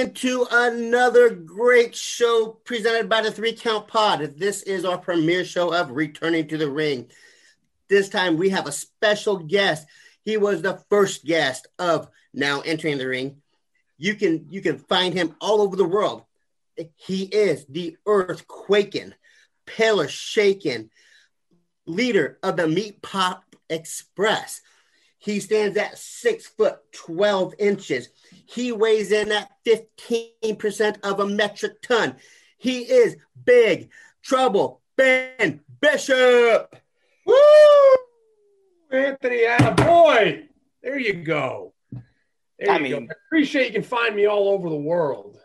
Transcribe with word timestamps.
ladies 0.00 0.08
and 0.08 0.14
gentlemen, 0.14 0.14
to 0.14 0.46
another 0.50 1.30
great 1.30 1.94
show 1.94 2.58
presented 2.64 3.08
by 3.08 3.20
the 3.22 3.30
Three 3.30 3.52
Count 3.52 3.86
Pod. 3.86 4.34
This 4.36 4.62
is 4.62 4.84
our 4.84 4.98
premiere 4.98 5.44
show 5.44 5.72
of 5.74 5.90
Returning 5.90 6.48
to 6.48 6.56
the 6.56 6.70
Ring. 6.70 7.10
This 7.88 8.08
time 8.08 8.36
we 8.36 8.50
have 8.50 8.66
a 8.66 8.72
special 8.72 9.38
guest. 9.38 9.86
He 10.22 10.36
was 10.36 10.62
the 10.62 10.82
first 10.88 11.24
guest 11.24 11.66
of 11.78 12.08
Now 12.32 12.60
Entering 12.60 12.98
the 12.98 13.08
Ring. 13.08 13.42
You 13.98 14.14
can 14.14 14.46
you 14.50 14.62
can 14.62 14.78
find 14.78 15.12
him 15.12 15.36
all 15.40 15.60
over 15.60 15.76
the 15.76 15.84
world. 15.84 16.22
He 16.96 17.24
is 17.24 17.66
the 17.66 17.96
earth 18.06 18.48
quaking, 18.48 19.12
pillar 19.66 20.08
shaking 20.08 20.90
leader 21.86 22.38
of 22.42 22.56
the 22.56 22.68
Meat 22.68 23.02
Pop 23.02 23.44
Express. 23.68 24.62
He 25.18 25.40
stands 25.40 25.76
at 25.76 25.98
six 25.98 26.46
foot 26.46 26.78
12 26.92 27.54
inches. 27.58 28.08
He 28.52 28.72
weighs 28.72 29.12
in 29.12 29.30
at 29.30 29.48
15% 29.64 30.98
of 31.04 31.20
a 31.20 31.26
metric 31.26 31.80
ton. 31.82 32.16
He 32.58 32.80
is 32.80 33.16
big 33.44 33.90
trouble, 34.22 34.82
Ben 34.96 35.60
Bishop. 35.80 36.74
Woo! 37.24 37.34
Anthony, 38.90 39.44
boy. 39.76 40.48
There 40.82 40.98
you 40.98 41.22
go. 41.22 41.74
There 42.58 42.70
I 42.70 42.76
you 42.78 42.82
mean- 42.82 43.06
go. 43.06 43.12
I 43.12 43.16
appreciate 43.26 43.66
you 43.68 43.72
can 43.72 43.82
find 43.82 44.16
me 44.16 44.26
all 44.26 44.48
over 44.48 44.68
the 44.68 44.74
world. 44.76 45.38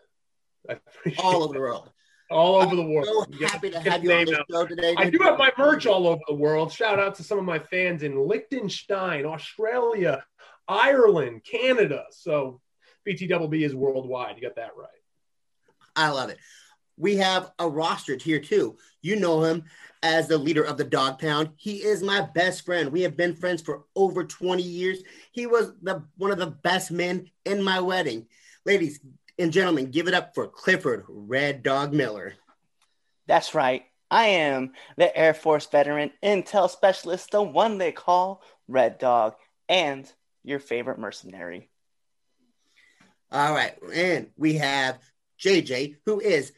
I 0.67 0.73
appreciate 0.73 1.23
All 1.23 1.43
over 1.43 1.53
the 1.53 1.59
world. 1.59 1.91
all 2.31 2.55
over 2.55 2.75
the 2.75 2.81
world. 2.83 3.05
So 3.07 3.25
You 3.33 3.39
get- 3.39 3.51
happy 3.51 3.69
to 3.69 3.79
have 3.81 4.03
you 4.03 4.11
on 4.13 4.25
the 4.25 4.43
show 4.49 4.65
today. 4.65 4.95
I 4.97 5.11
do 5.11 5.19
have 5.19 5.37
my 5.37 5.51
merch 5.59 5.85
all 5.85 6.07
over 6.07 6.21
the 6.27 6.33
world. 6.33 6.71
Shout 6.73 6.99
out 6.99 7.13
to 7.15 7.23
some 7.23 7.37
of 7.37 7.45
my 7.45 7.59
fans 7.59 8.01
in 8.01 8.27
Liechtenstein, 8.27 9.25
Australia, 9.27 10.25
Ireland, 10.67 11.43
Canada. 11.43 12.05
So 12.09 12.61
BTWB 13.07 13.61
is 13.61 13.75
worldwide. 13.75 14.35
You 14.35 14.41
got 14.41 14.55
that 14.55 14.71
right. 14.77 14.89
I 15.95 16.09
love 16.09 16.29
it. 16.29 16.37
We 16.97 17.17
have 17.17 17.51
a 17.59 17.65
rostered 17.65 18.21
here 18.21 18.39
too. 18.39 18.77
You 19.01 19.17
know 19.17 19.43
him 19.43 19.65
as 20.01 20.27
the 20.27 20.37
leader 20.37 20.63
of 20.63 20.77
the 20.77 20.83
Dog 20.83 21.19
Pound. 21.19 21.49
He 21.57 21.77
is 21.83 22.01
my 22.01 22.21
best 22.21 22.65
friend. 22.65 22.91
We 22.91 23.01
have 23.01 23.17
been 23.17 23.35
friends 23.35 23.61
for 23.61 23.83
over 23.95 24.23
20 24.23 24.63
years. 24.63 25.03
He 25.31 25.45
was 25.45 25.73
the 25.81 26.03
one 26.17 26.31
of 26.31 26.37
the 26.37 26.47
best 26.47 26.91
men 26.91 27.29
in 27.43 27.61
my 27.61 27.81
wedding. 27.81 28.27
Ladies 28.65 28.99
and 29.37 29.51
gentlemen, 29.51 29.91
give 29.91 30.07
it 30.07 30.13
up 30.13 30.33
for 30.33 30.47
Clifford 30.47 31.05
Red 31.07 31.63
Dog 31.63 31.93
Miller. 31.93 32.33
That's 33.27 33.53
right. 33.53 33.83
I 34.09 34.27
am 34.27 34.73
the 34.97 35.15
Air 35.17 35.33
Force 35.33 35.65
veteran 35.65 36.11
intel 36.23 36.69
specialist, 36.69 37.31
the 37.31 37.41
one 37.41 37.77
they 37.77 37.91
call 37.91 38.41
Red 38.67 38.99
Dog, 38.99 39.33
and 39.67 40.11
your 40.43 40.59
favorite 40.59 40.99
mercenary. 40.99 41.69
All 43.35 43.53
right, 43.53 43.73
and 43.93 44.27
we 44.37 44.53
have 44.53 44.97
JJ, 45.41 45.97
who 46.05 46.21
is 46.21 46.53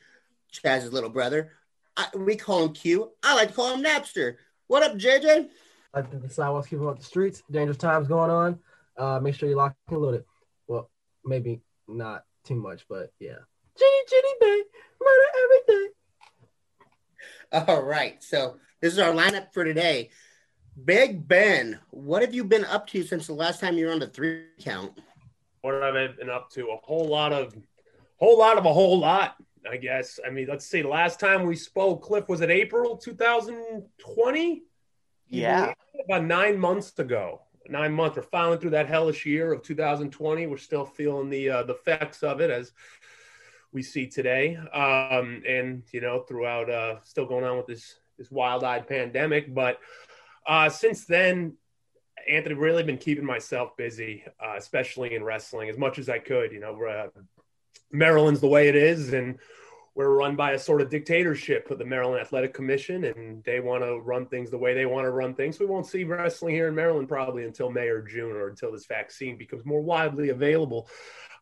Chaz's 0.54 0.94
little 0.94 1.10
brother. 1.10 1.54
I, 1.98 2.06
we 2.16 2.36
call 2.36 2.66
him 2.66 2.74
Q. 2.74 3.14
I 3.24 3.34
like 3.34 3.48
to 3.48 3.54
call 3.56 3.74
him 3.74 3.84
Napster. 3.84 4.36
What 4.68 4.84
up, 4.84 4.96
JJ? 4.96 5.50
I 5.96 6.02
think 6.04 6.22
the 6.22 6.30
sidewalks 6.30 6.68
keep 6.68 6.78
him 6.78 6.86
up 6.86 7.00
the 7.00 7.04
streets. 7.04 7.42
Dangerous 7.50 7.80
times 7.80 8.08
going 8.08 8.30
on. 8.30 8.60
Uh, 8.96 9.20
make 9.20 9.34
sure 9.34 9.50
you 9.50 9.56
lock 9.56 9.76
and 9.90 9.98
load 9.98 10.14
it. 10.14 10.28
Well, 10.68 10.92
maybe 11.26 11.62
not 11.88 12.26
too 12.44 12.54
much, 12.54 12.86
but 12.88 13.12
yeah. 13.20 13.40
Ginny, 13.80 14.02
Ginny, 14.08 14.34
Bay, 14.40 14.64
murder 15.02 15.28
everything. 15.44 15.92
All 17.54 17.82
right. 17.82 18.22
So 18.22 18.58
this 18.82 18.94
is 18.94 19.00
our 19.00 19.14
lineup 19.14 19.52
for 19.52 19.66
today. 19.66 20.12
Big 20.86 21.28
Ben, 21.28 21.80
what 21.90 22.22
have 22.22 22.36
you 22.36 22.44
been 22.44 22.66
up 22.66 22.86
to 22.90 23.02
since 23.02 23.26
the 23.26 23.34
last 23.34 23.62
time 23.62 23.80
you 23.80 23.88
were 23.88 23.94
on 23.94 24.00
the 24.00 24.06
three 24.06 24.44
count? 24.60 24.94
What 25.68 25.84
have 25.84 25.96
I 25.96 26.08
been 26.08 26.30
up 26.30 26.50
to? 26.52 26.70
A 26.70 26.78
whole 26.78 27.10
lot 27.10 27.34
of, 27.34 27.54
whole 28.16 28.40
lot 28.40 28.58
of 28.58 28.66
a 28.66 28.72
whole 28.72 28.98
lot. 28.98 29.36
I 29.70 29.76
guess. 29.76 30.18
I 30.26 30.30
mean, 30.30 30.48
let's 30.48 30.66
see. 30.66 30.82
The 30.82 30.88
last 30.88 31.20
time 31.20 31.46
we 31.46 31.58
spoke, 31.58 32.04
Cliff, 32.04 32.30
was 32.30 32.40
it 32.40 32.50
April 32.50 32.96
2020? 32.96 34.64
Yeah. 35.28 35.74
about 36.06 36.24
nine 36.24 36.58
months 36.58 36.98
ago. 37.00 37.42
Nine 37.68 37.92
months. 37.92 38.16
We're 38.16 38.24
filing 38.24 38.60
through 38.60 38.70
that 38.70 38.88
hellish 38.88 39.26
year 39.26 39.52
of 39.52 39.62
2020. 39.62 40.48
We're 40.48 40.56
still 40.56 40.86
feeling 40.86 41.30
the 41.30 41.50
uh, 41.50 41.64
the 41.64 41.74
effects 41.74 42.24
of 42.24 42.40
it 42.40 42.50
as 42.50 42.72
we 43.74 43.84
see 43.84 44.08
today, 44.08 44.56
um, 44.56 45.44
and 45.46 45.84
you 45.92 46.00
know, 46.00 46.22
throughout 46.22 46.70
uh, 46.70 47.02
still 47.04 47.26
going 47.26 47.44
on 47.44 47.58
with 47.58 47.68
this 47.68 48.00
this 48.18 48.32
wild 48.32 48.64
eyed 48.64 48.88
pandemic. 48.88 49.54
But 49.54 49.80
uh, 50.48 50.70
since 50.70 51.04
then, 51.04 51.58
Anthony 52.30 52.56
really 52.56 52.84
been 52.84 52.98
keeping 52.98 53.26
myself 53.26 53.76
busy, 53.78 54.24
uh, 54.44 54.56
especially 54.58 55.16
in 55.16 55.24
wrestling, 55.24 55.70
as 55.70 55.78
much 55.78 56.00
as 56.00 56.10
I 56.10 56.20
could. 56.20 56.52
You 56.52 56.60
know, 56.60 56.84
uh, 56.84 57.08
Maryland's 57.92 58.42
the 58.42 58.48
way 58.48 58.68
it 58.68 58.76
is, 58.76 59.14
and 59.14 59.38
we're 59.96 60.10
run 60.10 60.36
by 60.36 60.52
a 60.52 60.60
sort 60.60 60.82
of 60.82 60.92
dictatorship 60.92 61.72
of 61.72 61.80
the 61.80 61.86
Maryland 61.86 62.22
Athletic 62.22 62.54
Commission, 62.54 63.06
and 63.06 63.44
they 63.44 63.60
want 63.60 63.84
to 63.84 64.00
run 64.00 64.28
things 64.28 64.52
the 64.52 64.58
way 64.58 64.76
they 64.76 64.86
want 64.86 65.06
to 65.06 65.12
run 65.12 65.34
things. 65.34 65.60
We 65.60 65.66
won't 65.66 65.88
see 65.88 66.04
wrestling 66.04 66.54
here 66.54 66.68
in 66.68 66.76
Maryland 66.76 67.08
probably 67.08 67.46
until 67.46 67.72
May 67.72 67.88
or 67.88 68.02
June, 68.04 68.36
or 68.36 68.48
until 68.48 68.72
this 68.72 68.86
vaccine 68.86 69.38
becomes 69.38 69.66
more 69.66 69.82
widely 69.82 70.30
available. 70.30 70.88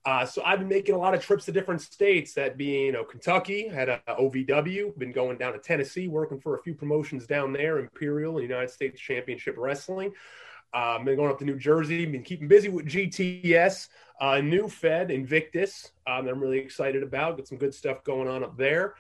Uh, 0.06 0.24
so 0.24 0.44
I've 0.44 0.60
been 0.60 0.70
making 0.70 0.94
a 0.94 1.00
lot 1.00 1.16
of 1.16 1.22
trips 1.22 1.46
to 1.46 1.52
different 1.52 1.82
states. 1.82 2.34
That 2.34 2.58
being, 2.58 2.86
you 2.86 2.92
know, 2.92 3.04
Kentucky 3.04 3.68
had 3.68 3.90
a, 3.90 4.02
OVW. 4.08 4.98
Been 4.98 5.12
going 5.12 5.38
down 5.38 5.54
to 5.54 5.60
Tennessee, 5.60 6.08
working 6.08 6.40
for 6.40 6.56
a 6.56 6.62
few 6.62 6.76
promotions 6.76 7.26
down 7.26 7.52
there, 7.52 7.80
Imperial 7.80 8.40
United 8.40 8.70
States 8.70 9.02
Championship 9.02 9.56
Wrestling. 9.58 10.14
Uh, 10.76 11.02
been 11.02 11.16
going 11.16 11.32
up 11.32 11.40
to 11.40 11.46
New 11.46 11.58
Jersey. 11.58 12.06
Been 12.06 12.22
keeping 12.22 12.50
busy 12.50 12.68
with 12.68 12.86
GTS, 12.86 13.88
uh, 14.20 14.42
new 14.42 14.68
Fed 14.68 15.10
Invictus. 15.10 15.94
Um, 16.06 16.28
I'm 16.28 16.42
really 16.42 16.58
excited 16.58 17.02
about. 17.02 17.38
Got 17.38 17.48
some 17.48 17.58
good 17.58 17.74
stuff 17.74 18.04
going 18.04 18.28
on 18.28 18.44
up 18.44 18.58
there. 18.58 18.96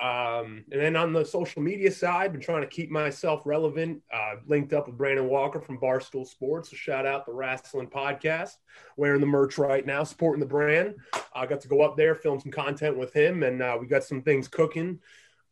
Um, 0.00 0.64
and 0.72 0.80
then 0.80 0.96
on 0.96 1.12
the 1.12 1.24
social 1.24 1.60
media 1.60 1.90
side, 1.90 2.32
been 2.32 2.40
trying 2.40 2.62
to 2.62 2.66
keep 2.66 2.90
myself 2.90 3.42
relevant. 3.44 4.00
Uh, 4.10 4.36
linked 4.46 4.72
up 4.72 4.86
with 4.86 4.96
Brandon 4.96 5.28
Walker 5.28 5.60
from 5.60 5.78
Barstool 5.78 6.26
Sports. 6.26 6.70
So 6.70 6.76
shout 6.76 7.04
out 7.04 7.26
the 7.26 7.32
Wrestling 7.32 7.88
Podcast. 7.88 8.56
Wearing 8.96 9.20
the 9.20 9.26
merch 9.26 9.58
right 9.58 9.84
now, 9.84 10.04
supporting 10.04 10.40
the 10.40 10.46
brand. 10.46 10.94
I 11.34 11.44
got 11.44 11.60
to 11.60 11.68
go 11.68 11.82
up 11.82 11.98
there, 11.98 12.14
film 12.14 12.40
some 12.40 12.52
content 12.52 12.96
with 12.96 13.12
him, 13.12 13.42
and 13.42 13.60
uh, 13.60 13.76
we 13.78 13.86
got 13.86 14.02
some 14.02 14.22
things 14.22 14.48
cooking. 14.48 14.98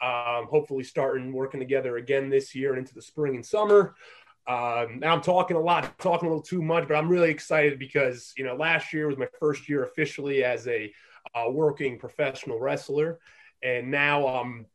Um, 0.00 0.46
hopefully, 0.46 0.84
starting 0.84 1.34
working 1.34 1.60
together 1.60 1.98
again 1.98 2.30
this 2.30 2.54
year 2.54 2.70
and 2.70 2.78
into 2.78 2.94
the 2.94 3.02
spring 3.02 3.34
and 3.34 3.44
summer. 3.44 3.94
Um, 4.48 5.00
now 5.00 5.12
I'm 5.12 5.22
talking 5.22 5.56
a 5.56 5.60
lot, 5.60 5.98
talking 5.98 6.26
a 6.26 6.30
little 6.30 6.42
too 6.42 6.62
much, 6.62 6.86
but 6.86 6.94
I'm 6.94 7.08
really 7.08 7.30
excited 7.30 7.78
because 7.78 8.32
you 8.36 8.44
know 8.44 8.54
last 8.54 8.92
year 8.92 9.08
was 9.08 9.18
my 9.18 9.28
first 9.40 9.68
year 9.68 9.82
officially 9.84 10.44
as 10.44 10.68
a 10.68 10.92
uh, 11.34 11.50
working 11.50 11.98
professional 11.98 12.60
wrestler, 12.60 13.18
and 13.62 13.90
now 13.90 14.26
I'm 14.26 14.66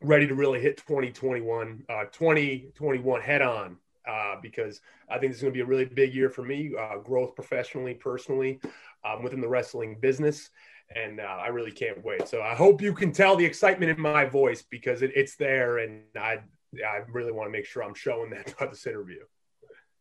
ready 0.00 0.26
to 0.28 0.34
really 0.34 0.60
hit 0.60 0.76
2021, 0.76 1.84
uh, 1.88 2.04
2021 2.12 3.20
head 3.20 3.42
on. 3.42 3.78
Uh, 4.06 4.36
because 4.42 4.82
I 5.08 5.18
think 5.18 5.32
this 5.32 5.38
is 5.38 5.42
going 5.42 5.54
to 5.54 5.56
be 5.56 5.62
a 5.62 5.66
really 5.66 5.86
big 5.86 6.14
year 6.14 6.28
for 6.28 6.42
me, 6.42 6.74
uh, 6.78 6.98
growth 6.98 7.34
professionally, 7.34 7.94
personally, 7.94 8.60
um, 9.02 9.22
within 9.22 9.40
the 9.40 9.48
wrestling 9.48 9.96
business, 9.98 10.50
and 10.94 11.20
uh, 11.20 11.22
I 11.22 11.48
really 11.48 11.70
can't 11.70 12.04
wait. 12.04 12.28
So 12.28 12.42
I 12.42 12.54
hope 12.54 12.82
you 12.82 12.92
can 12.92 13.12
tell 13.12 13.34
the 13.34 13.46
excitement 13.46 13.90
in 13.90 13.98
my 13.98 14.26
voice 14.26 14.60
because 14.60 15.00
it, 15.00 15.12
it's 15.14 15.36
there, 15.36 15.78
and 15.78 16.02
I 16.14 16.40
I 16.82 16.98
really 17.10 17.32
want 17.32 17.48
to 17.48 17.52
make 17.52 17.66
sure 17.66 17.82
I'm 17.82 17.94
showing 17.94 18.30
that 18.30 18.48
throughout 18.50 18.72
this 18.72 18.86
interview. 18.86 19.20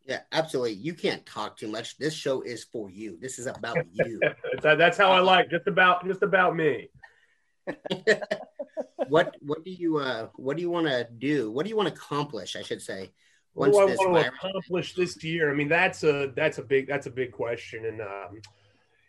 Yeah, 0.05 0.19
absolutely. 0.33 0.73
You 0.73 0.93
can't 0.93 1.25
talk 1.25 1.55
too 1.57 1.69
much. 1.69 1.97
This 1.97 2.13
show 2.13 2.41
is 2.41 2.65
for 2.65 2.89
you. 2.89 3.17
This 3.21 3.39
is 3.39 3.47
about 3.47 3.77
you. 3.93 4.19
That- 4.61 4.77
That's 4.77 4.97
how 4.97 5.11
I 5.11 5.19
like 5.19 5.49
just 5.49 5.67
about 5.67 6.05
just 6.05 6.23
about 6.23 6.55
me. 6.55 6.89
what 9.07 9.35
what 9.39 9.63
do 9.63 9.71
you 9.71 9.97
uh 9.97 10.27
what 10.35 10.57
do 10.57 10.61
you 10.61 10.69
want 10.69 10.87
to 10.87 11.07
do? 11.17 11.49
What 11.51 11.63
do 11.63 11.69
you 11.69 11.77
want 11.77 11.87
to 11.87 11.93
accomplish, 11.93 12.57
I 12.57 12.61
should 12.61 12.81
say? 12.81 13.13
What 13.53 13.71
do 13.71 13.79
I 13.79 13.85
want 13.85 14.25
to 14.25 14.31
accomplish 14.33 14.95
this 14.95 15.23
year? 15.23 15.51
I 15.51 15.53
mean, 15.53 15.69
that's 15.69 16.03
a 16.03 16.33
that's 16.35 16.57
a 16.57 16.63
big 16.63 16.87
that's 16.87 17.05
a 17.05 17.11
big 17.11 17.31
question, 17.31 17.85
and 17.85 18.01
um, 18.01 18.41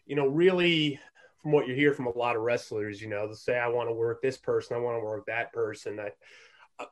you 0.07 0.17
know, 0.17 0.27
really, 0.27 1.01
from 1.43 1.53
what 1.53 1.67
you 1.67 1.75
hear 1.75 1.95
from 1.95 2.07
a 2.07 2.17
lot 2.17 2.37
of 2.37 2.43
wrestlers, 2.43 3.01
you 3.01 3.09
know, 3.09 3.27
they'll 3.27 3.37
say, 3.37 3.59
"I 3.59 3.69
want 3.69 3.89
to 3.89 3.95
work 3.95 4.21
this 4.21 4.37
person, 4.37 4.77
I 4.77 4.81
want 4.81 5.01
to 5.01 5.05
work 5.05 5.27
that 5.27 5.53
person." 5.53 5.99
I, 5.99 6.11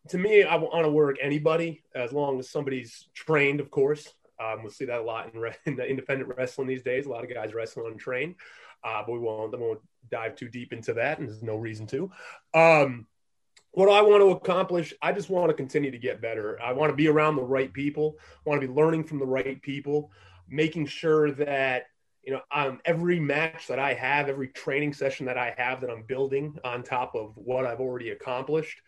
to 0.08 0.18
me, 0.18 0.44
I 0.44 0.56
want 0.56 0.84
to 0.84 0.90
work 0.90 1.16
anybody 1.20 1.82
as 1.94 2.12
long 2.12 2.38
as 2.38 2.50
somebody's 2.50 3.08
trained, 3.14 3.60
of 3.60 3.70
course. 3.70 4.14
Um, 4.42 4.62
we'll 4.62 4.72
see 4.72 4.84
that 4.86 5.00
a 5.00 5.02
lot 5.02 5.32
in, 5.32 5.40
re- 5.40 5.56
in 5.66 5.78
independent 5.80 6.32
wrestling 6.36 6.68
these 6.68 6.82
days. 6.82 7.06
A 7.06 7.08
lot 7.08 7.24
of 7.24 7.32
guys 7.32 7.54
wrestling 7.54 7.90
untrained, 7.90 8.36
uh, 8.84 9.02
but 9.06 9.12
we 9.12 9.18
won't, 9.18 9.52
we 9.52 9.58
won't 9.58 9.80
dive 10.10 10.36
too 10.36 10.48
deep 10.48 10.72
into 10.72 10.94
that, 10.94 11.18
and 11.18 11.28
there's 11.28 11.42
no 11.42 11.56
reason 11.56 11.86
to. 11.88 12.10
Um, 12.54 13.06
what 13.72 13.88
I 13.88 14.02
want 14.02 14.22
to 14.22 14.30
accomplish, 14.30 14.92
I 15.00 15.12
just 15.12 15.30
want 15.30 15.48
to 15.48 15.54
continue 15.54 15.90
to 15.90 15.98
get 15.98 16.20
better. 16.20 16.60
I 16.60 16.72
want 16.72 16.90
to 16.90 16.96
be 16.96 17.08
around 17.08 17.36
the 17.36 17.42
right 17.42 17.72
people. 17.72 18.16
I 18.20 18.48
want 18.48 18.60
to 18.60 18.66
be 18.66 18.72
learning 18.72 19.04
from 19.04 19.18
the 19.18 19.26
right 19.26 19.60
people, 19.62 20.10
making 20.48 20.86
sure 20.86 21.30
that 21.32 21.84
you 22.22 22.32
know 22.32 22.40
um, 22.54 22.80
every 22.84 23.18
match 23.18 23.66
that 23.68 23.78
I 23.78 23.94
have, 23.94 24.28
every 24.28 24.48
training 24.48 24.92
session 24.92 25.26
that 25.26 25.38
I 25.38 25.54
have, 25.56 25.80
that 25.80 25.90
I'm 25.90 26.02
building 26.02 26.58
on 26.64 26.82
top 26.82 27.14
of 27.14 27.32
what 27.36 27.64
I've 27.64 27.80
already 27.80 28.10
accomplished. 28.10 28.80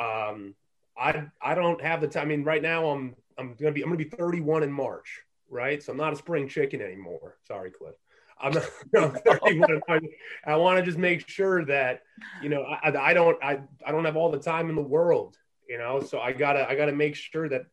Um, 0.00 0.54
I 0.96 1.26
I 1.40 1.54
don't 1.54 1.80
have 1.82 2.00
the 2.00 2.08
time. 2.08 2.22
I 2.22 2.26
mean, 2.26 2.44
right 2.44 2.62
now 2.62 2.88
I'm 2.90 3.14
I'm 3.38 3.54
gonna 3.54 3.72
be 3.72 3.82
I'm 3.82 3.88
gonna 3.88 3.98
be 3.98 4.04
31 4.04 4.62
in 4.62 4.72
March, 4.72 5.22
right? 5.48 5.82
So 5.82 5.92
I'm 5.92 5.98
not 5.98 6.12
a 6.12 6.16
spring 6.16 6.48
chicken 6.48 6.80
anymore. 6.80 7.36
Sorry, 7.46 7.70
Cliff. 7.70 7.94
I'm, 8.40 8.56
I'm 8.96 9.12
31. 9.12 10.00
I 10.44 10.56
want 10.56 10.78
to 10.78 10.84
just 10.84 10.98
make 10.98 11.28
sure 11.28 11.64
that 11.66 12.02
you 12.42 12.48
know 12.48 12.62
I, 12.62 13.10
I 13.10 13.14
don't 13.14 13.42
I, 13.42 13.60
I 13.86 13.92
don't 13.92 14.04
have 14.04 14.16
all 14.16 14.30
the 14.30 14.38
time 14.38 14.70
in 14.70 14.76
the 14.76 14.82
world, 14.82 15.36
you 15.68 15.78
know. 15.78 16.00
So 16.00 16.20
I 16.20 16.32
gotta 16.32 16.68
I 16.68 16.74
gotta 16.74 16.92
make 16.92 17.14
sure 17.14 17.48
that 17.48 17.66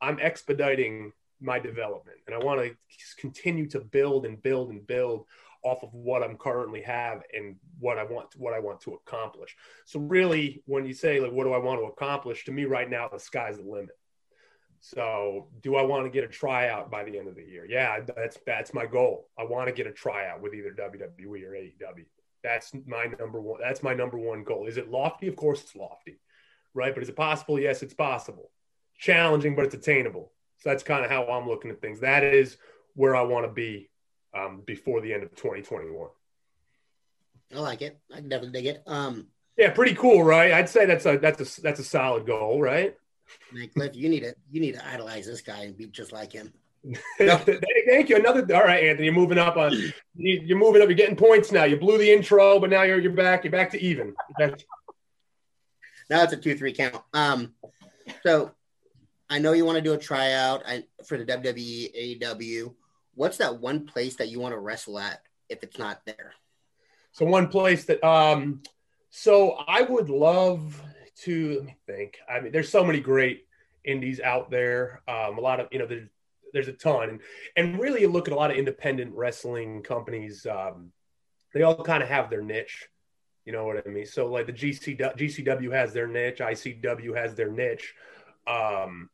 I'm 0.00 0.18
expediting 0.20 1.12
my 1.40 1.58
development, 1.58 2.18
and 2.26 2.34
I 2.34 2.38
want 2.38 2.60
to 2.60 2.76
continue 3.18 3.66
to 3.68 3.80
build 3.80 4.26
and 4.26 4.40
build 4.42 4.70
and 4.70 4.86
build 4.86 5.26
off 5.64 5.82
of 5.82 5.92
what 5.92 6.22
I'm 6.22 6.36
currently 6.36 6.82
have 6.82 7.22
and 7.36 7.56
what 7.80 7.98
I 7.98 8.04
want 8.04 8.30
to, 8.32 8.38
what 8.38 8.54
I 8.54 8.60
want 8.60 8.80
to 8.82 8.94
accomplish. 8.94 9.56
So 9.86 9.98
really, 9.98 10.62
when 10.66 10.84
you 10.86 10.92
say 10.92 11.20
like, 11.20 11.32
what 11.32 11.44
do 11.44 11.52
I 11.52 11.58
want 11.58 11.80
to 11.80 11.86
accomplish? 11.86 12.44
To 12.44 12.52
me, 12.52 12.64
right 12.66 12.88
now, 12.88 13.08
the 13.08 13.18
sky's 13.18 13.56
the 13.56 13.64
limit. 13.64 13.96
So, 14.80 15.48
do 15.62 15.76
I 15.76 15.82
want 15.82 16.04
to 16.04 16.10
get 16.10 16.24
a 16.24 16.28
tryout 16.28 16.90
by 16.90 17.04
the 17.04 17.18
end 17.18 17.26
of 17.26 17.36
the 17.36 17.42
year? 17.42 17.66
Yeah, 17.66 18.00
that's 18.00 18.36
that's 18.46 18.74
my 18.74 18.84
goal. 18.84 19.30
I 19.38 19.42
want 19.44 19.66
to 19.66 19.72
get 19.72 19.86
a 19.86 19.92
tryout 19.92 20.42
with 20.42 20.52
either 20.52 20.72
WWE 20.72 21.42
or 21.42 21.52
AEW. 21.52 22.04
That's 22.42 22.70
my 22.86 23.06
number 23.18 23.40
one. 23.40 23.60
That's 23.62 23.82
my 23.82 23.94
number 23.94 24.18
one 24.18 24.44
goal. 24.44 24.66
Is 24.66 24.76
it 24.76 24.90
lofty? 24.90 25.26
Of 25.26 25.36
course, 25.36 25.62
it's 25.62 25.74
lofty, 25.74 26.20
right? 26.74 26.92
But 26.92 27.02
is 27.02 27.08
it 27.08 27.16
possible? 27.16 27.58
Yes, 27.58 27.82
it's 27.82 27.94
possible. 27.94 28.50
Challenging, 28.98 29.56
but 29.56 29.64
it's 29.64 29.74
attainable. 29.74 30.32
So 30.58 30.68
that's 30.68 30.82
kind 30.82 31.02
of 31.02 31.10
how 31.10 31.24
I'm 31.28 31.48
looking 31.48 31.70
at 31.70 31.80
things. 31.80 32.00
That 32.00 32.22
is 32.22 32.58
where 32.94 33.16
I 33.16 33.22
want 33.22 33.46
to 33.46 33.52
be 33.52 33.88
um, 34.34 34.62
before 34.66 35.00
the 35.00 35.12
end 35.12 35.22
of 35.22 35.34
2021. 35.34 36.08
I 37.54 37.58
like 37.60 37.82
it. 37.82 37.98
I 38.12 38.16
can 38.16 38.28
definitely 38.28 38.60
dig 38.60 38.66
it. 38.74 38.82
Um, 38.86 39.28
yeah, 39.56 39.70
pretty 39.70 39.94
cool, 39.94 40.24
right? 40.24 40.52
I'd 40.52 40.68
say 40.68 40.86
that's 40.86 41.06
a 41.06 41.18
that's 41.18 41.58
a 41.58 41.60
that's 41.62 41.80
a 41.80 41.84
solid 41.84 42.26
goal, 42.26 42.60
right? 42.60 42.96
Man, 43.52 43.68
Cliff, 43.68 43.94
you 43.94 44.08
need 44.08 44.20
to 44.20 44.34
you 44.50 44.60
need 44.60 44.74
to 44.74 44.86
idolize 44.86 45.26
this 45.26 45.40
guy 45.40 45.62
and 45.62 45.76
be 45.76 45.86
just 45.86 46.12
like 46.12 46.32
him. 46.32 46.52
Thank 47.18 48.08
you. 48.08 48.16
Another 48.16 48.44
all 48.54 48.64
right, 48.64 48.84
Anthony. 48.84 49.06
You're 49.06 49.14
moving 49.14 49.38
up 49.38 49.56
on. 49.56 49.72
You're 50.16 50.58
moving 50.58 50.82
up. 50.82 50.88
You're 50.88 50.96
getting 50.96 51.16
points 51.16 51.52
now. 51.52 51.64
You 51.64 51.76
blew 51.76 51.96
the 51.96 52.12
intro, 52.12 52.58
but 52.58 52.70
now 52.70 52.82
you're 52.82 52.98
you're 52.98 53.12
back. 53.12 53.44
You're 53.44 53.52
back 53.52 53.70
to 53.70 53.80
even. 53.80 54.14
Now 56.10 56.22
it's 56.22 56.32
a 56.32 56.36
two 56.36 56.56
three 56.56 56.72
count. 56.72 57.02
Um, 57.14 57.54
so 58.22 58.50
I 59.30 59.38
know 59.38 59.52
you 59.52 59.64
want 59.64 59.76
to 59.76 59.82
do 59.82 59.94
a 59.94 59.98
tryout 59.98 60.62
I, 60.66 60.84
for 61.06 61.16
the 61.16 61.24
WWE 61.24 62.20
AEW. 62.20 62.74
What's 63.14 63.38
that 63.38 63.60
one 63.60 63.86
place 63.86 64.16
that 64.16 64.28
you 64.28 64.40
want 64.40 64.54
to 64.54 64.58
wrestle 64.58 64.98
at 64.98 65.20
if 65.48 65.62
it's 65.62 65.78
not 65.78 66.04
there? 66.04 66.32
So 67.12 67.24
one 67.24 67.48
place 67.48 67.84
that 67.84 68.04
um, 68.04 68.62
so 69.10 69.52
I 69.52 69.82
would 69.82 70.10
love 70.10 70.82
to 71.22 71.54
let 71.56 71.64
me 71.64 71.76
think. 71.86 72.18
I 72.28 72.40
mean, 72.40 72.52
there's 72.52 72.68
so 72.68 72.84
many 72.84 73.00
great 73.00 73.46
indies 73.84 74.20
out 74.20 74.50
there. 74.50 75.02
Um, 75.06 75.38
a 75.38 75.40
lot 75.40 75.60
of 75.60 75.68
you 75.70 75.78
know, 75.78 75.86
there's 75.86 76.08
there's 76.52 76.68
a 76.68 76.72
ton, 76.72 77.08
and 77.08 77.20
and 77.56 77.80
really, 77.80 78.00
you 78.00 78.08
look 78.08 78.26
at 78.28 78.34
a 78.34 78.36
lot 78.36 78.50
of 78.50 78.56
independent 78.56 79.14
wrestling 79.14 79.82
companies. 79.82 80.46
Um, 80.46 80.90
they 81.52 81.62
all 81.62 81.76
kind 81.84 82.02
of 82.02 82.08
have 82.08 82.30
their 82.30 82.42
niche. 82.42 82.88
You 83.44 83.52
know 83.52 83.64
what 83.64 83.86
I 83.86 83.88
mean? 83.88 84.06
So 84.06 84.26
like 84.26 84.46
the 84.46 84.52
GC, 84.52 84.98
GCW 84.98 85.72
has 85.72 85.92
their 85.92 86.08
niche, 86.08 86.38
ICW 86.38 87.14
has 87.16 87.34
their 87.34 87.50
niche. 87.50 87.94
Um, 88.46 89.10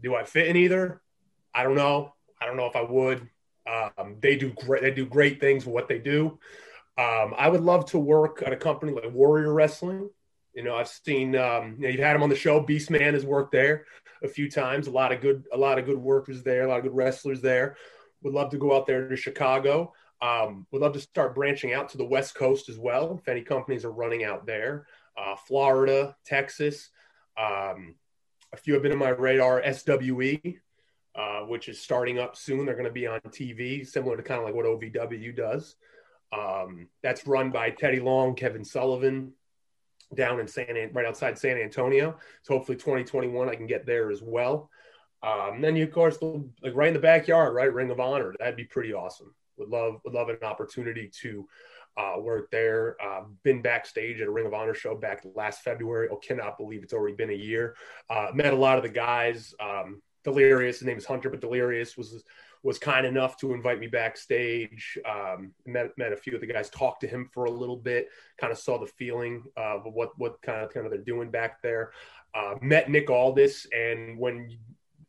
do 0.00 0.14
I 0.14 0.24
fit 0.24 0.48
in 0.48 0.56
either? 0.56 1.00
I 1.54 1.62
don't 1.64 1.74
know. 1.74 2.14
I 2.40 2.46
don't 2.46 2.56
know 2.56 2.66
if 2.66 2.76
I 2.76 2.82
would. 2.82 3.28
Um, 3.66 4.16
they 4.20 4.36
do 4.36 4.52
great. 4.52 4.82
They 4.82 4.90
do 4.90 5.06
great 5.06 5.40
things 5.40 5.66
with 5.66 5.74
what 5.74 5.88
they 5.88 5.98
do. 5.98 6.38
Um, 6.96 7.34
I 7.36 7.48
would 7.48 7.60
love 7.60 7.86
to 7.86 7.98
work 7.98 8.42
at 8.44 8.52
a 8.52 8.56
company 8.56 8.92
like 8.92 9.12
Warrior 9.12 9.52
Wrestling. 9.52 10.10
You 10.54 10.64
know, 10.64 10.74
I've 10.74 10.88
seen 10.88 11.36
um, 11.36 11.76
you 11.78 11.82
know, 11.82 11.88
you've 11.88 12.00
had 12.00 12.16
him 12.16 12.22
on 12.22 12.30
the 12.30 12.36
show. 12.36 12.60
Beastman 12.60 13.14
has 13.14 13.24
worked 13.24 13.52
there 13.52 13.86
a 14.22 14.28
few 14.28 14.50
times. 14.50 14.86
A 14.86 14.90
lot 14.90 15.12
of 15.12 15.20
good, 15.20 15.44
a 15.52 15.56
lot 15.56 15.78
of 15.78 15.84
good 15.84 15.98
workers 15.98 16.42
there. 16.42 16.64
A 16.64 16.68
lot 16.68 16.78
of 16.78 16.84
good 16.84 16.96
wrestlers 16.96 17.40
there. 17.40 17.76
Would 18.22 18.34
love 18.34 18.50
to 18.50 18.58
go 18.58 18.76
out 18.76 18.86
there 18.86 19.08
to 19.08 19.16
Chicago. 19.16 19.92
Um, 20.20 20.66
would 20.72 20.82
love 20.82 20.94
to 20.94 21.00
start 21.00 21.34
branching 21.34 21.72
out 21.72 21.90
to 21.90 21.98
the 21.98 22.04
West 22.04 22.34
Coast 22.34 22.68
as 22.68 22.78
well. 22.78 23.18
If 23.20 23.28
any 23.28 23.42
companies 23.42 23.84
are 23.84 23.92
running 23.92 24.24
out 24.24 24.46
there, 24.46 24.86
uh, 25.16 25.36
Florida, 25.36 26.16
Texas. 26.24 26.90
Um, 27.36 27.94
a 28.52 28.56
few 28.56 28.74
have 28.74 28.82
been 28.82 28.92
on 28.92 28.98
my 28.98 29.10
radar. 29.10 29.62
SWE, 29.62 30.58
uh, 31.18 31.40
which 31.40 31.68
is 31.68 31.80
starting 31.80 32.18
up 32.18 32.36
soon. 32.36 32.64
They're 32.64 32.74
going 32.74 32.84
to 32.84 32.92
be 32.92 33.06
on 33.06 33.20
TV, 33.20 33.86
similar 33.86 34.16
to 34.16 34.22
kind 34.22 34.38
of 34.38 34.46
like 34.46 34.54
what 34.54 34.66
OVW 34.66 35.36
does. 35.36 35.74
Um, 36.32 36.88
that's 37.02 37.26
run 37.26 37.50
by 37.50 37.70
Teddy 37.70 38.00
Long, 38.00 38.34
Kevin 38.34 38.64
Sullivan, 38.64 39.32
down 40.14 40.38
in 40.38 40.46
San 40.46 40.90
right 40.92 41.06
outside 41.06 41.38
San 41.38 41.58
Antonio. 41.58 42.16
So 42.42 42.54
hopefully 42.54 42.76
2021 42.76 43.48
I 43.48 43.54
can 43.56 43.66
get 43.66 43.84
there 43.84 44.10
as 44.10 44.22
well. 44.22 44.70
Um, 45.22 45.60
then 45.60 45.74
you 45.74 45.84
of 45.84 45.90
course 45.90 46.18
like 46.22 46.74
right 46.74 46.88
in 46.88 46.94
the 46.94 47.00
backyard, 47.00 47.54
right? 47.54 47.72
Ring 47.72 47.90
of 47.90 47.98
Honor. 47.98 48.34
That'd 48.38 48.56
be 48.56 48.64
pretty 48.64 48.92
awesome. 48.92 49.34
Would 49.56 49.68
love 49.68 50.00
would 50.04 50.14
love 50.14 50.28
an 50.28 50.38
opportunity 50.42 51.10
to 51.22 51.48
uh, 51.96 52.20
work 52.20 52.50
there. 52.52 52.96
Uh, 53.02 53.22
been 53.42 53.60
backstage 53.60 54.20
at 54.20 54.28
a 54.28 54.30
Ring 54.30 54.46
of 54.46 54.54
Honor 54.54 54.74
show 54.74 54.94
back 54.94 55.22
last 55.34 55.62
February. 55.62 56.08
Oh, 56.10 56.16
cannot 56.16 56.56
believe 56.56 56.84
it's 56.84 56.92
already 56.92 57.16
been 57.16 57.30
a 57.30 57.34
year. 57.34 57.74
Uh, 58.08 58.28
met 58.32 58.52
a 58.52 58.56
lot 58.56 58.76
of 58.76 58.84
the 58.84 58.88
guys. 58.88 59.52
Um, 59.60 60.00
Delirious, 60.24 60.78
his 60.78 60.86
name 60.86 60.98
is 60.98 61.06
Hunter, 61.06 61.30
but 61.30 61.40
Delirious 61.40 61.96
was 61.96 62.24
was 62.64 62.78
kind 62.78 63.06
enough 63.06 63.36
to 63.36 63.54
invite 63.54 63.78
me 63.78 63.86
backstage. 63.86 64.98
Um, 65.08 65.52
met 65.66 65.96
met 65.96 66.12
a 66.12 66.16
few 66.16 66.34
of 66.34 66.40
the 66.40 66.46
guys, 66.46 66.70
talked 66.70 67.00
to 67.02 67.06
him 67.06 67.30
for 67.32 67.44
a 67.44 67.50
little 67.50 67.76
bit, 67.76 68.08
kind 68.38 68.52
of 68.52 68.58
saw 68.58 68.78
the 68.78 68.86
feeling 68.86 69.44
of 69.56 69.82
what 69.84 70.10
what 70.18 70.40
kind 70.42 70.64
of 70.64 70.72
kind 70.72 70.86
of 70.86 70.92
they're 70.92 71.00
doing 71.00 71.30
back 71.30 71.62
there. 71.62 71.92
Uh, 72.34 72.54
met 72.60 72.90
Nick 72.90 73.10
Aldis, 73.10 73.66
and 73.72 74.18
when 74.18 74.50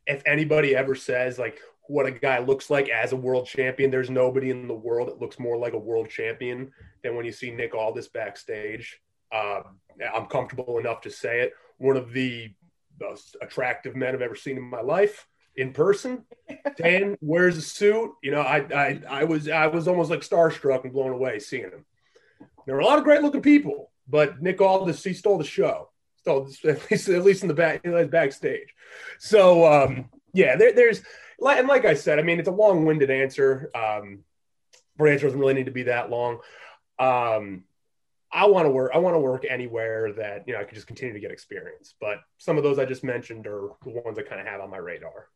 if 0.06 0.22
anybody 0.26 0.74
ever 0.74 0.94
says 0.94 1.38
like 1.38 1.60
what 1.86 2.06
a 2.06 2.10
guy 2.10 2.38
looks 2.38 2.70
like 2.70 2.88
as 2.88 3.12
a 3.12 3.16
world 3.16 3.46
champion, 3.46 3.90
there's 3.90 4.10
nobody 4.10 4.50
in 4.50 4.68
the 4.68 4.74
world 4.74 5.08
that 5.08 5.20
looks 5.20 5.40
more 5.40 5.56
like 5.56 5.72
a 5.72 5.78
world 5.78 6.08
champion 6.08 6.70
than 7.02 7.16
when 7.16 7.26
you 7.26 7.32
see 7.32 7.50
Nick 7.50 7.74
Aldis 7.74 8.08
backstage. 8.08 9.00
Uh, 9.32 9.62
I'm 10.14 10.26
comfortable 10.26 10.78
enough 10.78 11.00
to 11.02 11.10
say 11.10 11.40
it. 11.40 11.52
One 11.78 11.96
of 11.96 12.12
the 12.12 12.50
most 13.00 13.36
attractive 13.40 13.96
men 13.96 14.14
I've 14.14 14.22
ever 14.22 14.36
seen 14.36 14.56
in 14.56 14.62
my 14.62 14.80
life 14.80 15.26
in 15.56 15.72
person. 15.72 16.24
Dan 16.76 17.16
wears 17.20 17.56
a 17.56 17.62
suit. 17.62 18.12
You 18.22 18.30
know, 18.32 18.40
I, 18.40 18.58
I 18.74 19.00
I 19.08 19.24
was 19.24 19.48
I 19.48 19.66
was 19.66 19.88
almost 19.88 20.10
like 20.10 20.20
starstruck 20.20 20.84
and 20.84 20.92
blown 20.92 21.12
away 21.12 21.38
seeing 21.38 21.64
him. 21.64 21.84
There 22.66 22.74
were 22.74 22.80
a 22.80 22.86
lot 22.86 22.98
of 22.98 23.04
great 23.04 23.22
looking 23.22 23.42
people, 23.42 23.90
but 24.08 24.40
Nick 24.42 24.60
Aldis 24.60 25.02
he 25.02 25.12
stole 25.12 25.38
the 25.38 25.44
show. 25.44 25.90
Stole 26.16 26.48
at 26.64 26.90
least 26.90 27.08
at 27.08 27.24
least 27.24 27.42
in 27.42 27.48
the 27.48 27.54
back 27.54 27.82
backstage. 28.10 28.74
So 29.18 29.66
um, 29.66 30.08
yeah, 30.32 30.56
there, 30.56 30.72
there's 30.72 31.02
and 31.40 31.68
like 31.68 31.84
I 31.84 31.94
said, 31.94 32.18
I 32.18 32.22
mean 32.22 32.38
it's 32.38 32.48
a 32.48 32.52
long 32.52 32.84
winded 32.84 33.10
answer. 33.10 33.70
Um, 33.74 34.24
answer 34.98 35.26
doesn't 35.26 35.40
really 35.40 35.54
need 35.54 35.66
to 35.66 35.72
be 35.72 35.84
that 35.84 36.10
long. 36.10 36.40
Um, 36.98 37.64
I 38.32 38.46
want 38.46 38.66
to 38.66 38.70
work. 38.70 38.92
I 38.94 38.98
want 38.98 39.14
to 39.14 39.20
work 39.20 39.44
anywhere 39.48 40.12
that 40.12 40.46
you 40.46 40.54
know 40.54 40.60
I 40.60 40.64
can 40.64 40.74
just 40.74 40.86
continue 40.86 41.14
to 41.14 41.20
get 41.20 41.30
experience. 41.30 41.94
But 42.00 42.18
some 42.38 42.56
of 42.56 42.62
those 42.62 42.78
I 42.78 42.84
just 42.84 43.02
mentioned 43.02 43.46
are 43.46 43.70
the 43.84 43.90
ones 43.90 44.18
I 44.18 44.22
kind 44.22 44.40
of 44.40 44.46
have 44.46 44.60
on 44.60 44.70
my 44.70 44.76
radar. 44.76 45.28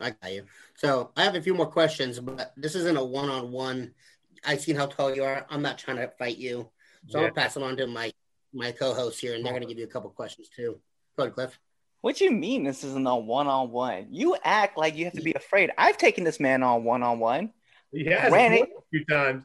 I 0.00 0.10
got 0.10 0.32
you. 0.32 0.44
So 0.74 1.12
I 1.16 1.24
have 1.24 1.34
a 1.34 1.42
few 1.42 1.54
more 1.54 1.66
questions, 1.66 2.18
but 2.18 2.52
this 2.56 2.74
isn't 2.74 2.96
a 2.96 3.04
one-on-one. 3.04 3.92
I've 4.44 4.60
seen 4.60 4.74
how 4.74 4.86
tall 4.86 5.14
you 5.14 5.22
are. 5.22 5.46
I'm 5.50 5.62
not 5.62 5.78
trying 5.78 5.98
to 5.98 6.08
fight 6.18 6.38
you, 6.38 6.70
so 7.06 7.20
yeah. 7.20 7.26
I'll 7.26 7.32
pass 7.32 7.56
it 7.56 7.62
on 7.62 7.76
to 7.76 7.86
my 7.86 8.12
my 8.52 8.72
co-host 8.72 9.20
here, 9.20 9.34
and 9.34 9.44
they're 9.44 9.52
going 9.52 9.62
to 9.62 9.68
give 9.68 9.78
you 9.78 9.84
a 9.84 9.88
couple 9.88 10.10
questions 10.10 10.48
too. 10.54 10.80
Go 11.16 11.24
ahead, 11.24 11.34
Cliff. 11.34 11.58
What 12.00 12.16
do 12.16 12.24
you 12.24 12.32
mean 12.32 12.64
this 12.64 12.82
isn't 12.82 13.06
a 13.06 13.16
one-on-one? 13.16 14.08
You 14.10 14.36
act 14.42 14.76
like 14.76 14.96
you 14.96 15.04
have 15.04 15.14
to 15.14 15.22
be 15.22 15.34
afraid. 15.34 15.70
I've 15.78 15.98
taken 15.98 16.24
this 16.24 16.40
man 16.40 16.64
on 16.64 16.82
one-on-one. 16.82 17.52
Yeah, 17.92 18.26
a 18.26 18.66
few 18.90 19.04
times. 19.04 19.44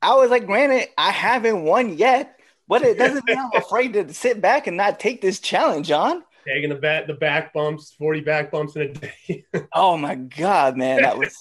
I 0.00 0.14
was 0.14 0.30
like, 0.30 0.46
granted, 0.46 0.88
I 0.96 1.10
haven't 1.10 1.64
won 1.64 1.96
yet, 1.96 2.38
but 2.68 2.82
it 2.82 2.98
doesn't 2.98 3.26
mean 3.26 3.38
I'm 3.38 3.50
afraid 3.62 3.94
to 3.94 4.12
sit 4.12 4.40
back 4.40 4.66
and 4.66 4.76
not 4.76 5.00
take 5.00 5.20
this 5.20 5.40
challenge 5.40 5.90
on. 5.90 6.22
Taking 6.46 6.70
the 6.70 6.76
back 6.76 7.06
the 7.06 7.14
back 7.14 7.52
bumps, 7.52 7.94
40 7.98 8.20
back 8.20 8.50
bumps 8.50 8.76
in 8.76 8.82
a 8.82 8.92
day. 8.92 9.44
oh 9.74 9.96
my 9.96 10.14
god, 10.14 10.76
man. 10.76 11.02
That 11.02 11.18
was 11.18 11.36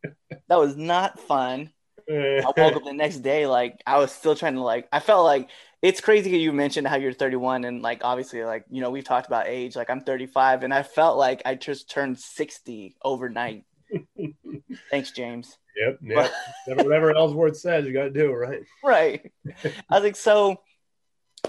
that 0.48 0.58
was 0.58 0.76
not 0.76 1.20
fun. 1.20 1.70
Eh. 2.08 2.40
I 2.40 2.44
woke 2.44 2.76
up 2.76 2.84
the 2.84 2.92
next 2.92 3.18
day, 3.18 3.46
like 3.46 3.80
I 3.86 3.98
was 3.98 4.10
still 4.10 4.34
trying 4.34 4.54
to 4.54 4.62
like 4.62 4.88
I 4.92 4.98
felt 4.98 5.24
like 5.24 5.50
it's 5.82 6.00
crazy 6.00 6.36
you 6.36 6.52
mentioned 6.52 6.86
how 6.86 6.96
you're 6.96 7.12
31 7.12 7.64
and 7.64 7.80
like 7.80 8.00
obviously 8.02 8.44
like 8.44 8.64
you 8.70 8.80
know 8.80 8.90
we've 8.90 9.04
talked 9.04 9.26
about 9.26 9.46
age 9.46 9.76
like 9.76 9.88
I'm 9.88 10.00
35 10.00 10.64
and 10.64 10.74
I 10.74 10.82
felt 10.82 11.16
like 11.16 11.42
I 11.44 11.54
just 11.54 11.90
turned 11.90 12.18
60 12.18 12.96
overnight. 13.02 13.64
Thanks, 14.90 15.10
James. 15.12 15.56
Yep. 15.76 15.98
yep. 16.02 16.30
Whatever 16.66 17.16
Ellsworth 17.16 17.56
says, 17.56 17.86
you 17.86 17.92
got 17.92 18.04
to 18.04 18.10
do 18.10 18.30
it, 18.30 18.34
right? 18.34 18.62
Right. 18.84 19.32
I 19.64 19.94
was 19.94 20.02
like, 20.02 20.16
so 20.16 20.60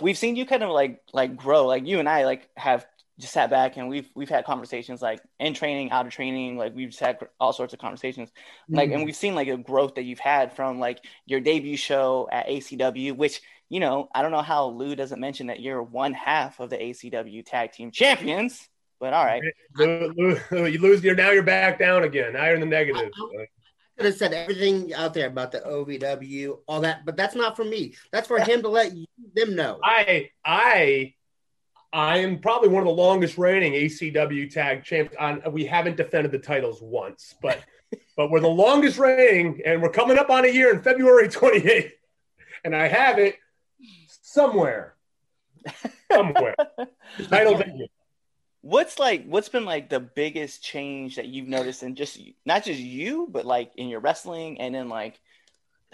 we've 0.02 0.18
seen 0.18 0.36
you 0.36 0.46
kind 0.46 0.64
of 0.64 0.70
like 0.70 1.02
like 1.14 1.36
grow. 1.36 1.66
Like 1.66 1.86
you 1.86 2.00
and 2.00 2.08
I 2.08 2.26
like 2.26 2.50
have 2.56 2.86
just 3.20 3.34
sat 3.34 3.50
back 3.50 3.78
and 3.78 3.90
we've 3.90 4.10
we've 4.16 4.30
had 4.30 4.46
conversations 4.46 5.02
like 5.02 5.22
in 5.40 5.54
training, 5.54 5.92
out 5.92 6.06
of 6.06 6.12
training. 6.12 6.58
Like 6.58 6.76
we've 6.76 6.90
just 6.90 7.00
had 7.00 7.20
all 7.40 7.54
sorts 7.54 7.74
of 7.74 7.80
conversations. 7.80 8.32
Like 8.70 8.88
mm-hmm. 8.88 8.98
and 8.98 9.06
we've 9.06 9.16
seen 9.16 9.36
like 9.36 9.48
a 9.48 9.58
growth 9.58 9.96
that 9.96 10.04
you've 10.04 10.20
had 10.20 10.54
from 10.56 10.80
like 10.80 11.04
your 11.26 11.40
debut 11.40 11.78
show 11.78 12.28
at 12.32 12.48
ACW, 12.48 13.16
which 13.16 13.42
you 13.70 13.80
know 13.80 14.10
I 14.14 14.22
don't 14.22 14.32
know 14.32 14.42
how 14.42 14.68
Lou 14.68 14.96
doesn't 14.96 15.20
mention 15.20 15.48
that 15.48 15.60
you're 15.60 15.84
one 15.84 16.14
half 16.14 16.60
of 16.60 16.70
the 16.70 16.78
ACW 16.78 17.46
Tag 17.46 17.72
Team 17.72 17.92
Champions. 17.92 18.68
But 19.02 19.14
all 19.14 19.26
right, 19.26 19.42
Lou, 19.78 20.38
Lou, 20.52 20.66
you 20.68 20.80
lose. 20.80 21.04
You're 21.04 21.16
now 21.16 21.32
you're 21.32 21.42
back 21.42 21.80
down 21.80 22.04
again. 22.04 22.34
Now 22.34 22.46
you're 22.46 22.54
in 22.54 22.60
the 22.60 22.68
negative. 22.68 23.10
I, 23.40 23.48
could 23.98 24.06
have 24.06 24.16
said 24.16 24.32
everything 24.32 24.94
out 24.94 25.16
there 25.16 25.28
about 25.28 25.52
the 25.52 25.60
OVW, 25.60 26.60
all 26.68 26.82
that, 26.82 27.04
but 27.04 27.18
that's 27.18 27.36
not 27.36 27.56
for 27.56 27.66
me. 27.66 27.96
That's 28.12 28.28
for 28.28 28.40
him 28.40 28.62
to 28.62 28.70
let 28.70 28.96
you, 28.96 29.08
them 29.34 29.56
know. 29.56 29.80
I 29.84 30.30
I 30.46 31.16
I 31.92 32.20
am 32.20 32.38
probably 32.40 32.70
one 32.70 32.84
of 32.84 32.88
the 32.88 32.94
longest 32.94 33.40
reigning 33.40 33.74
ACW 33.74 34.52
tag 34.52 34.84
champs. 34.84 35.16
On 35.20 35.42
we 35.52 35.66
haven't 35.66 35.98
defended 35.98 36.32
the 36.32 36.40
titles 36.40 36.80
once, 36.80 37.34
but 37.42 37.60
but 38.16 38.30
we're 38.30 38.40
the 38.40 38.48
longest 38.48 39.00
reigning, 39.00 39.64
and 39.66 39.82
we're 39.82 39.90
coming 39.90 40.20
up 40.20 40.30
on 40.30 40.46
a 40.46 40.50
year 40.50 40.72
in 40.72 40.84
February 40.84 41.28
28th, 41.28 41.94
and 42.64 42.76
I 42.76 42.88
have 42.88 43.18
it 43.18 43.36
somewhere, 44.22 44.96
somewhere. 46.12 46.56
Title 47.30 47.58
venue. 47.58 47.88
What's 48.62 49.00
like 49.00 49.26
what's 49.26 49.50
been 49.50 49.66
like 49.66 49.90
the 49.90 50.00
biggest 50.00 50.64
change 50.64 51.16
that 51.16 51.28
you've 51.28 51.48
noticed 51.48 51.82
in 51.82 51.96
just 51.96 52.20
not 52.46 52.64
just 52.64 52.80
you, 52.80 53.28
but 53.30 53.46
like 53.46 53.72
in 53.76 53.88
your 53.88 54.00
wrestling 54.00 54.62
and 54.62 54.76
then 54.76 54.88
like 54.88 55.20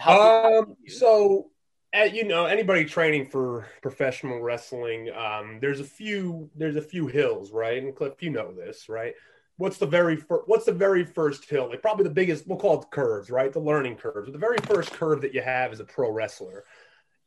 um 0.06 0.76
so 0.88 1.50
at, 1.94 2.14
you 2.14 2.24
know 2.26 2.46
anybody 2.46 2.86
training 2.86 3.26
for 3.26 3.68
professional 3.82 4.42
wrestling 4.42 5.10
um 5.16 5.58
there's 5.60 5.80
a 5.80 5.84
few 5.84 6.50
there's 6.56 6.76
a 6.76 6.82
few 6.82 7.08
hills 7.08 7.52
right? 7.52 7.82
And 7.82 7.96
cliff 7.96 8.22
you 8.22 8.30
know 8.30 8.54
this 8.54 8.90
right? 8.90 9.14
What's 9.56 9.78
the 9.78 9.88
very 9.88 10.18
first 10.18 10.44
what's 10.48 10.66
the 10.66 10.74
very 10.74 11.06
first 11.06 11.50
hill? 11.50 11.70
Like 11.70 11.82
probably 11.82 12.04
the 12.04 12.10
biggest 12.10 12.48
we'll 12.48 12.60
call 12.60 12.82
it 12.82 12.92
curves 12.92 13.30
right? 13.30 13.52
The 13.52 13.60
learning 13.60 13.96
curves. 13.96 14.32
The 14.32 14.38
very 14.38 14.58
first 14.64 14.92
curve 14.92 15.22
that 15.22 15.34
you 15.34 15.42
have 15.42 15.72
as 15.72 15.80
a 15.80 15.86
pro 15.86 16.12
wrestler 16.12 16.66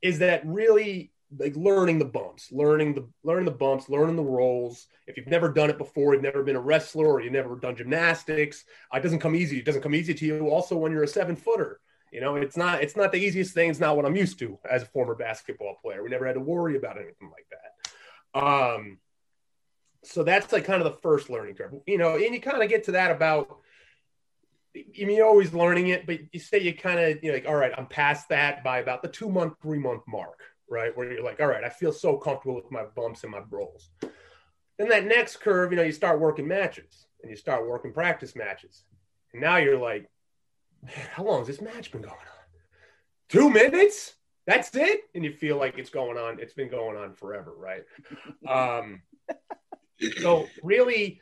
is 0.02 0.18
that 0.18 0.46
really 0.46 1.12
like 1.38 1.54
learning 1.54 1.98
the 1.98 2.04
bumps, 2.04 2.50
learning 2.50 2.94
the 2.94 3.08
learning 3.22 3.44
the 3.44 3.50
bumps, 3.50 3.88
learning 3.88 4.16
the 4.16 4.22
rolls. 4.22 4.88
If 5.06 5.16
you've 5.16 5.28
never 5.28 5.48
done 5.48 5.70
it 5.70 5.78
before, 5.78 6.12
you've 6.12 6.22
never 6.22 6.42
been 6.42 6.56
a 6.56 6.60
wrestler, 6.60 7.06
or 7.06 7.20
you've 7.20 7.32
never 7.32 7.56
done 7.56 7.76
gymnastics, 7.76 8.64
uh, 8.92 8.98
it 8.98 9.02
doesn't 9.02 9.20
come 9.20 9.36
easy. 9.36 9.58
It 9.58 9.64
doesn't 9.64 9.82
come 9.82 9.94
easy 9.94 10.14
to 10.14 10.26
you. 10.26 10.48
Also, 10.48 10.76
when 10.76 10.92
you're 10.92 11.04
a 11.04 11.08
seven 11.08 11.36
footer, 11.36 11.80
you 12.12 12.20
know, 12.20 12.36
it's 12.36 12.56
not 12.56 12.82
it's 12.82 12.96
not 12.96 13.12
the 13.12 13.18
easiest 13.18 13.54
thing. 13.54 13.70
It's 13.70 13.78
not 13.78 13.96
what 13.96 14.06
I'm 14.06 14.16
used 14.16 14.38
to 14.40 14.58
as 14.68 14.82
a 14.82 14.86
former 14.86 15.14
basketball 15.14 15.76
player. 15.80 16.02
We 16.02 16.10
never 16.10 16.26
had 16.26 16.34
to 16.34 16.40
worry 16.40 16.76
about 16.76 16.96
anything 16.96 17.30
like 17.30 17.46
that. 17.50 18.42
Um, 18.42 18.98
so 20.02 20.24
that's 20.24 20.52
like 20.52 20.64
kind 20.64 20.82
of 20.82 20.92
the 20.92 20.98
first 21.00 21.30
learning 21.30 21.54
curve, 21.54 21.74
you 21.86 21.98
know, 21.98 22.16
and 22.16 22.34
you 22.34 22.40
kind 22.40 22.62
of 22.62 22.68
get 22.68 22.84
to 22.84 22.92
that 22.92 23.10
about. 23.10 23.58
Mean, 24.72 25.10
you're 25.10 25.26
always 25.26 25.52
learning 25.52 25.88
it, 25.88 26.06
but 26.06 26.32
you 26.32 26.38
say 26.38 26.60
you 26.60 26.72
kind 26.72 27.00
of, 27.00 27.24
you 27.24 27.30
know, 27.30 27.34
like, 27.34 27.48
all 27.48 27.56
right, 27.56 27.72
I'm 27.76 27.86
past 27.86 28.28
that 28.28 28.62
by 28.62 28.78
about 28.78 29.02
the 29.02 29.08
two 29.08 29.28
month, 29.28 29.54
three 29.60 29.80
month 29.80 30.02
mark 30.06 30.38
right? 30.70 30.96
Where 30.96 31.12
you're 31.12 31.24
like, 31.24 31.40
all 31.40 31.48
right, 31.48 31.64
I 31.64 31.68
feel 31.68 31.92
so 31.92 32.16
comfortable 32.16 32.54
with 32.54 32.70
my 32.70 32.84
bumps 32.96 33.22
and 33.22 33.32
my 33.32 33.42
rolls. 33.50 33.90
Then 34.78 34.88
that 34.88 35.04
next 35.04 35.40
curve, 35.40 35.72
you 35.72 35.76
know, 35.76 35.82
you 35.82 35.92
start 35.92 36.20
working 36.20 36.48
matches 36.48 37.06
and 37.22 37.30
you 37.30 37.36
start 37.36 37.68
working 37.68 37.92
practice 37.92 38.34
matches. 38.34 38.84
And 39.32 39.42
now 39.42 39.56
you're 39.58 39.78
like, 39.78 40.08
how 41.12 41.24
long 41.24 41.40
has 41.40 41.48
this 41.48 41.60
match 41.60 41.92
been 41.92 42.00
going 42.00 42.14
on? 42.14 42.20
Two 43.28 43.50
minutes? 43.50 44.14
That's 44.46 44.74
it? 44.74 45.02
And 45.14 45.24
you 45.24 45.32
feel 45.32 45.58
like 45.58 45.76
it's 45.76 45.90
going 45.90 46.16
on, 46.16 46.40
it's 46.40 46.54
been 46.54 46.70
going 46.70 46.96
on 46.96 47.12
forever, 47.12 47.52
right? 47.56 47.84
um, 48.48 49.02
so 50.20 50.46
really 50.62 51.20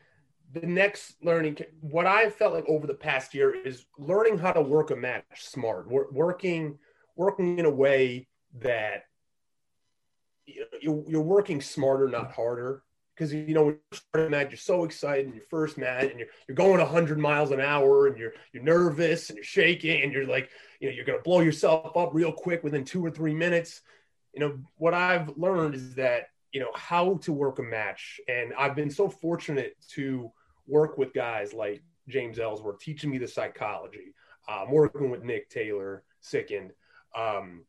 the 0.52 0.66
next 0.66 1.16
learning 1.22 1.58
what 1.80 2.06
i 2.06 2.30
felt 2.30 2.54
like 2.54 2.64
over 2.68 2.86
the 2.86 2.94
past 2.94 3.34
year 3.34 3.54
is 3.54 3.84
learning 3.98 4.38
how 4.38 4.52
to 4.52 4.60
work 4.60 4.90
a 4.90 4.96
match 4.96 5.24
smart 5.36 5.86
working 5.88 6.78
working 7.16 7.58
in 7.58 7.66
a 7.66 7.70
way 7.70 8.26
that 8.58 9.04
you're, 10.80 11.04
you're 11.06 11.22
working 11.22 11.60
smarter, 11.60 12.08
not 12.08 12.32
harder. 12.32 12.82
Because 13.14 13.32
you 13.32 13.52
know, 13.52 13.64
when 13.64 13.78
you're 13.90 13.98
starting 14.10 14.30
match, 14.30 14.50
you're 14.50 14.58
so 14.58 14.84
excited 14.84 15.26
in 15.26 15.34
your 15.34 15.44
first 15.50 15.76
match, 15.76 16.10
and 16.10 16.20
you're 16.20 16.28
you're 16.46 16.54
going 16.54 16.78
100 16.78 17.18
miles 17.18 17.50
an 17.50 17.60
hour, 17.60 18.06
and 18.06 18.16
you're 18.16 18.32
you're 18.52 18.62
nervous 18.62 19.28
and 19.28 19.36
you're 19.36 19.44
shaking, 19.44 20.02
and 20.02 20.12
you're 20.12 20.26
like, 20.26 20.50
you 20.78 20.88
know, 20.88 20.94
you're 20.94 21.04
gonna 21.04 21.18
blow 21.22 21.40
yourself 21.40 21.96
up 21.96 22.10
real 22.12 22.32
quick 22.32 22.62
within 22.62 22.84
two 22.84 23.04
or 23.04 23.10
three 23.10 23.34
minutes. 23.34 23.80
You 24.34 24.40
know, 24.40 24.58
what 24.76 24.94
I've 24.94 25.36
learned 25.36 25.74
is 25.74 25.96
that 25.96 26.28
you 26.52 26.60
know 26.60 26.70
how 26.74 27.16
to 27.22 27.32
work 27.32 27.58
a 27.58 27.62
match, 27.62 28.20
and 28.28 28.54
I've 28.56 28.76
been 28.76 28.90
so 28.90 29.08
fortunate 29.08 29.76
to 29.94 30.30
work 30.68 30.96
with 30.96 31.12
guys 31.12 31.52
like 31.52 31.82
James 32.08 32.38
Ellsworth 32.38 32.78
teaching 32.78 33.10
me 33.10 33.18
the 33.18 33.26
psychology. 33.26 34.14
I'm 34.48 34.70
working 34.70 35.10
with 35.10 35.24
Nick 35.24 35.50
Taylor, 35.50 36.04
Sickened. 36.20 36.70
Um, 37.16 37.64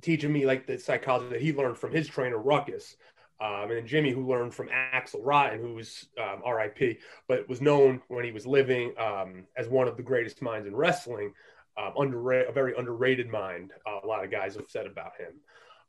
teaching 0.00 0.32
me 0.32 0.46
like 0.46 0.66
the 0.66 0.78
psychology 0.78 1.30
that 1.30 1.40
he 1.40 1.52
learned 1.52 1.78
from 1.78 1.92
his 1.92 2.08
trainer 2.08 2.38
Ruckus. 2.38 2.96
Um, 3.40 3.70
and 3.70 3.86
Jimmy, 3.86 4.10
who 4.10 4.26
learned 4.26 4.54
from 4.54 4.68
Axl 4.68 5.20
Rotten, 5.22 5.60
who's 5.60 6.06
um, 6.18 6.42
RIP, 6.46 7.00
but 7.26 7.48
was 7.48 7.62
known 7.62 8.02
when 8.08 8.22
he 8.24 8.32
was 8.32 8.46
living 8.46 8.92
um, 8.98 9.46
as 9.56 9.66
one 9.66 9.88
of 9.88 9.96
the 9.96 10.02
greatest 10.02 10.42
minds 10.42 10.68
in 10.68 10.76
wrestling, 10.76 11.32
um, 11.78 11.94
underrated, 11.96 12.50
a 12.50 12.52
very 12.52 12.74
underrated 12.76 13.30
mind. 13.30 13.72
Uh, 13.86 14.00
a 14.04 14.06
lot 14.06 14.24
of 14.24 14.30
guys 14.30 14.56
have 14.56 14.68
said 14.68 14.86
about 14.86 15.12
him. 15.16 15.32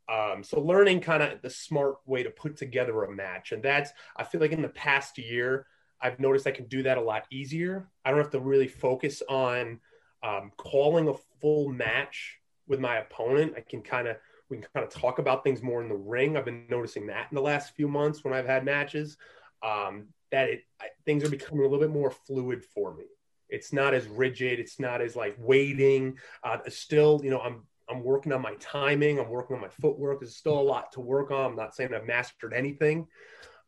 Um, 0.08 0.42
so 0.42 0.60
learning 0.60 1.00
kind 1.00 1.22
of 1.22 1.42
the 1.42 1.50
smart 1.50 1.96
way 2.06 2.22
to 2.22 2.30
put 2.30 2.56
together 2.56 3.04
a 3.04 3.12
match, 3.12 3.52
and 3.52 3.62
that's 3.62 3.92
I 4.16 4.24
feel 4.24 4.40
like 4.40 4.52
in 4.52 4.62
the 4.62 4.68
past 4.68 5.18
year 5.18 5.66
I've 6.00 6.18
noticed 6.18 6.46
I 6.46 6.52
can 6.52 6.66
do 6.66 6.82
that 6.82 6.98
a 6.98 7.02
lot 7.02 7.26
easier. 7.30 7.88
I 8.04 8.10
don't 8.10 8.18
have 8.18 8.30
to 8.30 8.40
really 8.40 8.66
focus 8.66 9.22
on 9.28 9.78
um, 10.22 10.52
calling 10.56 11.08
a 11.08 11.14
full 11.40 11.68
match 11.68 12.38
with 12.66 12.80
my 12.80 12.98
opponent. 12.98 13.54
I 13.56 13.60
can 13.60 13.82
kind 13.82 14.08
of 14.08 14.16
we 14.48 14.58
can 14.58 14.66
kind 14.74 14.86
of 14.86 14.92
talk 14.92 15.18
about 15.18 15.44
things 15.44 15.62
more 15.62 15.82
in 15.82 15.88
the 15.88 15.94
ring. 15.94 16.36
I've 16.36 16.44
been 16.44 16.66
noticing 16.68 17.06
that 17.06 17.28
in 17.30 17.34
the 17.34 17.42
last 17.42 17.74
few 17.74 17.88
months 17.88 18.22
when 18.22 18.34
I've 18.34 18.46
had 18.46 18.64
matches. 18.64 19.16
Um, 19.62 20.08
that 20.30 20.48
it 20.48 20.64
I, 20.80 20.86
things 21.04 21.24
are 21.24 21.30
becoming 21.30 21.60
a 21.60 21.68
little 21.68 21.78
bit 21.78 21.90
more 21.90 22.10
fluid 22.10 22.64
for 22.64 22.94
me. 22.94 23.04
It's 23.48 23.72
not 23.72 23.94
as 23.94 24.06
rigid. 24.06 24.58
It's 24.58 24.80
not 24.80 25.00
as 25.00 25.14
like 25.14 25.36
waiting. 25.38 26.18
Uh, 26.42 26.58
still, 26.68 27.20
you 27.22 27.30
know, 27.30 27.40
I'm 27.40 27.62
I'm 27.88 28.02
working 28.02 28.32
on 28.32 28.42
my 28.42 28.54
timing. 28.58 29.18
I'm 29.18 29.28
working 29.28 29.56
on 29.56 29.62
my 29.62 29.68
footwork. 29.68 30.20
There's 30.20 30.36
still 30.36 30.58
a 30.58 30.62
lot 30.62 30.92
to 30.92 31.00
work 31.00 31.30
on. 31.30 31.50
I'm 31.50 31.56
not 31.56 31.74
saying 31.74 31.94
I've 31.94 32.06
mastered 32.06 32.54
anything. 32.54 33.06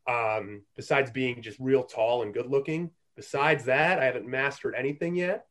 Um, 0.07 0.63
besides 0.75 1.11
being 1.11 1.41
just 1.41 1.59
real 1.59 1.83
tall 1.83 2.23
and 2.23 2.33
good 2.33 2.47
looking. 2.47 2.91
Besides 3.15 3.65
that, 3.65 3.99
I 3.99 4.05
haven't 4.05 4.27
mastered 4.27 4.75
anything 4.75 5.15
yet. 5.15 5.45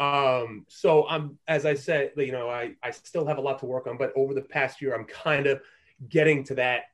Um, 0.00 0.64
so 0.68 1.06
I'm, 1.06 1.38
as 1.46 1.66
I 1.66 1.74
said, 1.74 2.12
you 2.16 2.32
know, 2.32 2.48
I, 2.48 2.74
I 2.82 2.90
still 2.90 3.26
have 3.26 3.36
a 3.36 3.40
lot 3.42 3.58
to 3.58 3.66
work 3.66 3.86
on, 3.86 3.98
but 3.98 4.12
over 4.16 4.32
the 4.32 4.40
past 4.40 4.80
year, 4.80 4.94
I'm 4.94 5.04
kind 5.04 5.46
of 5.46 5.60
getting 6.08 6.42
to 6.44 6.54
that 6.54 6.84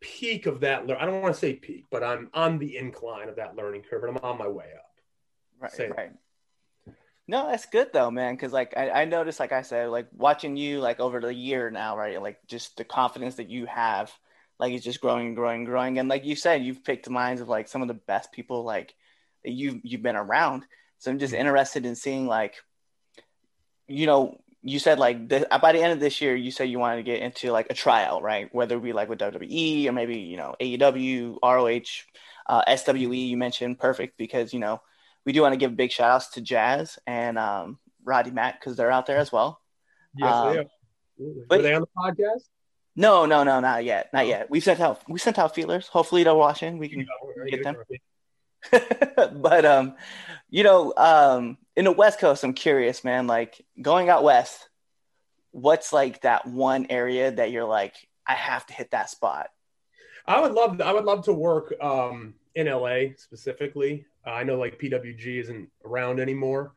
peak 0.00 0.46
of 0.46 0.60
that. 0.60 0.82
I 0.82 1.04
don't 1.04 1.20
want 1.20 1.34
to 1.34 1.40
say 1.40 1.54
peak, 1.54 1.86
but 1.90 2.04
I'm 2.04 2.30
on 2.32 2.60
the 2.60 2.76
incline 2.76 3.28
of 3.28 3.34
that 3.36 3.56
learning 3.56 3.82
curve 3.82 4.04
and 4.04 4.16
I'm 4.16 4.24
on 4.24 4.38
my 4.38 4.46
way 4.46 4.66
up. 4.76 4.92
Right. 5.60 5.72
Say 5.72 5.88
right. 5.88 6.12
No, 7.26 7.48
that's 7.48 7.66
good 7.66 7.92
though, 7.92 8.12
man. 8.12 8.36
Cause 8.36 8.52
like 8.52 8.74
I, 8.76 8.90
I 8.90 9.04
noticed, 9.04 9.40
like 9.40 9.52
I 9.52 9.62
said, 9.62 9.88
like 9.88 10.06
watching 10.12 10.56
you 10.56 10.78
like 10.78 11.00
over 11.00 11.20
the 11.20 11.34
year 11.34 11.68
now, 11.68 11.96
right? 11.96 12.22
Like 12.22 12.38
just 12.46 12.76
the 12.76 12.84
confidence 12.84 13.34
that 13.34 13.50
you 13.50 13.66
have, 13.66 14.10
like 14.60 14.72
it's 14.72 14.84
just 14.84 15.00
growing 15.00 15.26
and 15.26 15.36
growing 15.36 15.58
and 15.58 15.66
growing. 15.66 15.98
And 15.98 16.08
like 16.08 16.24
you 16.24 16.36
said, 16.36 16.62
you've 16.62 16.84
picked 16.84 17.06
the 17.06 17.10
minds 17.10 17.42
of 17.42 17.48
like 17.48 17.66
some 17.66 17.82
of 17.82 17.88
the 17.88 17.94
best 17.94 18.30
people 18.32 18.62
like 18.62 18.94
that 19.44 19.50
you've 19.50 19.80
you've 19.82 20.02
been 20.02 20.16
around. 20.16 20.64
So 20.98 21.10
I'm 21.10 21.18
just 21.18 21.34
interested 21.34 21.86
in 21.86 21.94
seeing 21.94 22.26
like, 22.26 22.56
you 23.86 24.06
know, 24.06 24.40
you 24.62 24.78
said 24.78 24.98
like 24.98 25.28
the, 25.28 25.46
by 25.62 25.72
the 25.72 25.82
end 25.82 25.92
of 25.92 26.00
this 26.00 26.20
year, 26.20 26.34
you 26.34 26.50
said 26.50 26.68
you 26.68 26.78
wanted 26.78 26.96
to 26.96 27.02
get 27.02 27.20
into 27.20 27.52
like 27.52 27.68
a 27.70 27.74
tryout, 27.74 28.22
right? 28.22 28.52
Whether 28.52 28.76
it 28.76 28.82
be 28.82 28.92
like 28.92 29.08
with 29.08 29.20
WWE 29.20 29.86
or 29.86 29.92
maybe 29.92 30.18
you 30.18 30.36
know 30.36 30.54
AEW, 30.60 31.38
ROH, 31.42 32.04
uh, 32.48 32.76
SWE. 32.76 33.14
You 33.14 33.36
mentioned 33.36 33.78
perfect 33.78 34.18
because 34.18 34.52
you 34.52 34.60
know 34.60 34.80
we 35.24 35.32
do 35.32 35.42
want 35.42 35.52
to 35.52 35.58
give 35.58 35.76
big 35.76 35.92
shout 35.92 36.10
outs 36.10 36.30
to 36.30 36.40
Jazz 36.40 36.98
and 37.06 37.38
um, 37.38 37.78
Rodney 38.04 38.32
Mack 38.32 38.60
because 38.60 38.76
they're 38.76 38.90
out 38.90 39.06
there 39.06 39.18
as 39.18 39.30
well. 39.30 39.60
Yes, 40.16 40.34
um, 40.34 40.52
they 40.52 40.58
are. 40.60 40.64
But, 41.48 41.58
Were 41.58 41.62
they 41.62 41.74
on 41.74 41.82
the 41.82 41.88
podcast? 41.96 42.42
No, 42.96 43.26
no, 43.26 43.44
no, 43.44 43.60
not 43.60 43.84
yet, 43.84 44.10
not 44.12 44.24
oh. 44.24 44.28
yet. 44.28 44.50
We 44.50 44.58
sent 44.60 44.80
out 44.80 45.02
we 45.08 45.18
sent 45.20 45.38
out 45.38 45.54
feelers. 45.54 45.86
Hopefully 45.86 46.24
they're 46.24 46.34
watching. 46.34 46.78
We 46.78 46.88
can 46.88 47.06
get 47.48 47.62
them. 47.62 47.76
but 48.70 49.64
um, 49.64 49.94
you 50.50 50.64
know, 50.64 50.92
um, 50.96 51.58
in 51.76 51.84
the 51.84 51.92
West 51.92 52.18
Coast, 52.18 52.44
I'm 52.44 52.54
curious, 52.54 53.04
man. 53.04 53.26
Like 53.26 53.64
going 53.80 54.08
out 54.08 54.24
west, 54.24 54.68
what's 55.50 55.92
like 55.92 56.22
that 56.22 56.46
one 56.46 56.86
area 56.90 57.30
that 57.30 57.50
you're 57.50 57.64
like, 57.64 57.94
I 58.26 58.34
have 58.34 58.66
to 58.66 58.74
hit 58.74 58.90
that 58.90 59.10
spot? 59.10 59.48
I 60.26 60.40
would 60.40 60.52
love, 60.52 60.80
I 60.80 60.92
would 60.92 61.04
love 61.04 61.24
to 61.24 61.32
work 61.32 61.74
um, 61.80 62.34
in 62.54 62.66
LA 62.66 63.14
specifically. 63.16 64.04
Uh, 64.26 64.30
I 64.30 64.42
know 64.42 64.58
like 64.58 64.78
PWG 64.78 65.40
isn't 65.40 65.70
around 65.84 66.20
anymore, 66.20 66.74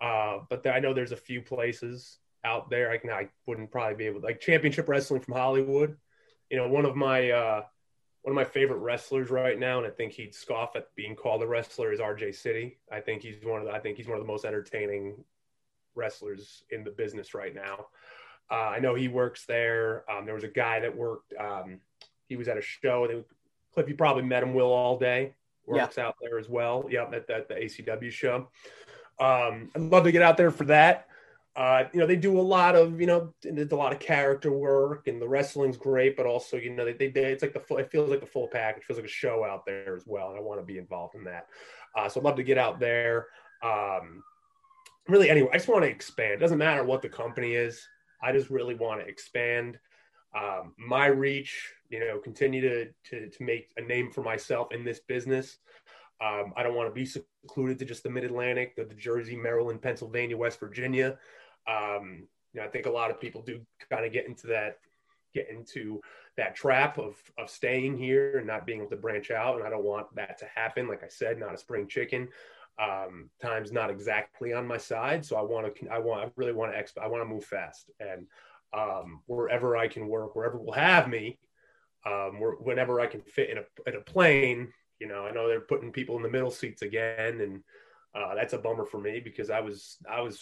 uh, 0.00 0.38
but 0.48 0.66
I 0.66 0.78
know 0.78 0.94
there's 0.94 1.12
a 1.12 1.16
few 1.16 1.42
places 1.42 2.18
out 2.44 2.70
there. 2.70 2.90
I 2.90 2.98
can, 2.98 3.10
I 3.10 3.28
wouldn't 3.46 3.70
probably 3.70 3.96
be 3.96 4.06
able 4.06 4.20
to, 4.20 4.26
like 4.26 4.40
Championship 4.40 4.88
Wrestling 4.88 5.20
from 5.20 5.34
Hollywood. 5.34 5.96
You 6.50 6.58
know, 6.58 6.68
one 6.68 6.84
of 6.84 6.94
my 6.94 7.30
uh, 7.30 7.62
one 8.22 8.32
of 8.32 8.36
my 8.36 8.44
favorite 8.44 8.78
wrestlers 8.78 9.30
right 9.30 9.58
now, 9.58 9.78
and 9.78 9.86
I 9.86 9.90
think 9.90 10.12
he'd 10.12 10.34
scoff 10.34 10.76
at 10.76 10.94
being 10.94 11.16
called 11.16 11.42
a 11.42 11.46
wrestler 11.46 11.92
is 11.92 12.00
RJ 12.00 12.34
City. 12.34 12.78
I 12.90 13.00
think 13.00 13.22
he's 13.22 13.44
one 13.44 13.60
of 13.60 13.66
the, 13.66 13.72
I 13.72 13.80
think 13.80 13.96
he's 13.96 14.06
one 14.06 14.16
of 14.16 14.22
the 14.22 14.30
most 14.30 14.44
entertaining 14.44 15.24
wrestlers 15.94 16.64
in 16.70 16.84
the 16.84 16.90
business 16.90 17.34
right 17.34 17.54
now. 17.54 17.86
Uh, 18.50 18.70
I 18.70 18.78
know 18.78 18.94
he 18.94 19.08
works 19.08 19.44
there. 19.46 20.04
Um, 20.10 20.24
there 20.24 20.34
was 20.34 20.44
a 20.44 20.48
guy 20.48 20.80
that 20.80 20.96
worked. 20.96 21.32
Um, 21.38 21.80
he 22.28 22.36
was 22.36 22.48
at 22.48 22.58
a 22.58 22.62
show. 22.62 23.06
They, 23.08 23.24
Cliff, 23.74 23.88
you 23.88 23.96
probably 23.96 24.22
met 24.22 24.42
him. 24.42 24.54
Will 24.54 24.72
all 24.72 24.98
day 24.98 25.34
works 25.66 25.96
yeah. 25.96 26.06
out 26.06 26.16
there 26.20 26.38
as 26.38 26.48
well. 26.48 26.84
Yep, 26.90 27.14
at, 27.14 27.30
at 27.30 27.48
the 27.48 27.54
ACW 27.54 28.10
show. 28.10 28.48
Um, 29.18 29.70
I'd 29.74 29.82
love 29.82 30.04
to 30.04 30.12
get 30.12 30.22
out 30.22 30.36
there 30.36 30.50
for 30.50 30.64
that. 30.64 31.08
Uh, 31.54 31.84
you 31.92 32.00
know, 32.00 32.06
they 32.06 32.16
do 32.16 32.38
a 32.38 32.40
lot 32.40 32.74
of, 32.74 32.98
you 32.98 33.06
know, 33.06 33.32
there's 33.42 33.72
a 33.72 33.76
lot 33.76 33.92
of 33.92 33.98
character 33.98 34.50
work 34.50 35.06
and 35.06 35.20
the 35.20 35.28
wrestling's 35.28 35.76
great, 35.76 36.16
but 36.16 36.24
also, 36.24 36.56
you 36.56 36.70
know, 36.70 36.84
they, 36.84 36.94
they, 36.94 37.08
they 37.08 37.24
it's 37.24 37.42
like 37.42 37.52
the 37.52 37.60
full, 37.60 37.76
it 37.76 37.90
feels 37.90 38.08
like 38.08 38.20
the 38.20 38.26
full 38.26 38.48
package, 38.48 38.84
feels 38.84 38.98
like 38.98 39.06
a 39.06 39.10
show 39.10 39.44
out 39.44 39.66
there 39.66 39.94
as 39.94 40.04
well. 40.06 40.30
And 40.30 40.38
I 40.38 40.40
want 40.40 40.60
to 40.60 40.66
be 40.66 40.78
involved 40.78 41.14
in 41.14 41.24
that. 41.24 41.48
Uh, 41.94 42.08
so 42.08 42.20
I'd 42.20 42.24
love 42.24 42.36
to 42.36 42.42
get 42.42 42.56
out 42.56 42.80
there. 42.80 43.26
Um, 43.62 44.22
really, 45.08 45.28
anyway, 45.28 45.50
I 45.52 45.58
just 45.58 45.68
want 45.68 45.82
to 45.82 45.90
expand. 45.90 46.32
It 46.32 46.40
doesn't 46.40 46.58
matter 46.58 46.84
what 46.84 47.02
the 47.02 47.10
company 47.10 47.52
is. 47.52 47.86
I 48.22 48.32
just 48.32 48.48
really 48.48 48.74
want 48.74 49.02
to 49.02 49.06
expand 49.06 49.78
um, 50.34 50.74
my 50.78 51.06
reach, 51.06 51.70
you 51.90 52.00
know, 52.00 52.18
continue 52.18 52.62
to, 52.62 52.86
to, 53.10 53.28
to 53.28 53.44
make 53.44 53.68
a 53.76 53.82
name 53.82 54.10
for 54.10 54.22
myself 54.22 54.72
in 54.72 54.84
this 54.84 55.00
business. 55.00 55.58
Um, 56.22 56.52
I 56.56 56.62
don't 56.62 56.76
want 56.76 56.88
to 56.88 56.94
be 56.94 57.04
secluded 57.04 57.78
to 57.80 57.84
just 57.84 58.04
the 58.04 58.10
Mid 58.10 58.24
Atlantic, 58.24 58.76
the, 58.76 58.84
the, 58.84 58.94
Jersey, 58.94 59.36
Maryland, 59.36 59.82
Pennsylvania, 59.82 60.36
West 60.36 60.60
Virginia. 60.60 61.18
Um, 61.66 62.28
you 62.52 62.60
know, 62.60 62.66
I 62.66 62.70
think 62.70 62.86
a 62.86 62.90
lot 62.90 63.10
of 63.10 63.20
people 63.20 63.42
do 63.42 63.60
kind 63.90 64.04
of 64.04 64.12
get 64.12 64.26
into 64.26 64.48
that, 64.48 64.78
get 65.34 65.48
into 65.48 66.00
that 66.36 66.54
trap 66.54 66.98
of 66.98 67.16
of 67.38 67.50
staying 67.50 67.96
here 67.98 68.38
and 68.38 68.46
not 68.46 68.66
being 68.66 68.80
able 68.80 68.90
to 68.90 68.96
branch 68.96 69.30
out. 69.30 69.56
And 69.56 69.66
I 69.66 69.70
don't 69.70 69.84
want 69.84 70.14
that 70.16 70.38
to 70.38 70.46
happen. 70.54 70.88
Like 70.88 71.02
I 71.02 71.08
said, 71.08 71.38
not 71.38 71.54
a 71.54 71.58
spring 71.58 71.86
chicken. 71.88 72.28
Um, 72.78 73.30
time's 73.40 73.72
not 73.72 73.90
exactly 73.90 74.52
on 74.52 74.66
my 74.66 74.78
side, 74.78 75.24
so 75.24 75.36
I 75.36 75.42
want 75.42 75.74
to. 75.74 75.88
I 75.88 75.98
want. 75.98 76.24
I 76.24 76.30
really 76.36 76.52
want 76.52 76.72
to. 76.72 76.78
Exp- 76.82 77.02
I 77.02 77.06
want 77.06 77.22
to 77.22 77.28
move 77.28 77.44
fast, 77.44 77.90
and 78.00 78.26
um, 78.72 79.20
wherever 79.26 79.76
I 79.76 79.88
can 79.88 80.08
work, 80.08 80.34
wherever 80.34 80.58
will 80.58 80.72
have 80.72 81.08
me, 81.08 81.38
um, 82.06 82.40
whenever 82.60 83.00
I 83.00 83.06
can 83.06 83.20
fit 83.20 83.50
in 83.50 83.58
a 83.58 83.64
in 83.86 83.96
a 83.96 84.00
plane. 84.00 84.72
You 84.98 85.08
know, 85.08 85.26
I 85.26 85.32
know 85.32 85.48
they're 85.48 85.60
putting 85.60 85.92
people 85.92 86.16
in 86.16 86.22
the 86.22 86.30
middle 86.30 86.50
seats 86.50 86.82
again, 86.82 87.40
and 87.40 87.62
uh, 88.14 88.34
that's 88.34 88.54
a 88.54 88.58
bummer 88.58 88.86
for 88.86 88.98
me 88.98 89.20
because 89.20 89.50
I 89.50 89.60
was 89.60 89.98
I 90.10 90.20
was 90.20 90.40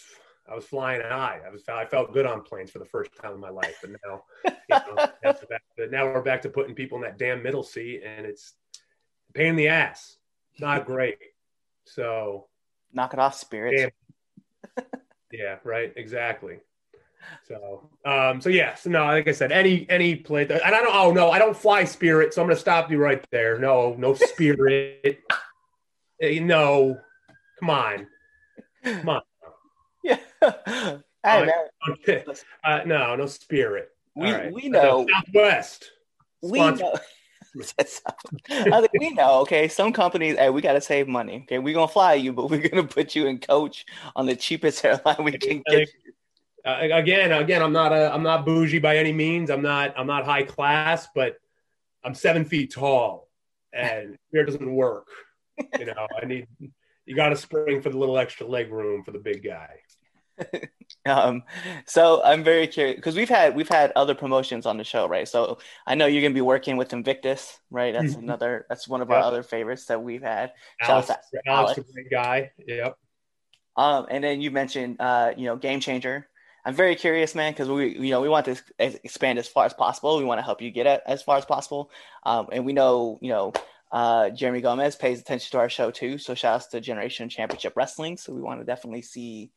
I 0.51 0.55
was 0.55 0.65
flying 0.65 1.01
high. 1.01 1.41
I 1.47 1.51
was 1.51 1.63
I 1.69 1.85
felt 1.85 2.13
good 2.13 2.27
on 2.27 2.43
planes 2.43 2.71
for 2.71 2.81
the 2.81 2.85
first 2.85 3.11
time 3.21 3.33
in 3.33 3.41
my 3.41 3.51
life, 3.51 3.77
but 3.81 3.91
now 4.05 4.25
you 4.69 4.77
know, 5.23 5.33
to, 5.33 5.91
now 5.91 6.07
we're 6.07 6.23
back 6.23 6.43
to 6.43 6.49
putting 6.49 6.75
people 6.75 6.99
in 6.99 7.03
that 7.03 7.19
damn 7.19 7.43
middle 7.43 7.63
seat, 7.63 8.03
and 8.05 8.27
it's 8.27 8.55
pain 9.33 9.47
in 9.47 9.57
the 9.57 9.69
ass. 9.69 10.17
Not 10.59 10.87
great. 10.87 11.19
So 11.85 12.49
knock 12.93 13.13
it 13.13 13.21
off, 13.21 13.35
spirit. 13.35 13.95
yeah, 15.33 15.59
right. 15.65 15.93
Exactly. 15.97 16.59
So, 17.47 17.89
um, 18.05 18.41
so 18.41 18.49
yeah, 18.49 18.75
so 18.75 18.91
no, 18.91 19.05
like 19.05 19.29
I 19.29 19.33
said, 19.33 19.53
any 19.53 19.87
any 19.89 20.17
play, 20.17 20.43
and 20.43 20.53
I 20.53 20.71
don't. 20.71 20.95
Oh 20.95 21.13
no, 21.13 21.31
I 21.31 21.39
don't 21.39 21.57
fly 21.57 21.85
Spirit, 21.85 22.35
so 22.35 22.43
I'm 22.43 22.49
gonna 22.49 22.59
stop 22.59 22.91
you 22.91 22.99
right 22.99 23.25
there. 23.31 23.59
No, 23.59 23.95
no 23.99 24.15
Spirit. 24.15 25.21
no, 26.21 26.99
come 27.59 27.71
on, 27.71 28.07
come 28.85 29.09
on. 29.09 29.23
Yeah. 30.03 30.19
uh, 30.43 30.99
man. 31.25 32.25
Uh, 32.65 32.81
no, 32.87 33.15
no 33.15 33.27
Spirit. 33.27 33.91
We 34.15 34.33
right. 34.33 34.53
we 34.53 34.69
know 34.69 35.07
Southwest. 35.13 35.91
We 36.43 36.59
know. 36.59 36.95
I 38.49 38.81
think 38.81 38.93
we 38.99 39.11
know, 39.11 39.41
okay. 39.41 39.69
Some 39.69 39.93
companies, 39.93 40.37
hey, 40.37 40.51
we 40.51 40.63
gotta 40.63 40.81
save 40.81 41.09
money. 41.09 41.41
Okay, 41.43 41.59
we're 41.59 41.75
gonna 41.75 41.89
fly 41.89 42.15
you, 42.15 42.33
but 42.33 42.49
we're 42.49 42.69
gonna 42.69 42.85
put 42.85 43.15
you 43.15 43.27
in 43.27 43.39
coach 43.39 43.85
on 44.15 44.27
the 44.27 44.37
cheapest 44.37 44.85
airline 44.85 45.25
we 45.25 45.33
can 45.33 45.63
get. 45.69 45.89
Uh, 46.65 46.79
again, 46.93 47.33
again, 47.33 47.63
I'm 47.63 47.73
not 47.73 47.93
a, 47.93 48.13
I'm 48.13 48.23
not 48.23 48.45
bougie 48.45 48.79
by 48.79 48.99
any 48.99 49.13
means. 49.13 49.51
I'm 49.51 49.63
not, 49.63 49.95
I'm 49.99 50.07
not 50.07 50.25
high 50.25 50.43
class, 50.43 51.09
but 51.15 51.37
I'm 52.05 52.15
seven 52.15 52.45
feet 52.45 52.73
tall, 52.73 53.29
and 53.73 54.17
here 54.31 54.45
doesn't 54.45 54.75
work. 54.75 55.09
You 55.79 55.87
know, 55.87 56.07
I 56.23 56.27
need, 56.27 56.47
you 57.11 57.17
got 57.17 57.31
to 57.31 57.37
spring 57.37 57.83
for 57.83 57.91
the 57.91 57.99
little 57.99 58.17
extra 58.17 58.47
leg 58.47 58.71
room 58.71 59.03
for 59.03 59.11
the 59.11 59.19
big 59.19 59.43
guy. 59.43 59.81
um, 61.07 61.43
so 61.85 62.23
I'm 62.23 62.45
very 62.45 62.69
curious 62.69 62.95
because 62.95 63.17
we've 63.17 63.29
had 63.29 63.57
we've 63.57 63.69
had 63.69 63.91
other 63.97 64.15
promotions 64.15 64.65
on 64.65 64.77
the 64.77 64.85
show, 64.85 65.09
right? 65.09 65.27
So 65.27 65.59
I 65.89 65.97
know 65.97 66.07
you're 66.07 66.23
gonna 66.23 66.33
be 66.33 66.41
working 66.41 66.77
with 66.77 66.93
Invictus, 66.93 67.59
right? 67.69 67.93
That's 67.93 68.13
mm-hmm. 68.13 68.23
another 68.23 68.65
that's 68.69 68.87
one 68.87 69.01
of 69.01 69.09
yep. 69.09 69.19
our 69.19 69.25
other 69.25 69.43
favorites 69.43 69.87
that 69.87 70.01
we've 70.01 70.23
had. 70.23 70.53
Alex, 70.81 71.11
Alex, 71.11 71.27
Alex, 71.49 71.79
a 71.79 71.93
great 71.93 72.11
guy. 72.13 72.53
Yep. 72.65 72.97
Um, 73.77 74.07
and 74.09 74.23
then 74.23 74.41
you 74.41 74.53
mentioned 74.53 74.99
uh, 75.01 75.33
you 75.37 75.47
know, 75.47 75.57
Game 75.57 75.81
Changer. 75.81 76.29
I'm 76.65 76.75
very 76.75 76.95
curious, 76.95 77.35
man, 77.35 77.53
because 77.53 77.69
we 77.69 77.99
you 77.99 78.11
know 78.13 78.21
we 78.21 78.29
want 78.29 78.47
to 78.47 78.57
expand 78.79 79.41
as 79.41 79.49
far 79.49 79.67
as 79.67 79.75
possible. 79.75 80.17
We 80.17 80.25
want 80.25 80.39
to 80.39 80.45
help 80.45 80.63
you 80.63 80.71
get 80.71 80.87
it 80.87 81.03
as 81.07 81.25
far 81.25 81.39
as 81.39 81.45
possible, 81.45 81.91
um, 82.23 82.47
and 82.53 82.65
we 82.65 82.73
know 82.73 83.19
you 83.21 83.31
know 83.31 83.53
uh, 83.93 84.31
Jeremy 84.31 84.61
Gomez 84.61 84.97
pays 84.97 85.21
attention 85.21 85.51
to 85.53 85.59
our 85.59 85.69
show 85.69 85.91
too. 85.91 86.19
So 86.19 86.35
shout 86.35 86.63
out 86.63 86.71
to 86.71 86.81
Generation 86.81 87.29
Championship 87.29 87.77
Wrestling. 87.77 88.17
So 88.17 88.33
we 88.33 88.41
want 88.41 88.61
to 88.61 88.67
definitely 88.67 89.03
see 89.03 89.51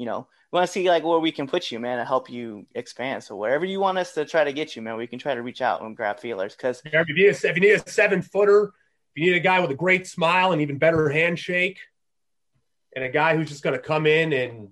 you 0.00 0.06
know, 0.06 0.26
we 0.50 0.56
want 0.56 0.66
to 0.66 0.72
see 0.72 0.88
like 0.88 1.04
where 1.04 1.18
we 1.18 1.30
can 1.30 1.46
put 1.46 1.70
you, 1.70 1.78
man, 1.78 1.98
and 1.98 2.08
help 2.08 2.30
you 2.30 2.64
expand. 2.74 3.22
So 3.22 3.36
wherever 3.36 3.66
you 3.66 3.80
want 3.80 3.98
us 3.98 4.14
to 4.14 4.24
try 4.24 4.44
to 4.44 4.52
get 4.52 4.74
you, 4.74 4.80
man, 4.80 4.96
we 4.96 5.06
can 5.06 5.18
try 5.18 5.34
to 5.34 5.42
reach 5.42 5.60
out 5.60 5.82
and 5.82 5.94
grab 5.94 6.18
feelers. 6.18 6.56
Because 6.56 6.80
if 6.86 7.08
you 7.08 7.14
need 7.14 7.26
a, 7.26 7.48
if 7.48 7.54
you 7.54 7.60
need 7.60 7.72
a 7.72 7.86
seven 7.86 8.22
footer, 8.22 8.72
if 9.14 9.22
you 9.22 9.30
need 9.30 9.36
a 9.36 9.40
guy 9.40 9.60
with 9.60 9.70
a 9.70 9.74
great 9.74 10.06
smile 10.06 10.52
and 10.52 10.62
even 10.62 10.78
better 10.78 11.10
handshake, 11.10 11.80
and 12.96 13.04
a 13.04 13.10
guy 13.10 13.36
who's 13.36 13.50
just 13.50 13.62
going 13.62 13.76
to 13.76 13.82
come 13.82 14.06
in 14.06 14.32
and 14.32 14.68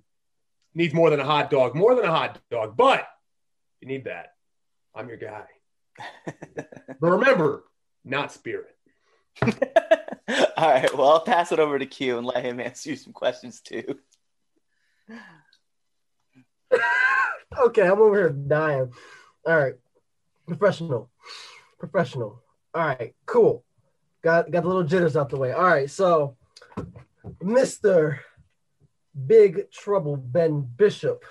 needs 0.73 0.95
more 0.95 1.11
than 1.11 1.19
a 1.19 1.25
hot 1.25 1.51
dog, 1.51 1.75
more 1.75 1.93
than 1.93 2.05
a 2.05 2.11
hot 2.11 2.39
dog, 2.49 2.75
but 2.75 3.07
you 3.81 3.87
need 3.87 4.05
that. 4.05 4.33
I'm 4.95 5.07
your 5.07 5.17
guy. 5.17 5.45
but 6.55 7.01
remember, 7.01 7.65
not 8.03 8.31
spirit. 8.31 8.75
All 10.57 10.69
right. 10.69 10.97
Well, 10.97 11.09
I'll 11.09 11.21
pass 11.21 11.51
it 11.51 11.59
over 11.59 11.79
to 11.79 11.85
Q 11.85 12.17
and 12.17 12.27
let 12.27 12.43
him 12.43 12.59
answer 12.59 12.91
you 12.91 12.95
some 12.95 13.13
questions 13.13 13.61
too. 13.61 13.83
okay, 17.57 17.87
I'm 17.87 17.99
over 17.99 18.15
here 18.15 18.29
dying. 18.29 18.91
All 19.45 19.57
right, 19.57 19.75
professional, 20.47 21.09
professional. 21.79 22.41
All 22.73 22.85
right, 22.85 23.15
cool. 23.25 23.63
Got 24.21 24.51
got 24.51 24.63
the 24.63 24.67
little 24.67 24.83
jitters 24.83 25.15
out 25.15 25.29
the 25.29 25.37
way. 25.37 25.51
All 25.51 25.63
right, 25.63 25.89
so 25.89 26.35
Mister 27.41 28.19
Big 29.25 29.71
Trouble 29.71 30.17
Ben 30.17 30.61
Bishop, 30.61 31.23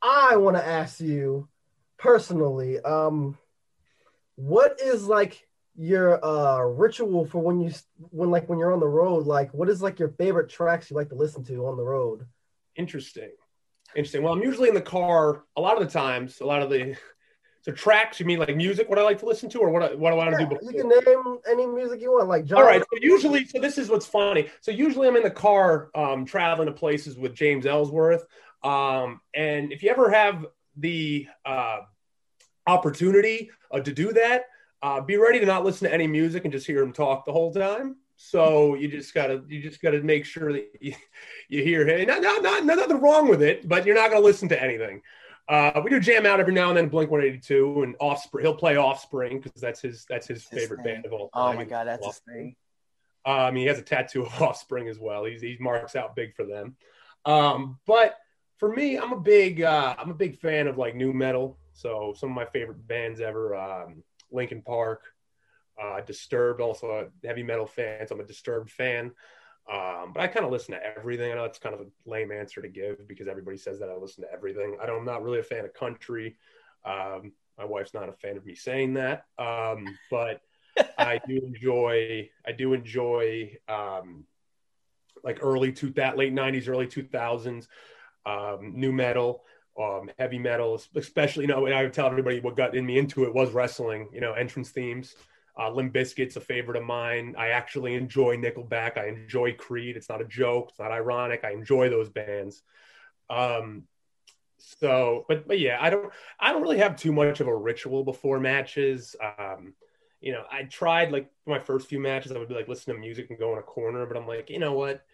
I 0.00 0.36
want 0.36 0.56
to 0.56 0.66
ask 0.66 1.00
you 1.00 1.48
personally, 1.98 2.80
um, 2.80 3.36
what 4.36 4.80
is 4.80 5.06
like 5.06 5.46
your 5.76 6.24
uh 6.24 6.60
ritual 6.60 7.26
for 7.26 7.40
when 7.40 7.60
you 7.60 7.72
when 8.10 8.30
like 8.30 8.48
when 8.48 8.58
you're 8.58 8.72
on 8.72 8.80
the 8.80 8.86
road? 8.86 9.26
Like, 9.26 9.52
what 9.52 9.68
is 9.68 9.82
like 9.82 9.98
your 9.98 10.10
favorite 10.10 10.48
tracks 10.48 10.90
you 10.90 10.96
like 10.96 11.08
to 11.08 11.14
listen 11.14 11.44
to 11.44 11.66
on 11.66 11.76
the 11.76 11.82
road? 11.82 12.26
Interesting. 12.76 13.30
Interesting. 13.94 14.22
Well, 14.22 14.32
I'm 14.32 14.42
usually 14.42 14.68
in 14.68 14.74
the 14.74 14.80
car 14.80 15.44
a 15.56 15.60
lot 15.60 15.80
of 15.80 15.86
the 15.86 15.92
times. 15.92 16.40
A 16.40 16.46
lot 16.46 16.62
of 16.62 16.70
the 16.70 16.96
so 17.62 17.72
tracks. 17.72 18.18
You 18.20 18.26
mean 18.26 18.38
like 18.38 18.56
music? 18.56 18.88
What 18.88 18.98
I 18.98 19.02
like 19.02 19.18
to 19.20 19.26
listen 19.26 19.48
to, 19.50 19.58
or 19.58 19.70
what? 19.70 19.82
I, 19.82 19.94
what 19.94 20.12
I 20.12 20.16
want 20.16 20.30
to 20.30 20.38
do? 20.38 20.46
Before? 20.46 20.72
You 20.72 20.80
can 20.80 20.88
name 20.88 21.38
any 21.50 21.66
music 21.66 22.00
you 22.00 22.12
want, 22.12 22.28
like 22.28 22.44
John. 22.44 22.58
All 22.58 22.64
right. 22.64 22.80
So 22.80 22.98
usually, 23.00 23.46
so 23.46 23.60
this 23.60 23.78
is 23.78 23.88
what's 23.88 24.06
funny. 24.06 24.48
So 24.60 24.70
usually, 24.70 25.08
I'm 25.08 25.16
in 25.16 25.22
the 25.22 25.30
car, 25.30 25.90
um, 25.94 26.24
traveling 26.24 26.66
to 26.66 26.72
places 26.72 27.16
with 27.16 27.34
James 27.34 27.66
Ellsworth. 27.66 28.24
Um, 28.62 29.20
and 29.34 29.72
if 29.72 29.82
you 29.82 29.90
ever 29.90 30.10
have 30.10 30.46
the 30.76 31.26
uh, 31.44 31.80
opportunity 32.66 33.50
uh, 33.70 33.80
to 33.80 33.92
do 33.92 34.12
that, 34.14 34.44
uh, 34.84 35.00
be 35.00 35.16
ready 35.16 35.40
to 35.40 35.46
not 35.46 35.64
listen 35.64 35.88
to 35.88 35.94
any 35.94 36.06
music 36.06 36.44
and 36.44 36.52
just 36.52 36.66
hear 36.66 36.82
him 36.82 36.92
talk 36.92 37.24
the 37.24 37.32
whole 37.32 37.52
time. 37.52 37.96
So 38.16 38.74
you 38.74 38.88
just 38.88 39.14
gotta 39.14 39.42
you 39.48 39.62
just 39.62 39.80
gotta 39.80 40.02
make 40.02 40.26
sure 40.26 40.52
that 40.52 40.68
you, 40.80 40.94
you 41.48 41.62
hear 41.64 41.86
him. 41.86 42.06
Not, 42.06 42.22
not, 42.22 42.42
not, 42.42 42.64
nothing 42.66 43.00
wrong 43.00 43.28
with 43.28 43.42
it, 43.42 43.66
but 43.66 43.86
you're 43.86 43.94
not 43.94 44.10
gonna 44.10 44.24
listen 44.24 44.48
to 44.50 44.62
anything. 44.62 45.00
Uh, 45.48 45.80
we 45.82 45.90
do 45.90 46.00
jam 46.00 46.24
out 46.24 46.40
every 46.40 46.54
now 46.54 46.68
and 46.68 46.76
then, 46.76 46.88
Blink 46.88 47.10
182 47.10 47.82
and 47.82 47.96
Offspring. 47.98 48.44
He'll 48.44 48.54
play 48.54 48.76
Offspring 48.76 49.40
because 49.40 49.60
that's 49.60 49.80
his 49.80 50.04
that's 50.08 50.26
his, 50.26 50.46
his 50.48 50.60
favorite 50.60 50.82
thing. 50.84 50.94
band 50.94 51.06
of 51.06 51.12
all 51.14 51.30
time. 51.30 51.42
Oh 51.42 51.52
my 51.54 51.64
god, 51.64 51.86
that's 51.86 52.04
his 52.04 52.18
thing. 52.18 52.54
Um, 53.26 53.56
he 53.56 53.64
has 53.64 53.78
a 53.78 53.82
tattoo 53.82 54.26
of 54.26 54.42
Offspring 54.42 54.88
as 54.88 54.98
well. 54.98 55.24
He's, 55.24 55.40
he 55.40 55.56
marks 55.60 55.96
out 55.96 56.14
big 56.14 56.34
for 56.34 56.44
them. 56.44 56.76
Um, 57.24 57.78
but 57.86 58.18
for 58.58 58.74
me, 58.74 58.98
I'm 58.98 59.12
a 59.12 59.20
big 59.20 59.62
uh, 59.62 59.94
I'm 59.98 60.10
a 60.10 60.14
big 60.14 60.38
fan 60.38 60.66
of 60.66 60.76
like 60.76 60.94
nu 60.94 61.14
metal. 61.14 61.58
So 61.72 62.14
some 62.16 62.28
of 62.30 62.36
my 62.36 62.44
favorite 62.44 62.86
bands 62.86 63.20
ever, 63.20 63.56
um, 63.56 64.02
Linkin 64.34 64.62
Park, 64.62 65.02
uh, 65.82 66.00
Disturbed, 66.00 66.60
also 66.60 66.90
a 66.90 67.26
heavy 67.26 67.42
metal 67.42 67.66
fan, 67.66 68.06
so 68.06 68.14
I'm 68.14 68.20
a 68.20 68.24
Disturbed 68.24 68.70
fan. 68.70 69.12
Um, 69.70 70.12
but 70.12 70.20
I 70.20 70.26
kind 70.26 70.44
of 70.44 70.52
listen 70.52 70.74
to 70.74 70.84
everything. 70.84 71.32
I 71.32 71.36
know 71.36 71.44
it's 71.44 71.58
kind 71.58 71.74
of 71.74 71.80
a 71.80 71.86
lame 72.04 72.30
answer 72.30 72.60
to 72.60 72.68
give 72.68 73.08
because 73.08 73.28
everybody 73.28 73.56
says 73.56 73.78
that 73.80 73.88
I 73.88 73.94
listen 73.96 74.22
to 74.24 74.32
everything. 74.32 74.76
I 74.80 74.86
don't, 74.86 74.98
I'm 74.98 75.04
not 75.06 75.22
really 75.22 75.38
a 75.38 75.44
fan 75.44 75.64
of 75.64 75.72
country. 75.72 76.36
Um, 76.84 77.32
my 77.56 77.64
wife's 77.64 77.94
not 77.94 78.08
a 78.08 78.12
fan 78.12 78.36
of 78.36 78.44
me 78.44 78.54
saying 78.54 78.94
that, 78.94 79.24
um, 79.38 79.98
but 80.10 80.42
I 80.98 81.20
do 81.26 81.38
enjoy. 81.38 82.28
I 82.46 82.52
do 82.52 82.74
enjoy 82.74 83.56
um, 83.68 84.24
like 85.22 85.38
early 85.40 85.72
two 85.72 85.90
that 85.90 86.18
late 86.18 86.34
'90s, 86.34 86.68
early 86.68 86.86
2000s, 86.86 87.68
um, 88.26 88.72
nu 88.74 88.92
metal, 88.92 89.44
um, 89.80 90.10
heavy 90.18 90.38
metal, 90.38 90.80
especially. 90.94 91.44
You 91.44 91.48
know, 91.48 91.66
and 91.66 91.74
I 91.74 91.82
would 91.82 91.92
tell 91.92 92.06
everybody 92.06 92.40
what 92.40 92.56
got 92.56 92.74
in 92.74 92.86
me 92.86 92.98
into 92.98 93.24
it 93.24 93.34
was 93.34 93.52
wrestling. 93.52 94.08
You 94.12 94.20
know, 94.20 94.32
entrance 94.34 94.70
themes 94.70 95.16
Uh, 95.58 95.70
Limp 95.70 95.92
Bizkit's 95.94 96.36
a 96.36 96.40
favorite 96.40 96.76
of 96.76 96.84
mine. 96.84 97.34
I 97.38 97.48
actually 97.48 97.94
enjoy 97.94 98.36
Nickelback. 98.36 98.98
I 98.98 99.06
enjoy 99.08 99.54
Creed. 99.54 99.96
It's 99.96 100.08
not 100.08 100.20
a 100.20 100.24
joke. 100.24 100.70
It's 100.70 100.78
not 100.80 100.90
ironic. 100.92 101.44
I 101.44 101.52
enjoy 101.52 101.88
those 101.90 102.08
bands. 102.10 102.62
Um, 103.30 103.84
so, 104.58 105.24
but 105.28 105.46
but 105.46 105.58
yeah, 105.60 105.78
I 105.80 105.90
don't 105.90 106.12
I 106.40 106.52
don't 106.52 106.62
really 106.62 106.78
have 106.78 106.96
too 106.96 107.12
much 107.12 107.40
of 107.40 107.48
a 107.48 107.56
ritual 107.56 108.04
before 108.04 108.40
matches. 108.40 109.16
Um, 109.38 109.74
you 110.20 110.32
know, 110.32 110.44
I 110.50 110.64
tried 110.64 111.12
like 111.12 111.30
my 111.46 111.58
first 111.58 111.88
few 111.88 112.00
matches, 112.00 112.32
I 112.32 112.38
would 112.38 112.48
be 112.48 112.54
like 112.54 112.68
listen 112.68 112.94
to 112.94 113.00
music 113.00 113.30
and 113.30 113.38
go 113.38 113.52
in 113.52 113.58
a 113.58 113.62
corner, 113.62 114.06
but 114.06 114.16
I'm 114.16 114.26
like, 114.26 114.50
you 114.50 114.58
know 114.58 114.72
what? 114.72 115.04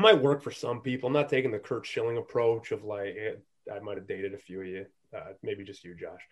Might 0.00 0.22
work 0.22 0.42
for 0.42 0.50
some 0.50 0.80
people. 0.80 1.08
I'm 1.08 1.12
not 1.12 1.28
taking 1.28 1.50
the 1.50 1.58
Kurt 1.58 1.84
Schilling 1.84 2.16
approach 2.16 2.72
of 2.72 2.84
like 2.84 3.16
eh, 3.18 3.34
I 3.70 3.80
might 3.80 3.98
have 3.98 4.06
dated 4.06 4.32
a 4.32 4.38
few 4.38 4.62
of 4.62 4.66
you, 4.66 4.86
uh, 5.14 5.32
maybe 5.42 5.62
just 5.62 5.84
you, 5.84 5.94
Josh. 5.94 6.22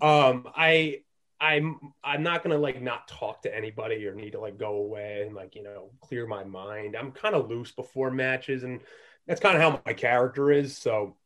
Um, 0.00 0.48
I 0.56 1.02
I'm 1.38 1.78
I'm 2.02 2.22
not 2.22 2.42
gonna 2.42 2.56
like 2.56 2.80
not 2.80 3.06
talk 3.06 3.42
to 3.42 3.54
anybody 3.54 4.06
or 4.06 4.14
need 4.14 4.32
to 4.32 4.40
like 4.40 4.56
go 4.56 4.76
away 4.76 5.22
and 5.26 5.36
like 5.36 5.54
you 5.54 5.62
know 5.62 5.90
clear 6.00 6.26
my 6.26 6.44
mind. 6.44 6.96
I'm 6.96 7.12
kind 7.12 7.34
of 7.34 7.50
loose 7.50 7.72
before 7.72 8.10
matches, 8.10 8.64
and 8.64 8.80
that's 9.26 9.40
kind 9.40 9.54
of 9.54 9.62
how 9.62 9.82
my 9.84 9.92
character 9.92 10.50
is. 10.50 10.78
So, 10.78 11.16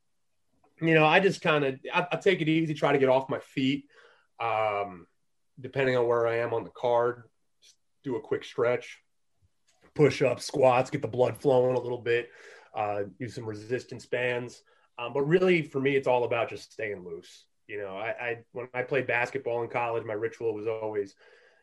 you 0.81 0.95
know, 0.95 1.07
I 1.07 1.21
just 1.21 1.41
kind 1.41 1.65
of 1.65 1.79
I, 1.95 2.09
I, 2.11 2.17
take 2.17 2.41
it 2.41 2.49
easy, 2.49 2.75
try 2.75 2.91
to 2.91 2.99
get 2.99 3.09
off 3.09 3.31
my 3.31 3.39
feet. 3.39 3.85
Um, 4.41 5.07
depending 5.61 5.97
on 5.97 6.09
where 6.09 6.27
I 6.27 6.39
am 6.39 6.53
on 6.53 6.65
the 6.65 6.71
card, 6.71 7.23
do 8.03 8.17
a 8.17 8.21
quick 8.21 8.45
stretch, 8.45 8.99
push 9.99 10.23
up, 10.23 10.41
squats, 10.41 10.91
get 10.91 11.03
the 11.03 11.09
blood 11.09 11.37
flowing 11.37 11.77
a 11.77 11.81
little 11.81 11.99
bit, 11.99 12.31
uh, 12.73 13.01
do 13.19 13.29
some 13.29 13.45
resistance 13.45 14.07
bands. 14.07 14.63
Um, 14.97 15.13
but 15.13 15.23
really, 15.23 15.61
for 15.61 15.81
me, 15.81 15.97
it's 15.97 16.07
all 16.07 16.23
about 16.23 16.49
just 16.49 16.73
staying 16.73 17.05
loose. 17.05 17.47
You 17.67 17.79
know, 17.79 17.97
I, 17.97 18.09
I 18.09 18.39
when 18.53 18.69
I 18.73 18.83
played 18.83 19.09
basketball 19.09 19.63
in 19.65 19.69
college, 19.69 20.05
my 20.05 20.15
ritual 20.15 20.55
was 20.55 20.69
always, 20.69 21.17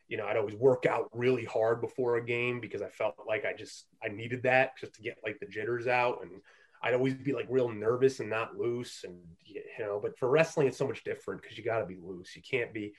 you 0.10 0.18
know, 0.18 0.28
I'd 0.28 0.36
always 0.36 0.56
work 0.56 0.86
out 0.86 1.10
really 1.14 1.46
hard 1.46 1.80
before 1.80 2.18
a 2.18 2.26
game 2.26 2.60
because 2.60 2.82
I 2.82 2.90
felt 2.90 3.16
like 3.26 3.46
I 3.46 3.54
just 3.54 3.86
I 4.04 4.10
needed 4.10 4.44
that 4.44 4.78
just 4.78 4.94
to 4.96 5.02
get 5.02 5.18
like 5.24 5.40
the 5.40 5.48
jitters 5.48 5.88
out, 5.88 6.20
and 6.22 6.42
I'd 6.84 6.94
always 6.94 7.14
be 7.14 7.32
like 7.32 7.48
real 7.50 7.70
nervous 7.70 8.20
and 8.20 8.30
not 8.30 8.58
loose, 8.58 9.06
and 9.06 9.16
you 9.46 9.62
know. 9.80 9.98
But 10.04 10.20
for 10.20 10.30
wrestling, 10.30 10.68
it's 10.68 10.78
so 10.78 10.88
much 10.88 11.06
different 11.06 11.42
because 11.42 11.58
you 11.58 11.64
got 11.64 11.80
to 11.80 11.86
be 11.86 11.98
loose. 12.04 12.36
You 12.36 12.42
can't 12.42 12.74
be 12.74 12.94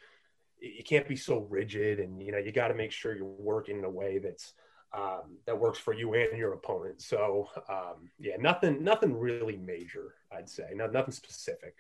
you 0.59 0.83
can't 0.83 1.07
be 1.07 1.17
so 1.17 1.47
rigid, 1.51 2.01
and 2.01 2.23
you 2.23 2.33
know, 2.33 2.39
you 2.39 2.53
got 2.53 2.69
to 2.69 2.75
make 2.75 2.91
sure 2.91 3.15
you're 3.15 3.27
working 3.27 3.79
in 3.79 3.85
a 3.85 3.91
way 3.91 4.19
that's 4.19 4.55
um, 4.93 5.39
that 5.47 5.59
works 5.59 5.79
for 5.79 5.93
you 5.93 6.15
and 6.15 6.39
your 6.39 6.53
opponent. 6.53 7.03
So 7.03 7.49
um, 7.69 8.11
yeah, 8.19 8.37
nothing 8.39 8.83
nothing 8.83 9.17
really 9.17 9.57
major, 9.57 10.15
I'd 10.33 10.49
say, 10.49 10.71
not 10.75 10.93
nothing 10.93 11.13
specific 11.13 11.75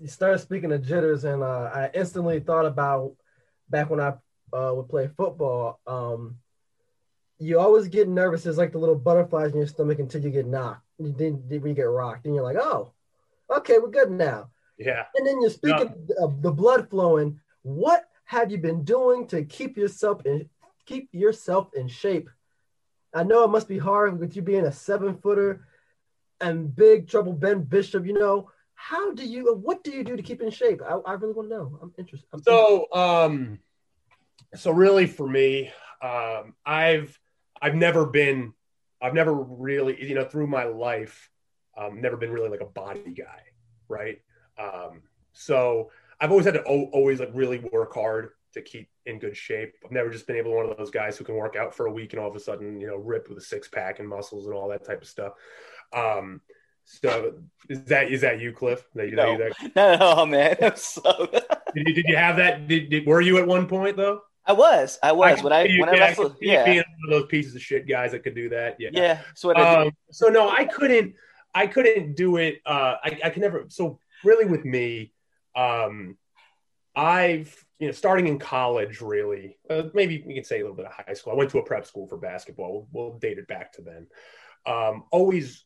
you 0.00 0.08
started 0.08 0.38
speaking 0.38 0.72
of 0.72 0.86
jitters, 0.86 1.24
and 1.24 1.42
uh, 1.42 1.70
I 1.72 1.90
instantly 1.94 2.40
thought 2.40 2.66
about 2.66 3.14
back 3.70 3.90
when 3.90 4.00
I 4.00 4.14
uh, 4.52 4.72
would 4.74 4.88
play 4.88 5.08
football. 5.16 5.80
Um, 5.86 6.36
you 7.38 7.58
always 7.58 7.88
get 7.88 8.08
nervous. 8.08 8.46
It's 8.46 8.58
like 8.58 8.72
the 8.72 8.78
little 8.78 8.94
butterflies 8.94 9.52
in 9.52 9.58
your 9.58 9.66
stomach 9.66 9.98
until 9.98 10.22
you 10.22 10.30
get 10.30 10.46
knocked. 10.46 10.82
Then, 10.98 11.42
when 11.48 11.66
you 11.66 11.74
get 11.74 11.82
rocked, 11.82 12.26
and 12.26 12.34
you're 12.34 12.44
like, 12.44 12.56
"Oh, 12.56 12.92
okay, 13.50 13.78
we're 13.78 13.88
good 13.88 14.10
now." 14.10 14.50
Yeah. 14.78 15.04
And 15.16 15.26
then 15.26 15.40
you're 15.40 15.50
speaking 15.50 15.92
no. 16.08 16.24
of 16.26 16.42
the 16.42 16.52
blood 16.52 16.90
flowing. 16.90 17.40
What 17.62 18.04
have 18.24 18.50
you 18.50 18.58
been 18.58 18.84
doing 18.84 19.26
to 19.28 19.44
keep 19.44 19.76
yourself 19.76 20.24
in 20.24 20.48
keep 20.86 21.08
yourself 21.12 21.68
in 21.74 21.88
shape? 21.88 22.28
I 23.14 23.22
know 23.24 23.44
it 23.44 23.50
must 23.50 23.68
be 23.68 23.78
hard 23.78 24.18
with 24.18 24.36
you 24.36 24.42
being 24.42 24.64
a 24.66 24.72
seven 24.72 25.16
footer 25.16 25.66
and 26.40 26.74
big 26.74 27.08
trouble 27.08 27.32
Ben 27.32 27.62
Bishop. 27.62 28.06
You 28.06 28.14
know, 28.14 28.50
how 28.74 29.12
do 29.12 29.24
you 29.24 29.54
what 29.54 29.84
do 29.84 29.90
you 29.90 30.02
do 30.02 30.16
to 30.16 30.22
keep 30.22 30.40
in 30.40 30.50
shape? 30.50 30.80
I, 30.82 30.94
I 31.06 31.12
really 31.14 31.34
want 31.34 31.50
to 31.50 31.56
know. 31.56 31.78
I'm 31.82 31.92
interested 31.98 32.26
I'm 32.32 32.42
so 32.42 32.86
um 32.92 33.58
so 34.54 34.70
really 34.70 35.06
for 35.06 35.28
me 35.28 35.70
um 36.02 36.54
i've 36.66 37.18
i've 37.62 37.74
never 37.74 38.04
been 38.04 38.52
i've 39.00 39.14
never 39.14 39.32
really 39.32 40.02
you 40.02 40.14
know 40.14 40.24
through 40.24 40.46
my 40.46 40.64
life 40.64 41.30
um 41.76 42.00
never 42.00 42.16
been 42.16 42.30
really 42.30 42.48
like 42.48 42.60
a 42.60 42.66
body 42.66 43.14
guy 43.16 43.40
right? 43.88 44.20
Um 44.58 45.02
so 45.32 45.90
i've 46.20 46.30
always 46.30 46.46
had 46.46 46.54
to 46.54 46.64
o- 46.64 46.90
always 46.92 47.20
like 47.20 47.30
really 47.34 47.58
work 47.72 47.94
hard 47.94 48.30
to 48.52 48.62
keep 48.62 48.88
in 49.06 49.18
good 49.18 49.36
shape 49.36 49.74
i've 49.84 49.90
never 49.90 50.10
just 50.10 50.26
been 50.26 50.36
able 50.36 50.50
to 50.50 50.56
one 50.56 50.68
of 50.68 50.76
those 50.76 50.90
guys 50.90 51.16
who 51.16 51.24
can 51.24 51.34
work 51.34 51.56
out 51.56 51.74
for 51.74 51.86
a 51.86 51.92
week 51.92 52.12
and 52.12 52.20
all 52.20 52.28
of 52.28 52.36
a 52.36 52.40
sudden 52.40 52.80
you 52.80 52.86
know 52.86 52.96
rip 52.96 53.28
with 53.28 53.38
a 53.38 53.42
six 53.42 53.68
pack 53.68 53.98
and 53.98 54.08
muscles 54.08 54.46
and 54.46 54.54
all 54.54 54.68
that 54.68 54.84
type 54.84 55.02
of 55.02 55.08
stuff 55.08 55.32
um 55.92 56.40
so 56.84 57.34
is 57.68 57.84
that 57.84 58.10
is 58.10 58.20
that 58.22 58.40
you, 58.40 58.52
Cliff? 58.52 58.84
That 58.94 59.08
you, 59.08 59.16
no. 59.16 59.38
That, 59.38 59.52
no, 59.76 59.96
no, 59.96 60.26
man. 60.26 60.56
So... 60.76 61.02
did, 61.74 61.88
you, 61.88 61.94
did 61.94 62.04
you 62.06 62.16
have 62.16 62.36
that? 62.36 62.68
Did, 62.68 62.90
did, 62.90 63.06
were 63.06 63.20
you 63.20 63.38
at 63.38 63.46
one 63.46 63.66
point 63.66 63.96
though? 63.96 64.22
I 64.44 64.52
was. 64.52 64.98
I 65.02 65.12
was. 65.12 65.38
I 65.38 65.42
when 65.42 65.52
I 65.52 65.62
when 65.78 65.88
I 65.88 65.92
wrestled, 65.92 66.36
yeah, 66.40 66.64
being 66.64 66.76
one 66.78 66.86
of 67.04 67.10
those 67.10 67.28
pieces 67.28 67.54
of 67.54 67.62
shit 67.62 67.88
guys 67.88 68.10
that 68.12 68.24
could 68.24 68.34
do 68.34 68.48
that. 68.48 68.76
Yeah. 68.78 68.90
Yeah. 68.92 69.20
So 69.34 69.54
um, 69.54 69.92
so 70.10 70.28
no, 70.28 70.50
I 70.50 70.64
couldn't. 70.64 71.14
I 71.54 71.66
couldn't 71.66 72.16
do 72.16 72.36
it. 72.38 72.60
Uh, 72.66 72.96
I 73.02 73.20
I 73.24 73.30
can 73.30 73.42
never. 73.42 73.64
So 73.68 74.00
really, 74.24 74.46
with 74.46 74.64
me, 74.64 75.12
um, 75.54 76.18
I've 76.96 77.64
you 77.82 77.88
know 77.88 77.92
starting 77.92 78.28
in 78.28 78.38
college, 78.38 79.00
really, 79.00 79.58
uh, 79.68 79.82
maybe 79.92 80.22
you 80.24 80.34
can 80.36 80.44
say 80.44 80.60
a 80.60 80.62
little 80.62 80.76
bit 80.76 80.86
of 80.86 80.92
high 80.92 81.14
school. 81.14 81.32
I 81.32 81.36
went 81.36 81.50
to 81.50 81.58
a 81.58 81.64
prep 81.64 81.84
school 81.84 82.06
for 82.06 82.16
basketball. 82.16 82.86
We'll, 82.92 83.08
we'll 83.10 83.18
date 83.18 83.38
it 83.38 83.48
back 83.48 83.72
to 83.72 83.82
then. 83.82 84.06
Um, 84.64 85.02
always 85.10 85.64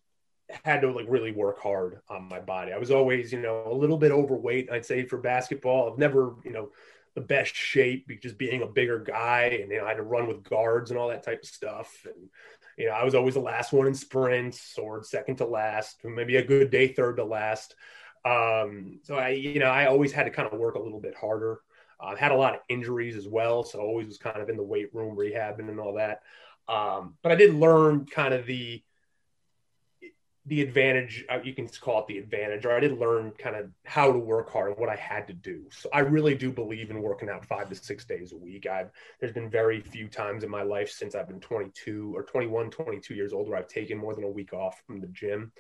had 0.65 0.81
to 0.81 0.91
like 0.91 1.05
really 1.11 1.33
work 1.33 1.61
hard 1.61 2.01
on 2.09 2.27
my 2.27 2.41
body. 2.41 2.73
I 2.73 2.79
was 2.79 2.91
always, 2.91 3.35
you 3.35 3.43
know, 3.43 3.65
a 3.71 3.75
little 3.75 3.99
bit 3.99 4.13
overweight. 4.13 4.73
I'd 4.73 4.87
say 4.87 5.05
for 5.05 5.19
basketball, 5.19 5.93
I've 5.93 5.99
never, 5.99 6.37
you 6.43 6.53
know, 6.53 6.71
the 7.15 7.21
best 7.21 7.55
shape, 7.55 8.09
just 8.23 8.39
being 8.39 8.63
a 8.63 8.67
bigger 8.67 8.99
guy, 8.99 9.59
and 9.61 9.71
you 9.71 9.77
know, 9.77 9.85
I 9.85 9.89
had 9.89 9.99
to 9.99 10.03
run 10.03 10.27
with 10.27 10.43
guards 10.43 10.91
and 10.91 10.99
all 10.99 11.11
that 11.11 11.23
type 11.23 11.41
of 11.43 11.49
stuff. 11.49 12.07
And 12.07 12.31
you 12.79 12.87
know, 12.87 12.93
I 12.93 13.05
was 13.05 13.15
always 13.15 13.35
the 13.35 13.41
last 13.41 13.75
one 13.75 13.89
in 13.89 13.95
sprints 13.95 14.79
or 14.79 15.03
second 15.03 15.37
to 15.37 15.47
last, 15.47 15.99
maybe 16.03 16.37
a 16.37 16.43
good 16.43 16.71
day 16.71 16.89
third 16.89 17.19
to 17.19 17.25
last. 17.25 17.75
Um, 18.25 19.01
so 19.03 19.17
I, 19.17 19.31
you 19.31 19.59
know, 19.59 19.67
I 19.67 19.85
always 19.85 20.13
had 20.13 20.25
to 20.25 20.31
kind 20.31 20.51
of 20.51 20.59
work 20.59 20.77
a 20.77 20.81
little 20.81 20.99
bit 20.99 21.15
harder. 21.15 21.61
Uh, 21.99 22.15
had 22.15 22.33
a 22.33 22.37
lot 22.37 22.55
of 22.55 22.61
injuries 22.69 23.17
as 23.17 23.27
well, 23.27 23.65
so 23.65 23.79
I 23.79 23.83
always 23.83 24.07
was 24.07 24.19
kind 24.19 24.41
of 24.41 24.49
in 24.49 24.57
the 24.57 24.63
weight 24.63 24.95
room 24.95 25.17
rehabbing 25.17 25.69
and 25.69 25.81
all 25.81 25.95
that. 25.95 26.23
Um, 26.69 27.15
but 27.23 27.33
I 27.33 27.37
did 27.37 27.55
learn 27.55 28.07
kind 28.07 28.35
of 28.35 28.47
the 28.47 28.83
the 30.47 30.63
advantage 30.63 31.25
uh, 31.29 31.41
you 31.43 31.53
can 31.53 31.67
call 31.81 32.01
it 32.01 32.07
the 32.07 32.19
advantage 32.19 32.65
or 32.65 32.73
i 32.73 32.79
did 32.79 32.97
learn 32.99 33.33
kind 33.33 33.57
of 33.57 33.69
how 33.85 34.13
to 34.13 34.19
work 34.19 34.51
hard 34.51 34.71
and 34.71 34.79
what 34.79 34.89
i 34.89 34.95
had 34.95 35.27
to 35.27 35.33
do. 35.33 35.65
So 35.71 35.89
i 35.93 36.01
really 36.01 36.35
do 36.35 36.53
believe 36.53 36.91
in 36.91 37.03
working 37.03 37.29
out 37.29 37.45
five 37.45 37.69
to 37.69 37.75
six 37.75 38.05
days 38.05 38.33
a 38.33 38.37
week. 38.37 38.67
I've 38.67 38.91
there's 39.19 39.33
been 39.33 39.51
very 39.51 39.81
few 39.81 40.09
times 40.09 40.45
in 40.45 40.51
my 40.51 40.63
life 40.63 40.91
since 40.91 41.15
i've 41.15 41.29
been 41.29 41.41
22 41.41 42.17
or 42.17 42.23
21 42.23 42.71
22 42.71 43.15
years 43.15 43.33
old 43.33 43.49
where 43.49 43.59
i've 43.59 43.69
taken 43.69 43.99
more 43.99 44.15
than 44.15 44.25
a 44.25 44.31
week 44.31 44.53
off 44.53 44.83
from 44.87 45.01
the 45.01 45.09
gym 45.09 45.53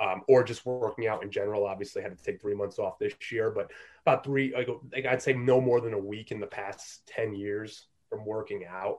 um, 0.00 0.22
or 0.28 0.42
just 0.42 0.64
working 0.64 1.08
out 1.08 1.22
in 1.22 1.30
general. 1.30 1.66
Obviously 1.66 2.00
I 2.00 2.08
had 2.08 2.16
to 2.16 2.24
take 2.24 2.40
three 2.40 2.54
months 2.54 2.78
off 2.78 2.98
this 2.98 3.14
year 3.30 3.50
but 3.50 3.70
about 4.06 4.24
three 4.24 4.54
like, 4.54 4.68
like 4.92 5.06
i'd 5.06 5.22
say 5.22 5.32
no 5.32 5.60
more 5.60 5.80
than 5.80 5.94
a 5.94 5.98
week 5.98 6.30
in 6.32 6.40
the 6.40 6.46
past 6.46 7.02
10 7.08 7.34
years 7.34 7.86
from 8.08 8.24
working 8.24 8.64
out 8.68 8.98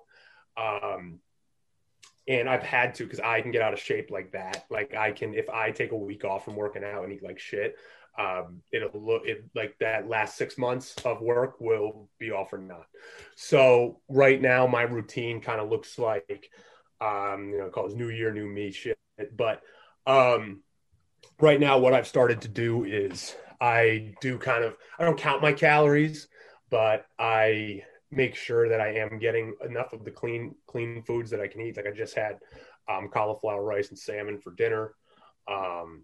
um, 0.57 1.19
and 2.27 2.47
I've 2.47 2.63
had 2.63 2.95
to 2.95 3.03
because 3.03 3.19
I 3.19 3.41
can 3.41 3.51
get 3.51 3.61
out 3.61 3.73
of 3.73 3.79
shape 3.79 4.11
like 4.11 4.31
that. 4.31 4.65
Like 4.69 4.95
I 4.95 5.11
can, 5.11 5.33
if 5.33 5.49
I 5.49 5.71
take 5.71 5.91
a 5.91 5.97
week 5.97 6.23
off 6.23 6.45
from 6.45 6.55
working 6.55 6.83
out 6.83 7.03
and 7.03 7.11
eat 7.11 7.23
like 7.23 7.39
shit, 7.39 7.75
um, 8.17 8.61
it'll 8.71 9.01
look 9.01 9.23
it 9.25 9.45
like 9.55 9.75
that 9.79 10.07
last 10.07 10.37
six 10.37 10.57
months 10.57 10.95
of 11.05 11.21
work 11.21 11.59
will 11.59 12.09
be 12.19 12.31
off 12.31 12.53
or 12.53 12.57
not. 12.57 12.85
So 13.35 14.01
right 14.07 14.39
now, 14.41 14.67
my 14.67 14.83
routine 14.83 15.41
kind 15.41 15.61
of 15.61 15.69
looks 15.69 15.97
like, 15.97 16.49
um, 16.99 17.49
you 17.51 17.59
know, 17.59 17.69
called 17.69 17.95
New 17.95 18.09
Year, 18.09 18.31
New 18.31 18.47
Me 18.47 18.71
shit. 18.71 18.97
But 19.35 19.61
um, 20.05 20.61
right 21.39 21.59
now, 21.59 21.79
what 21.79 21.93
I've 21.93 22.07
started 22.07 22.41
to 22.41 22.47
do 22.47 22.83
is 22.83 23.35
I 23.61 24.15
do 24.19 24.39
kind 24.39 24.63
of 24.63 24.75
I 24.99 25.05
don't 25.05 25.17
count 25.17 25.41
my 25.41 25.53
calories, 25.53 26.27
but 26.69 27.05
I 27.19 27.83
make 28.09 28.35
sure 28.35 28.67
that 28.67 28.81
I 28.81 28.95
am 28.95 29.19
getting 29.19 29.55
enough 29.63 29.93
of 29.93 30.03
the 30.03 30.11
clean 30.11 30.55
clean 30.65 31.03
foods 31.03 31.29
that 31.29 31.39
I 31.39 31.47
can 31.47 31.61
eat. 31.61 31.77
Like 31.77 31.87
I 31.87 31.91
just 31.91 32.15
had 32.15 32.39
um, 32.89 33.07
cauliflower 33.07 33.63
rice 33.63 33.89
and 33.89 33.99
salmon 33.99 34.39
for 34.39 34.51
dinner. 34.51 34.95
Um, 35.47 36.03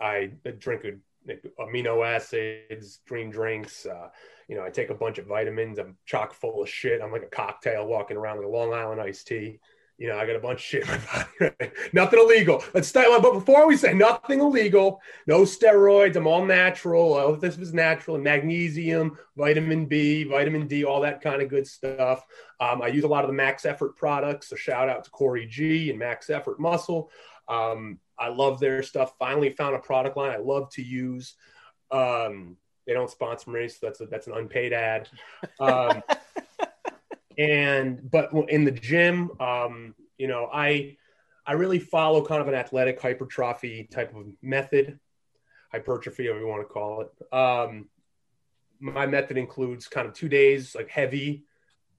I 0.00 0.32
drink 0.58 0.84
a, 0.84 1.34
amino 1.60 2.06
acids, 2.06 3.00
green 3.06 3.30
drinks. 3.30 3.84
Uh, 3.84 4.08
you 4.48 4.56
know, 4.56 4.64
I 4.64 4.70
take 4.70 4.88
a 4.88 4.94
bunch 4.94 5.18
of 5.18 5.26
vitamins. 5.26 5.78
I'm 5.78 5.98
chock 6.06 6.32
full 6.32 6.62
of 6.62 6.68
shit. 6.70 7.02
I'm 7.02 7.12
like 7.12 7.22
a 7.22 7.26
cocktail 7.26 7.86
walking 7.86 8.16
around 8.16 8.38
with 8.38 8.46
a 8.46 8.50
Long 8.50 8.72
Island 8.72 9.00
iced 9.00 9.26
tea 9.26 9.60
you 9.98 10.06
know, 10.06 10.16
I 10.16 10.26
got 10.26 10.36
a 10.36 10.40
bunch 10.40 10.60
of 10.60 10.64
shit 10.64 10.82
in 10.84 10.88
my 10.88 11.26
body. 11.40 11.72
Nothing 11.92 12.20
illegal. 12.20 12.62
Let's 12.72 12.86
start. 12.86 13.08
But 13.20 13.32
before 13.32 13.66
we 13.66 13.76
say 13.76 13.92
nothing 13.92 14.38
illegal, 14.38 15.00
no 15.26 15.40
steroids. 15.40 16.14
I'm 16.14 16.28
all 16.28 16.44
natural. 16.44 17.36
This 17.36 17.58
is 17.58 17.74
natural. 17.74 18.16
Magnesium, 18.16 19.18
vitamin 19.36 19.86
B, 19.86 20.22
vitamin 20.22 20.68
D, 20.68 20.84
all 20.84 21.00
that 21.00 21.20
kind 21.20 21.42
of 21.42 21.48
good 21.48 21.66
stuff. 21.66 22.24
Um, 22.60 22.80
I 22.80 22.86
use 22.88 23.02
a 23.02 23.08
lot 23.08 23.24
of 23.24 23.28
the 23.28 23.34
Max 23.34 23.64
Effort 23.64 23.96
products. 23.96 24.48
So 24.48 24.56
shout 24.56 24.88
out 24.88 25.02
to 25.04 25.10
Corey 25.10 25.46
G 25.46 25.90
and 25.90 25.98
Max 25.98 26.30
Effort 26.30 26.60
Muscle. 26.60 27.10
Um, 27.48 27.98
I 28.16 28.28
love 28.28 28.60
their 28.60 28.84
stuff. 28.84 29.14
Finally 29.18 29.50
found 29.50 29.74
a 29.74 29.80
product 29.80 30.16
line 30.16 30.30
I 30.30 30.36
love 30.38 30.70
to 30.74 30.82
use. 30.82 31.34
Um, 31.90 32.56
They 32.86 32.94
don't 32.94 33.10
sponsor 33.10 33.50
me, 33.50 33.66
so 33.68 33.78
that's 33.82 34.00
a, 34.00 34.06
that's 34.06 34.28
an 34.28 34.34
unpaid 34.34 34.72
ad. 34.72 35.08
And 37.38 38.10
but 38.10 38.30
in 38.48 38.64
the 38.64 38.72
gym, 38.72 39.30
um, 39.40 39.94
you 40.18 40.26
know, 40.26 40.50
I 40.52 40.96
I 41.46 41.52
really 41.52 41.78
follow 41.78 42.24
kind 42.24 42.42
of 42.42 42.48
an 42.48 42.54
athletic 42.54 43.00
hypertrophy 43.00 43.88
type 43.90 44.14
of 44.14 44.26
method, 44.42 44.98
hypertrophy, 45.72 46.24
whatever 46.24 46.40
you 46.40 46.48
want 46.48 46.62
to 46.62 46.72
call 46.72 47.02
it. 47.02 47.34
Um, 47.34 47.88
my 48.80 49.06
method 49.06 49.38
includes 49.38 49.86
kind 49.88 50.06
of 50.06 50.14
two 50.14 50.28
days 50.28 50.74
like 50.74 50.88
heavy 50.88 51.44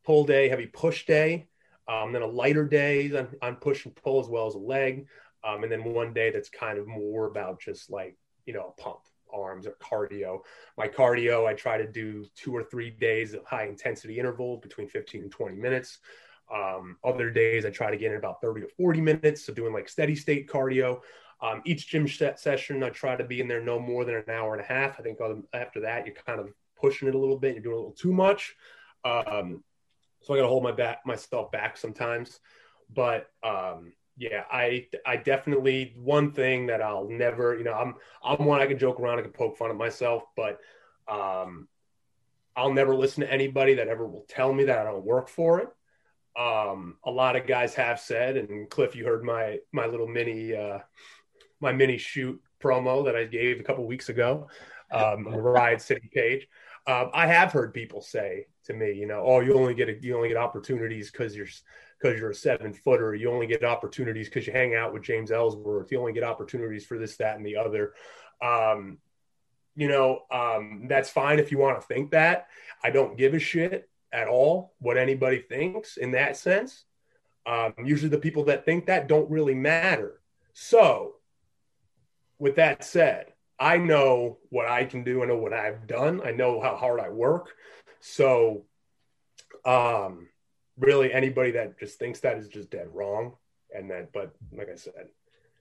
pull 0.05 0.25
day, 0.25 0.49
heavy 0.49 0.65
push 0.65 1.05
day, 1.05 1.47
um, 1.87 2.11
then 2.11 2.21
a 2.21 2.27
lighter 2.27 2.65
day 2.65 3.11
on, 3.15 3.29
on 3.41 3.55
push 3.55 3.85
and 3.85 3.95
pull 3.95 4.19
as 4.19 4.27
well 4.27 4.47
as 4.47 4.55
a 4.55 4.59
leg, 4.59 5.07
um, 5.43 5.63
and 5.63 5.71
then 5.71 5.83
one 5.83 6.13
day 6.13 6.31
that's 6.31 6.49
kind 6.49 6.77
of 6.77 6.87
more 6.87 7.27
about 7.27 7.61
just 7.61 7.89
like 7.89 8.17
you 8.45 8.53
know 8.53 8.73
a 8.77 8.81
pump 8.81 8.99
arms 9.33 9.67
or 9.67 9.75
cardio. 9.81 10.39
My 10.77 10.87
cardio, 10.87 11.47
I 11.47 11.53
try 11.53 11.77
to 11.77 11.87
do 11.87 12.25
two 12.35 12.55
or 12.55 12.63
three 12.63 12.89
days 12.89 13.33
of 13.33 13.45
high 13.45 13.65
intensity 13.65 14.19
interval 14.19 14.57
between 14.57 14.87
15 14.87 15.23
and 15.23 15.31
20 15.31 15.55
minutes. 15.55 15.99
Um, 16.53 16.97
other 17.03 17.29
days, 17.29 17.65
I 17.65 17.69
try 17.69 17.91
to 17.91 17.97
get 17.97 18.11
in 18.11 18.17
about 18.17 18.41
30 18.41 18.61
to 18.61 18.67
40 18.67 19.01
minutes. 19.01 19.45
So 19.45 19.53
doing 19.53 19.73
like 19.73 19.89
steady 19.89 20.15
state 20.15 20.49
cardio. 20.49 21.01
Um, 21.41 21.61
each 21.65 21.87
gym 21.87 22.07
session, 22.07 22.83
I 22.83 22.89
try 22.89 23.15
to 23.15 23.23
be 23.23 23.39
in 23.39 23.47
there 23.47 23.63
no 23.63 23.79
more 23.79 24.03
than 24.03 24.15
an 24.15 24.29
hour 24.29 24.53
and 24.53 24.61
a 24.61 24.67
half. 24.67 24.99
I 24.99 25.03
think 25.03 25.19
after 25.53 25.79
that, 25.81 26.05
you're 26.05 26.15
kind 26.15 26.39
of 26.39 26.51
pushing 26.79 27.07
it 27.07 27.15
a 27.15 27.19
little 27.19 27.37
bit. 27.37 27.53
You're 27.53 27.63
doing 27.63 27.75
a 27.75 27.79
little 27.79 27.93
too 27.93 28.11
much. 28.11 28.55
Um, 29.05 29.63
so 30.21 30.33
I 30.33 30.37
got 30.37 30.43
to 30.43 30.49
hold 30.49 30.63
my 30.63 30.71
back 30.71 31.05
myself 31.05 31.51
back 31.51 31.77
sometimes. 31.77 32.39
But 32.93 33.29
um, 33.43 33.93
yeah, 34.19 34.43
I 34.51 34.87
I 35.05 35.15
definitely 35.15 35.93
one 35.95 36.33
thing 36.33 36.67
that 36.67 36.81
I'll 36.81 37.07
never, 37.07 37.57
you 37.57 37.63
know, 37.63 37.73
I'm 37.73 37.95
I'm 38.21 38.45
one 38.45 38.59
I 38.59 38.65
can 38.65 38.77
joke 38.77 38.99
around, 38.99 39.17
I 39.17 39.21
can 39.21 39.31
poke 39.31 39.57
fun 39.57 39.71
at 39.71 39.77
myself, 39.77 40.23
but 40.35 40.59
um, 41.07 41.69
I'll 42.53 42.73
never 42.73 42.93
listen 42.93 43.21
to 43.21 43.31
anybody 43.31 43.75
that 43.75 43.87
ever 43.87 44.05
will 44.05 44.25
tell 44.27 44.51
me 44.51 44.65
that 44.65 44.77
I 44.77 44.83
don't 44.83 45.05
work 45.05 45.29
for 45.29 45.59
it. 45.61 45.69
Um, 46.37 46.97
a 47.05 47.09
lot 47.09 47.37
of 47.37 47.47
guys 47.47 47.73
have 47.75 48.01
said, 48.01 48.35
and 48.35 48.69
Cliff, 48.69 48.93
you 48.93 49.05
heard 49.05 49.23
my 49.23 49.59
my 49.71 49.85
little 49.85 50.07
mini 50.07 50.53
uh, 50.53 50.79
my 51.61 51.71
mini 51.71 51.97
shoot 51.97 52.41
promo 52.61 53.05
that 53.05 53.15
I 53.15 53.23
gave 53.23 53.61
a 53.61 53.63
couple 53.63 53.87
weeks 53.87 54.09
ago 54.09 54.49
um, 54.91 55.27
on 55.27 55.31
the 55.31 55.41
Riot 55.41 55.81
City 55.81 56.09
page. 56.13 56.45
Um, 56.85 57.09
I 57.13 57.25
have 57.25 57.53
heard 57.53 57.73
people 57.73 58.01
say 58.01 58.47
to 58.65 58.73
me, 58.73 58.91
you 58.91 59.07
know, 59.07 59.23
oh, 59.25 59.39
you 59.39 59.53
only 59.53 59.75
get 59.75 59.87
a, 59.87 59.95
you 60.01 60.17
only 60.17 60.27
get 60.27 60.37
opportunities 60.37 61.09
because 61.09 61.37
you're 61.37 61.47
because 61.99 62.19
you're 62.19 62.31
a 62.31 62.35
seven 62.35 62.73
footer. 62.73 63.13
You 63.13 63.31
only 63.31 63.47
get 63.47 63.63
opportunities 63.63 64.27
because 64.27 64.47
you 64.47 64.53
hang 64.53 64.75
out 64.75 64.93
with 64.93 65.03
James 65.03 65.31
Ellsworth. 65.31 65.91
You 65.91 65.99
only 65.99 66.13
get 66.13 66.23
opportunities 66.23 66.85
for 66.85 66.97
this, 66.97 67.17
that, 67.17 67.35
and 67.35 67.45
the 67.45 67.57
other. 67.57 67.93
Um, 68.41 68.99
you 69.75 69.87
know, 69.87 70.21
um, 70.31 70.85
that's 70.89 71.09
fine 71.09 71.39
if 71.39 71.51
you 71.51 71.57
want 71.57 71.79
to 71.79 71.87
think 71.87 72.11
that. 72.11 72.47
I 72.83 72.89
don't 72.89 73.17
give 73.17 73.33
a 73.33 73.39
shit 73.39 73.89
at 74.11 74.27
all 74.27 74.73
what 74.79 74.97
anybody 74.97 75.39
thinks 75.39 75.97
in 75.97 76.11
that 76.11 76.37
sense. 76.37 76.85
Um, 77.45 77.73
usually, 77.83 78.09
the 78.09 78.17
people 78.17 78.45
that 78.45 78.65
think 78.65 78.85
that 78.87 79.07
don't 79.07 79.29
really 79.29 79.55
matter. 79.55 80.19
So, 80.53 81.15
with 82.37 82.55
that 82.55 82.83
said, 82.83 83.33
I 83.59 83.77
know 83.77 84.37
what 84.49 84.67
I 84.67 84.85
can 84.85 85.03
do. 85.03 85.23
I 85.23 85.25
know 85.25 85.37
what 85.37 85.53
I've 85.53 85.87
done. 85.87 86.21
I 86.23 86.31
know 86.31 86.61
how 86.61 86.75
hard 86.75 86.99
I 86.99 87.09
work. 87.09 87.49
So, 87.99 88.65
um, 89.65 90.29
really 90.79 91.13
anybody 91.13 91.51
that 91.51 91.79
just 91.79 91.99
thinks 91.99 92.21
that 92.21 92.37
is 92.37 92.47
just 92.47 92.69
dead 92.69 92.87
wrong. 92.93 93.33
And 93.75 93.91
that, 93.91 94.11
but 94.11 94.33
like 94.51 94.69
I 94.69 94.75
said, 94.75 95.09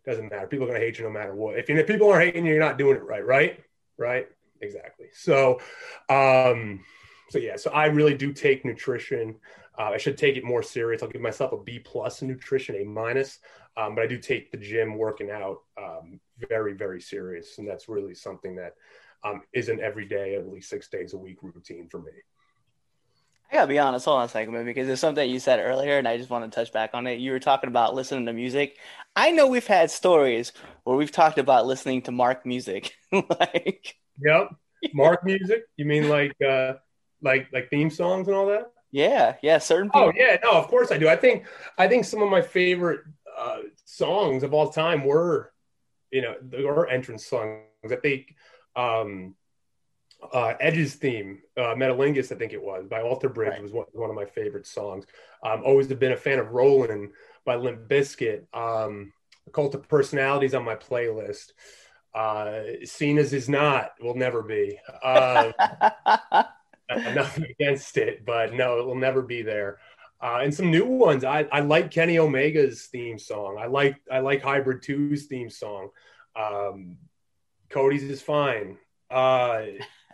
doesn't 0.07 0.31
matter. 0.31 0.47
People 0.47 0.65
are 0.65 0.71
going 0.71 0.81
to 0.81 0.87
hate 0.87 0.99
you 0.99 1.05
no 1.05 1.11
matter 1.11 1.35
what. 1.35 1.59
If, 1.59 1.69
if 1.69 1.87
people 1.87 2.11
aren't 2.11 2.25
hating 2.25 2.47
you, 2.47 2.53
you're 2.53 2.63
not 2.63 2.79
doing 2.79 2.97
it 2.97 3.05
right, 3.05 3.25
right? 3.25 3.63
Right? 3.99 4.29
Exactly. 4.61 5.07
So, 5.13 5.61
um, 6.09 6.81
so 7.29 7.39
yeah, 7.39 7.57
so 7.57 7.71
I 7.71 7.87
really 7.87 8.15
do 8.15 8.33
take 8.33 8.65
nutrition. 8.65 9.37
Uh, 9.79 9.91
I 9.91 9.99
should 9.99 10.17
take 10.17 10.37
it 10.37 10.45
more 10.45 10.63
serious. 10.63 11.03
I'll 11.03 11.11
give 11.11 11.21
myself 11.21 11.53
a 11.53 11.59
B 11.59 11.79
plus 11.79 12.23
in 12.23 12.29
nutrition, 12.29 12.75
A 12.77 12.85
minus, 12.85 13.39
um, 13.77 13.95
but 13.95 14.05
I 14.05 14.07
do 14.07 14.19
take 14.19 14.51
the 14.51 14.57
gym 14.57 14.97
working 14.97 15.31
out 15.31 15.59
um, 15.81 16.19
very, 16.49 16.73
very 16.73 17.01
serious, 17.01 17.59
and 17.59 17.69
that's 17.69 17.89
really 17.89 18.15
something 18.15 18.57
that 18.57 18.75
um, 19.25 19.43
is 19.53 19.69
an 19.69 19.81
everyday, 19.81 20.37
at 20.37 20.49
least 20.49 20.71
six 20.71 20.89
days 20.89 21.13
a 21.13 21.19
week 21.19 21.39
routine 21.43 21.89
for 21.89 22.01
me. 22.01 22.13
I 23.51 23.55
gotta 23.55 23.69
be 23.69 23.79
honest, 23.79 24.05
hold 24.05 24.19
on 24.19 24.27
a 24.27 24.29
second, 24.29 24.53
man, 24.53 24.67
because 24.67 24.87
there's 24.87 25.01
something 25.01 25.29
you 25.29 25.41
said 25.41 25.59
earlier, 25.59 25.97
and 25.97 26.07
I 26.07 26.19
just 26.19 26.29
want 26.29 26.45
to 26.45 26.55
touch 26.55 26.71
back 26.71 26.91
on 26.93 27.07
it. 27.07 27.19
You 27.19 27.33
were 27.33 27.41
talking 27.41 27.69
about 27.69 27.95
listening 27.95 28.27
to 28.27 28.33
music. 28.35 28.77
I 29.17 29.31
know 29.31 29.47
we've 29.47 29.67
had 29.67 29.91
stories 29.91 30.53
where 30.85 30.97
we've 30.97 31.11
talked 31.11 31.39
about 31.39 31.67
listening 31.67 32.03
to 32.03 32.13
Mark 32.13 32.45
music. 32.45 32.95
like, 33.13 33.97
yep, 34.21 34.55
Mark 34.93 35.25
music. 35.25 35.63
You 35.77 35.87
mean 35.87 36.11
like, 36.11 36.37
uh, 36.43 36.75
like, 37.23 37.49
like 37.51 37.71
theme 37.71 37.89
songs 37.89 38.29
and 38.29 38.37
all 38.37 38.47
that? 38.49 38.71
Yeah, 38.91 39.37
yeah, 39.43 39.59
certain. 39.59 39.91
Oh, 39.95 40.11
people. 40.11 40.13
Oh 40.15 40.27
yeah, 40.27 40.37
no, 40.45 40.53
of 40.53 40.69
course 40.69 40.93
I 40.93 40.99
do. 40.99 41.09
I 41.09 41.17
think, 41.17 41.47
I 41.79 41.89
think 41.89 42.05
some 42.05 42.21
of 42.21 42.29
my 42.29 42.43
favorite 42.43 43.01
uh, 43.37 43.61
songs 43.87 44.43
of 44.43 44.53
all 44.53 44.69
time 44.69 45.07
were, 45.07 45.53
you 46.11 46.21
know, 46.21 46.35
or 46.67 46.89
entrance 46.91 47.27
songs 47.27 47.63
that 47.85 48.03
they, 48.03 48.27
um, 48.77 49.35
uh, 50.33 50.55
Edge's 50.61 50.95
theme, 50.95 51.41
uh, 51.57 51.75
Metalingus, 51.75 52.33
I 52.33 52.37
think 52.37 52.53
it 52.53 52.63
was, 52.63 52.87
by 52.87 53.03
Alter 53.03 53.29
Bridge, 53.29 53.53
right. 53.53 53.63
was 53.63 53.73
one, 53.73 53.87
one 53.93 54.11
of 54.11 54.17
my 54.17 54.25
favorite 54.25 54.67
songs. 54.67 55.07
Um, 55.43 55.63
always 55.65 55.89
have 55.89 56.01
been 56.01 56.13
a 56.13 56.17
fan 56.17 56.39
of 56.39 56.53
Rollin' 56.53 57.13
by 57.45 57.57
Limp 57.57 57.89
Bizkit. 57.89 58.45
Um, 58.53 59.13
Cult 59.53 59.75
of 59.75 59.89
Personalities 59.89 60.55
on 60.55 60.65
my 60.65 60.75
playlist. 60.75 61.53
Uh, 62.15 62.63
Cena's 62.85 63.33
is 63.33 63.49
not, 63.49 63.93
will 64.01 64.17
never 64.17 64.43
be. 64.43 64.79
Uh, 66.91 67.13
nothing 67.15 67.45
against 67.51 67.99
it, 67.99 68.25
but 68.25 68.55
no, 68.55 68.79
it 68.79 68.87
will 68.87 68.95
never 68.95 69.21
be 69.21 69.43
there. 69.43 69.79
Uh, 70.23 70.41
and 70.43 70.55
some 70.55 70.71
new 70.71 70.87
ones. 70.87 71.23
I, 71.23 71.47
I 71.53 71.61
like 71.61 71.91
Kenny 71.91 72.17
Omega's 72.17 72.87
theme 72.87 73.19
song. 73.19 73.59
I 73.61 73.67
like 73.67 73.97
I 74.11 74.21
like 74.21 74.43
Hybrid 74.43 74.83
2's 74.83 75.27
theme 75.27 75.51
song. 75.51 75.91
Um, 76.35 76.97
Cody's 77.69 78.05
is 78.05 78.23
fine. 78.23 78.79
Uh, 79.11 79.63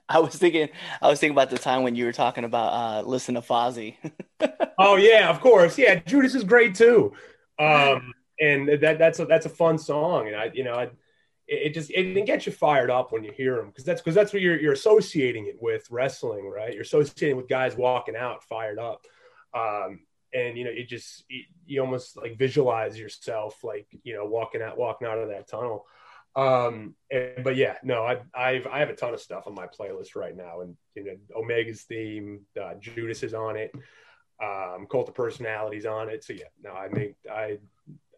I 0.09 0.19
was 0.19 0.37
thinking, 0.37 0.69
I 1.01 1.09
was 1.09 1.19
thinking 1.19 1.35
about 1.35 1.51
the 1.51 1.59
time 1.59 1.83
when 1.83 1.95
you 1.95 2.05
were 2.05 2.13
talking 2.13 2.45
about 2.45 2.73
uh, 2.73 3.09
listen 3.09 3.35
to 3.37 3.41
Fozzy. 3.41 3.97
oh 4.79 4.97
yeah, 4.97 5.31
of 5.31 5.41
course, 5.41 5.79
yeah. 5.79 5.97
Judas 5.97 6.35
is 6.35 6.45
great 6.45 6.75
too, 6.75 7.13
um, 7.59 8.13
and 8.39 8.69
that 8.83 8.99
that's 8.99 9.19
a 9.19 9.25
that's 9.25 9.47
a 9.47 9.51
fun 9.51 9.79
song, 9.79 10.27
and 10.29 10.37
I 10.37 10.51
you 10.53 10.63
know 10.65 10.75
I, 10.75 10.91
it 11.47 11.75
just 11.75 11.91
it 11.91 12.27
gets 12.27 12.47
you 12.47 12.53
fired 12.53 12.91
up 12.91 13.13
when 13.13 13.25
you 13.25 13.33
hear 13.33 13.57
them 13.57 13.69
because 13.69 13.85
that's 13.85 14.01
because 14.01 14.15
that's 14.15 14.33
what 14.33 14.43
you're 14.43 14.61
you're 14.61 14.73
associating 14.73 15.47
it 15.47 15.57
with 15.61 15.91
wrestling, 15.91 16.49
right? 16.49 16.73
You're 16.73 16.83
associating 16.83 17.37
with 17.37 17.49
guys 17.49 17.77
walking 17.77 18.17
out 18.17 18.45
fired 18.45 18.79
up, 18.79 19.07
um, 19.55 20.01
and 20.35 20.59
you 20.59 20.65
know 20.65 20.71
it 20.71 20.89
just 20.89 21.25
it, 21.31 21.47
you 21.67 21.81
almost 21.81 22.17
like 22.17 22.39
visualize 22.39 22.99
yourself 22.99 23.65
like 23.65 23.87
you 24.03 24.15
know 24.15 24.27
walking 24.27 24.61
out 24.61 24.77
walking 24.77 25.07
out 25.07 25.19
of 25.19 25.29
that 25.29 25.49
tunnel. 25.49 25.87
Um, 26.37 26.95
and, 27.11 27.45
but 27.45 27.57
yeah, 27.57 27.77
no, 27.83 28.03
I, 28.03 28.19
I've, 28.35 28.67
I 28.67 28.81
have 28.81 28.91
a 28.91 28.97
ton 28.97 29.15
of 29.15 29.21
stuff 29.21 29.47
on 29.47 29.55
my 29.55 29.67
playlist 29.67 30.17
right 30.17 30.37
now 30.37 30.63
and, 30.63 30.77
you 30.95 31.05
know, 31.05 31.15
Omega's 31.37 31.83
theme, 31.83 32.41
uh, 32.61 32.75
Judas 32.75 33.23
is 33.23 33.35
on 33.35 33.57
it. 33.57 33.73
Um, 34.43 34.87
Cult 34.91 35.09
of 35.09 35.15
Personalities 35.15 35.87
on 35.87 36.09
it. 36.09 36.25
So 36.25 36.33
yeah, 36.33 36.47
no, 36.63 36.75
I 36.75 36.89
think 36.89 37.15
I, 37.31 37.59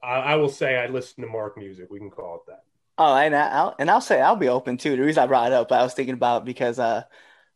I, 0.02 0.14
I 0.14 0.34
will 0.36 0.48
say 0.48 0.76
I 0.76 0.86
listen 0.86 1.22
to 1.24 1.28
Mark 1.28 1.58
music. 1.58 1.88
We 1.90 1.98
can 1.98 2.10
call 2.10 2.36
it 2.36 2.50
that. 2.50 2.62
Oh, 2.96 3.14
and 3.14 3.36
I'll, 3.36 3.74
and 3.78 3.90
I'll 3.90 4.00
say 4.00 4.22
I'll 4.22 4.36
be 4.36 4.48
open 4.48 4.78
too. 4.78 4.96
The 4.96 5.02
reason 5.02 5.22
I 5.22 5.26
brought 5.26 5.48
it 5.48 5.52
up, 5.52 5.70
I 5.70 5.82
was 5.82 5.92
thinking 5.92 6.14
about 6.14 6.46
because, 6.46 6.78
uh, 6.78 7.02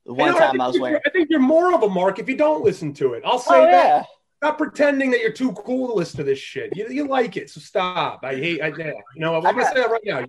one 0.05 0.35
time 0.35 0.61
I, 0.61 0.65
I 0.65 0.67
was 0.67 0.79
wearing, 0.79 1.01
I 1.07 1.11
think 1.11 1.29
you're 1.31 1.41
more 1.41 1.75
of 1.75 1.83
a 1.83 1.89
Mark 1.89 2.19
if 2.19 2.29
you 2.29 2.37
don't 2.37 2.63
listen 2.63 2.93
to 2.95 3.15
it. 3.15 3.23
I'll 3.25 3.39
say 3.39 3.55
oh, 3.55 3.65
that. 3.65 3.87
Yeah 3.87 4.05
not 4.43 4.59
pretending 4.59 5.11
that 5.11 5.21
you're 5.21 5.33
too 5.33 5.53
cool 5.53 5.89
to 5.89 5.95
listen 5.95 6.17
to 6.19 6.25
this 6.25 6.39
shit. 6.39 6.75
You, 6.77 6.89
you 6.89 7.07
like 7.07 7.37
it, 7.37 7.51
so 7.51 7.61
stop. 7.61 8.25
I 8.25 8.37
hate. 8.37 8.63
I, 8.63 8.69
you 8.69 8.95
know, 9.17 9.37
I'm 9.37 9.43
gonna 9.43 9.65
say 9.65 9.75
that 9.75 9.91
right 9.91 10.01
now. 10.05 10.25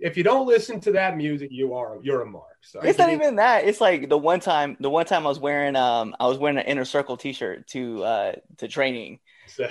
If 0.00 0.16
you 0.16 0.24
don't 0.24 0.46
listen 0.46 0.80
to 0.80 0.92
that 0.92 1.16
music, 1.16 1.50
you 1.52 1.74
are 1.74 1.98
you're 2.02 2.22
a 2.22 2.26
mark. 2.26 2.56
So 2.62 2.80
it's 2.80 2.98
not 2.98 3.10
even 3.10 3.36
that. 3.36 3.64
It's 3.66 3.80
like 3.80 4.08
the 4.08 4.18
one 4.18 4.40
time, 4.40 4.76
the 4.80 4.90
one 4.90 5.04
time 5.06 5.26
I 5.26 5.28
was 5.28 5.38
wearing, 5.38 5.76
um, 5.76 6.16
I 6.18 6.26
was 6.26 6.38
wearing 6.38 6.56
an 6.56 6.64
inner 6.64 6.86
circle 6.86 7.16
T-shirt 7.16 7.66
to, 7.68 8.02
uh, 8.02 8.32
to 8.58 8.68
training, 8.68 9.18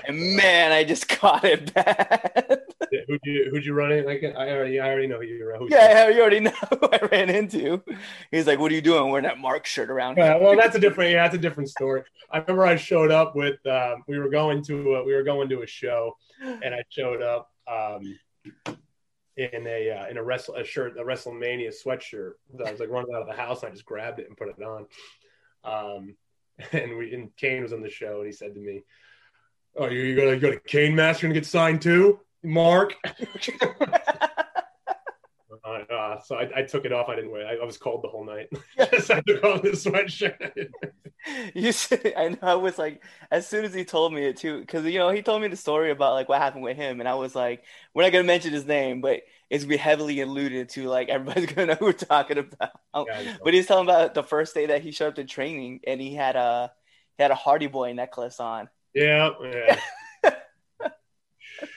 and 0.08 0.36
man, 0.36 0.72
I 0.72 0.84
just 0.84 1.08
caught 1.20 1.44
it 1.44 1.74
bad. 1.74 2.62
who'd 3.08 3.20
you 3.24 3.50
who'd 3.52 3.66
you 3.66 3.74
run 3.74 3.92
in? 3.92 4.06
Like 4.06 4.24
I 4.24 4.50
already 4.50 4.80
I 4.80 4.90
already 4.90 5.08
know 5.08 5.18
who 5.18 5.26
you 5.26 5.56
who 5.58 5.68
Yeah, 5.70 6.10
you 6.10 6.22
already 6.22 6.40
know 6.42 6.52
who 6.70 6.90
I 6.92 7.00
ran 7.12 7.30
into. 7.30 7.82
He's 8.32 8.48
like, 8.48 8.60
"What 8.60 8.72
are 8.72 8.76
you 8.76 8.82
doing 8.82 9.10
wearing 9.10 9.26
that 9.26 9.38
Mark 9.38 9.66
shirt 9.66 9.90
around?" 9.90 10.18
Yeah, 10.18 10.38
well, 10.38 10.56
that's 10.56 10.76
a 10.76 10.80
different 10.80 11.12
yeah, 11.12 11.24
that's 11.24 11.36
a 11.36 11.40
different 11.40 11.70
story. 11.70 12.04
I 12.32 12.40
remember 12.40 12.66
I 12.66 12.76
showed 12.76 13.12
up 13.12 13.36
with 13.36 13.66
um, 13.66 14.04
we 14.08 14.18
were 14.20 14.30
going 14.30 14.64
to 14.66 14.96
a, 14.96 15.04
we 15.04 15.14
were 15.14 15.24
going 15.24 15.50
to 15.50 15.62
a 15.62 15.68
show, 15.68 16.16
and 16.42 16.74
I 16.74 16.84
showed 16.90 17.22
up 17.22 17.50
um, 17.68 18.18
in 19.38 19.68
a 19.68 19.92
uh, 19.92 20.08
in 20.10 20.18
a 20.18 20.24
wrestle 20.24 20.56
a 20.56 20.64
shirt 20.64 20.98
a 20.98 21.04
WrestleMania 21.04 21.74
sweatshirt. 21.74 22.34
I 22.66 22.72
was 22.72 22.80
like 22.80 22.90
running 22.90 23.14
out 23.16 23.22
of 23.22 23.28
the 23.28 23.34
house, 23.42 23.64
and 23.64 23.72
I 23.72 23.74
just 23.74 23.86
grabbed 23.86 24.20
it 24.20 24.28
and 24.28 24.38
put 24.38 24.50
it 24.50 24.64
on. 24.64 24.86
Um, 25.64 26.16
and 26.72 26.98
we 26.98 27.14
and 27.14 27.36
Kane 27.36 27.64
was 27.64 27.74
on 27.74 27.82
the 27.82 27.90
show, 27.90 28.18
and 28.18 28.26
he 28.26 28.32
said 28.32 28.54
to 28.54 28.60
me 28.60 28.84
Oh, 29.76 29.88
you're 29.90 30.16
gonna 30.16 30.38
go 30.38 30.52
to 30.52 30.60
Kane 30.60 30.96
Master 30.96 31.26
and 31.26 31.34
get 31.34 31.46
signed 31.46 31.82
too, 31.82 32.20
Mark? 32.44 32.94
uh, 35.66 35.68
uh. 35.68 36.22
So 36.22 36.36
I, 36.36 36.50
I 36.58 36.62
took 36.62 36.86
it 36.86 36.92
off. 36.92 37.10
I 37.10 37.16
didn't 37.16 37.32
wear. 37.32 37.42
it. 37.42 37.60
I, 37.60 37.64
I 37.64 37.66
was 37.66 37.78
cold 37.78 38.04
the 38.04 38.08
whole 38.08 38.24
night. 38.24 38.50
Just 38.92 39.10
I 39.10 39.22
took 39.22 39.44
off 39.44 39.64
the 39.64 39.70
sweatshirt. 39.70 40.70
you 41.56 41.72
said, 41.72 42.14
I 42.16 42.30
know 42.30 42.38
I 42.42 42.56
was 42.56 42.78
like 42.78 43.04
as 43.32 43.48
soon 43.48 43.66
as 43.66 43.74
he 43.74 43.84
told 43.84 44.14
me 44.14 44.26
it 44.26 44.38
too 44.38 44.60
because 44.60 44.86
you 44.86 45.00
know 45.00 45.10
he 45.10 45.24
told 45.24 45.42
me 45.42 45.48
the 45.48 45.56
story 45.56 45.90
about 45.90 46.14
like 46.14 46.30
what 46.30 46.40
happened 46.40 46.64
with 46.64 46.78
him 46.78 47.00
and 47.00 47.10
I 47.10 47.16
was 47.16 47.34
like 47.34 47.64
we're 47.94 48.04
not 48.04 48.12
gonna 48.12 48.26
mention 48.26 48.52
his 48.52 48.66
name 48.66 49.00
but 49.00 49.22
it's 49.50 49.64
be 49.64 49.78
heavily 49.78 50.20
alluded 50.20 50.70
to 50.70 50.88
like 50.90 51.08
everybody's 51.10 51.46
gonna 51.46 51.68
know 51.68 51.76
who 51.76 51.86
we're 51.86 51.94
talking 51.94 52.40
about 52.40 52.72
Yeah, 52.94 53.38
but 53.44 53.54
he's 53.54 53.68
telling 53.68 53.86
about 53.86 54.14
the 54.14 54.24
first 54.24 54.54
day 54.54 54.66
that 54.66 54.82
he 54.82 54.92
showed 54.92 55.08
up 55.10 55.16
to 55.16 55.24
training 55.24 55.80
and 55.88 56.02
he 56.02 56.14
had 56.14 56.36
a 56.36 56.74
he 57.18 57.24
had 57.24 57.32
a 57.32 57.36
Hardy 57.36 57.68
Boy 57.68 57.94
necklace 57.94 58.42
on 58.42 58.68
yeah, 58.94 59.30
yeah. 59.44 59.80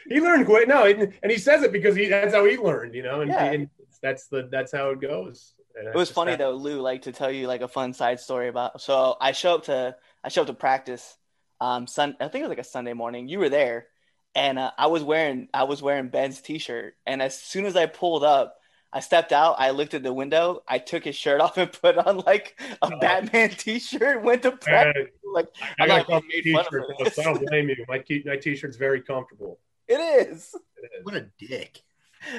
he 0.09 0.21
learned 0.21 0.47
quick. 0.47 0.69
No, 0.69 0.85
and, 0.85 1.13
and 1.23 1.33
he 1.33 1.39
says 1.39 1.63
it 1.63 1.73
because 1.73 1.97
he 1.97 2.09
that's 2.09 2.35
how 2.35 2.45
he 2.45 2.57
learned. 2.57 2.95
You 2.95 3.03
know, 3.03 3.21
and, 3.21 3.31
Yeah. 3.31 3.45
and 3.45 3.71
that's 4.03 4.27
the 4.29 4.49
that's 4.51 4.73
how 4.73 4.91
it 4.91 5.01
goes. 5.01 5.55
And 5.79 5.89
It 5.89 5.95
was 5.95 6.11
funny 6.11 6.33
just 6.33 6.39
though, 6.39 6.53
Lou, 6.53 6.81
like 6.81 7.03
to 7.03 7.13
tell 7.13 7.31
you 7.31 7.47
like 7.47 7.61
a 7.61 7.69
fun 7.69 7.93
side 7.93 8.21
story 8.21 8.49
about. 8.49 8.81
So 8.81 9.17
I 9.21 9.33
show 9.33 9.57
up 9.57 9.65
to 9.65 9.97
I 10.25 10.29
show 10.29 10.43
up 10.43 10.49
to 10.49 10.55
practice. 10.55 11.17
Um, 11.61 11.87
sun 11.87 12.17
I 12.21 12.29
think 12.29 12.43
it 12.43 12.49
was 12.49 12.57
like 12.57 12.59
a 12.59 12.65
Sunday 12.65 12.93
morning. 12.93 13.29
You 13.29 13.39
were 13.39 13.49
there, 13.49 13.87
and 14.35 14.59
uh, 14.59 14.71
I 14.77 14.87
was 14.87 15.03
wearing 15.03 15.49
I 15.55 15.65
was 15.65 15.83
wearing 15.83 16.09
Ben's 16.09 16.41
t-shirt. 16.41 16.95
And 17.07 17.23
as 17.23 17.39
soon 17.39 17.67
as 17.67 17.77
I 17.77 17.87
pulled 17.87 18.25
up, 18.25 18.57
I 18.97 19.01
stepped 19.01 19.31
out. 19.31 19.57
I 19.59 19.71
looked 19.73 19.93
at 19.93 20.03
the 20.03 20.13
window. 20.13 20.63
I 20.67 20.79
took 20.79 21.05
his 21.05 21.15
shirt 21.15 21.43
off 21.43 21.59
and 21.59 21.71
put 21.83 21.99
on 21.99 22.19
like 22.21 22.59
a 22.83 22.91
Oh. 22.91 22.99
Batman 22.99 23.51
t-shirt. 23.51 24.23
Went 24.23 24.43
to 24.45 24.51
that. 24.53 24.61
practice. 24.63 25.09
Like 25.35 25.49
I 25.79 25.83
I'm 25.83 25.89
got 25.89 26.09
not 26.09 26.23
a 26.25 26.31
t 26.31 26.53
made 26.53 26.65
fun 26.65 26.81
of 26.81 26.85
though, 26.99 27.05
so 27.11 27.21
I 27.21 27.25
don't 27.27 27.47
blame 27.51 27.69
you. 27.69 27.85
My 27.89 27.99
t- 27.99 28.23
my 28.25 28.37
t-shirt's 28.37 28.79
very 28.79 29.03
comfortable. 29.03 29.59
it 29.87 30.01
is. 30.01 30.55
It 30.83 30.91
is. 30.99 31.05
What 31.05 31.15
a 31.15 31.27
dick. 31.39 31.83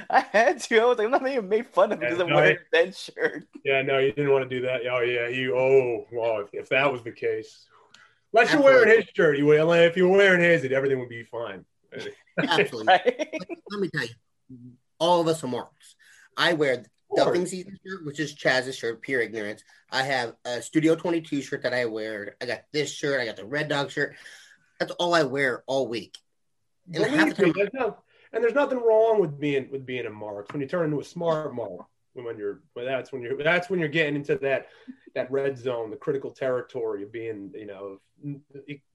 I 0.10 0.22
had 0.22 0.60
to. 0.62 0.80
I 0.80 0.86
was 0.86 0.98
like, 0.98 1.06
I'm 1.06 1.12
not 1.12 1.24
being 1.24 1.48
made 1.48 1.68
fun 1.68 1.92
of 1.92 2.02
Yeah, 2.02 2.10
because 2.10 2.22
I'm 2.24 2.30
no, 2.30 2.36
wearing 2.38 2.58
Ben's 2.72 3.00
shirt. 3.00 3.48
Yeah, 3.64 3.84
no, 3.84 4.00
you 4.00 4.12
didn't 4.14 4.32
want 4.32 4.50
to 4.50 4.60
do 4.60 4.66
that. 4.66 4.82
Oh 4.92 5.02
yeah, 5.02 5.28
you. 5.28 5.56
Oh, 5.56 6.08
well, 6.12 6.40
if, 6.42 6.48
if 6.54 6.70
that 6.70 6.92
was 6.92 7.04
the 7.04 7.12
case, 7.12 7.68
unless 8.34 8.52
you're 8.52 8.64
wearing 8.64 8.98
his 8.98 9.06
shirt, 9.16 9.38
you 9.38 9.46
will. 9.46 9.72
If 9.74 9.96
you're 9.96 10.08
wearing 10.10 10.42
his, 10.42 10.64
it, 10.64 10.72
everything 10.72 10.98
would 11.00 11.08
be 11.10 11.24
fine. 11.24 11.64
Absolutely. 12.42 12.86
Right? 12.88 13.30
Let 13.70 13.80
me 13.80 13.90
tell 13.94 14.04
you, 14.06 14.10
all 15.00 15.22
of 15.22 15.28
us 15.28 15.44
are 15.44 15.48
marks. 15.48 15.96
I 16.38 16.54
wear 16.54 16.78
the. 16.78 16.88
Ducking 17.16 17.46
Season 17.46 17.80
shirt, 17.86 18.06
which 18.06 18.20
is 18.20 18.36
Chaz's 18.36 18.76
shirt, 18.76 19.02
pure 19.02 19.22
ignorance. 19.22 19.64
I 19.90 20.04
have 20.04 20.36
a 20.44 20.62
Studio 20.62 20.94
22 20.94 21.42
shirt 21.42 21.64
that 21.64 21.74
I 21.74 21.86
wear. 21.86 22.36
I 22.42 22.46
got 22.46 22.64
this 22.74 22.92
shirt. 22.92 23.22
I 23.22 23.26
got 23.26 23.38
the 23.38 23.46
Red 23.46 23.70
Dog 23.70 23.92
shirt. 23.92 24.16
That's 24.78 24.92
all 24.92 25.14
I 25.14 25.24
wear 25.24 25.64
all 25.68 25.88
week. 25.88 26.18
And 26.94 27.04
Believe 27.06 27.36
the 27.36 27.46
me, 27.46 27.54
there's 27.56 27.70
no, 27.74 27.98
and 28.34 28.44
there's 28.44 28.54
nothing 28.54 28.80
wrong 28.80 29.20
with 29.20 29.40
being 29.40 29.70
with 29.72 29.86
being 29.86 30.06
a 30.06 30.10
mark. 30.10 30.52
When 30.52 30.62
you 30.62 30.68
turn 30.68 30.86
into 30.86 31.00
a 31.00 31.04
smart 31.04 31.56
mark, 31.56 31.86
when 32.14 32.38
you're 32.38 32.62
well, 32.76 32.86
that's 32.86 33.12
when 33.12 33.22
you're 33.22 33.42
that's 33.42 33.70
when 33.70 33.80
you're 33.80 33.90
getting 33.90 34.16
into 34.16 34.36
that 34.38 34.68
that 35.16 35.32
red 35.32 35.58
zone, 35.58 35.90
the 35.90 35.98
critical 35.98 36.32
territory 36.32 37.04
of 37.04 37.12
being 37.12 37.52
you 37.56 37.66
know 37.66 38.00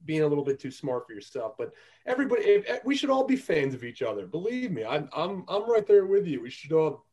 being 0.05 0.21
a 0.21 0.27
little 0.27 0.43
bit 0.43 0.59
too 0.59 0.71
smart 0.71 1.07
for 1.07 1.13
yourself. 1.13 1.53
But 1.57 1.73
everybody, 2.05 2.63
we 2.83 2.95
should 2.95 3.09
all 3.09 3.25
be 3.25 3.35
fans 3.35 3.73
of 3.73 3.83
each 3.83 4.01
other. 4.01 4.25
Believe 4.25 4.71
me, 4.71 4.83
I'm 4.83 5.09
I'm 5.13 5.45
I'm 5.47 5.69
right 5.69 5.85
there 5.85 6.05
with 6.05 6.27
you. 6.27 6.41
We 6.41 6.49
should 6.49 6.71
all. 6.73 7.05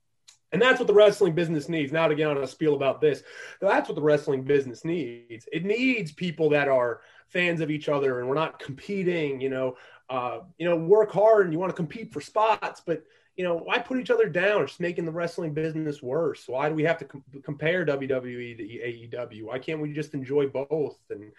And 0.52 0.60
that's 0.60 0.80
what 0.80 0.88
the 0.88 0.94
wrestling 0.94 1.34
business 1.34 1.68
needs. 1.68 1.92
Now 1.92 2.08
to 2.08 2.14
get 2.14 2.26
on 2.26 2.38
a 2.38 2.46
spiel 2.46 2.74
about 2.74 3.00
this, 3.00 3.22
that's 3.60 3.88
what 3.88 3.94
the 3.94 4.02
wrestling 4.02 4.42
business 4.42 4.84
needs. 4.84 5.48
It 5.52 5.64
needs 5.64 6.12
people 6.12 6.50
that 6.50 6.68
are 6.68 7.00
fans 7.28 7.60
of 7.60 7.70
each 7.70 7.88
other, 7.88 8.18
and 8.18 8.28
we're 8.28 8.34
not 8.34 8.58
competing. 8.58 9.40
You 9.40 9.50
know, 9.50 9.76
uh, 10.08 10.40
you 10.58 10.68
know, 10.68 10.76
work 10.76 11.12
hard 11.12 11.46
and 11.46 11.52
you 11.52 11.58
want 11.58 11.70
to 11.70 11.76
compete 11.76 12.12
for 12.12 12.20
spots, 12.20 12.82
but 12.84 13.04
you 13.36 13.44
know, 13.44 13.56
why 13.56 13.78
put 13.78 13.98
each 13.98 14.10
other 14.10 14.28
down? 14.28 14.62
It's 14.62 14.80
making 14.80 15.06
the 15.06 15.12
wrestling 15.12 15.54
business 15.54 16.02
worse. 16.02 16.44
Why 16.46 16.68
do 16.68 16.74
we 16.74 16.82
have 16.82 16.98
to 16.98 17.04
com- 17.04 17.24
compare 17.42 17.86
WWE 17.86 18.56
to 18.58 19.16
AEW? 19.16 19.44
Why 19.44 19.58
can't 19.58 19.80
we 19.80 19.92
just 19.92 20.14
enjoy 20.14 20.48
both? 20.48 20.98
And 21.08 21.32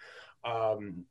um, 0.44 1.04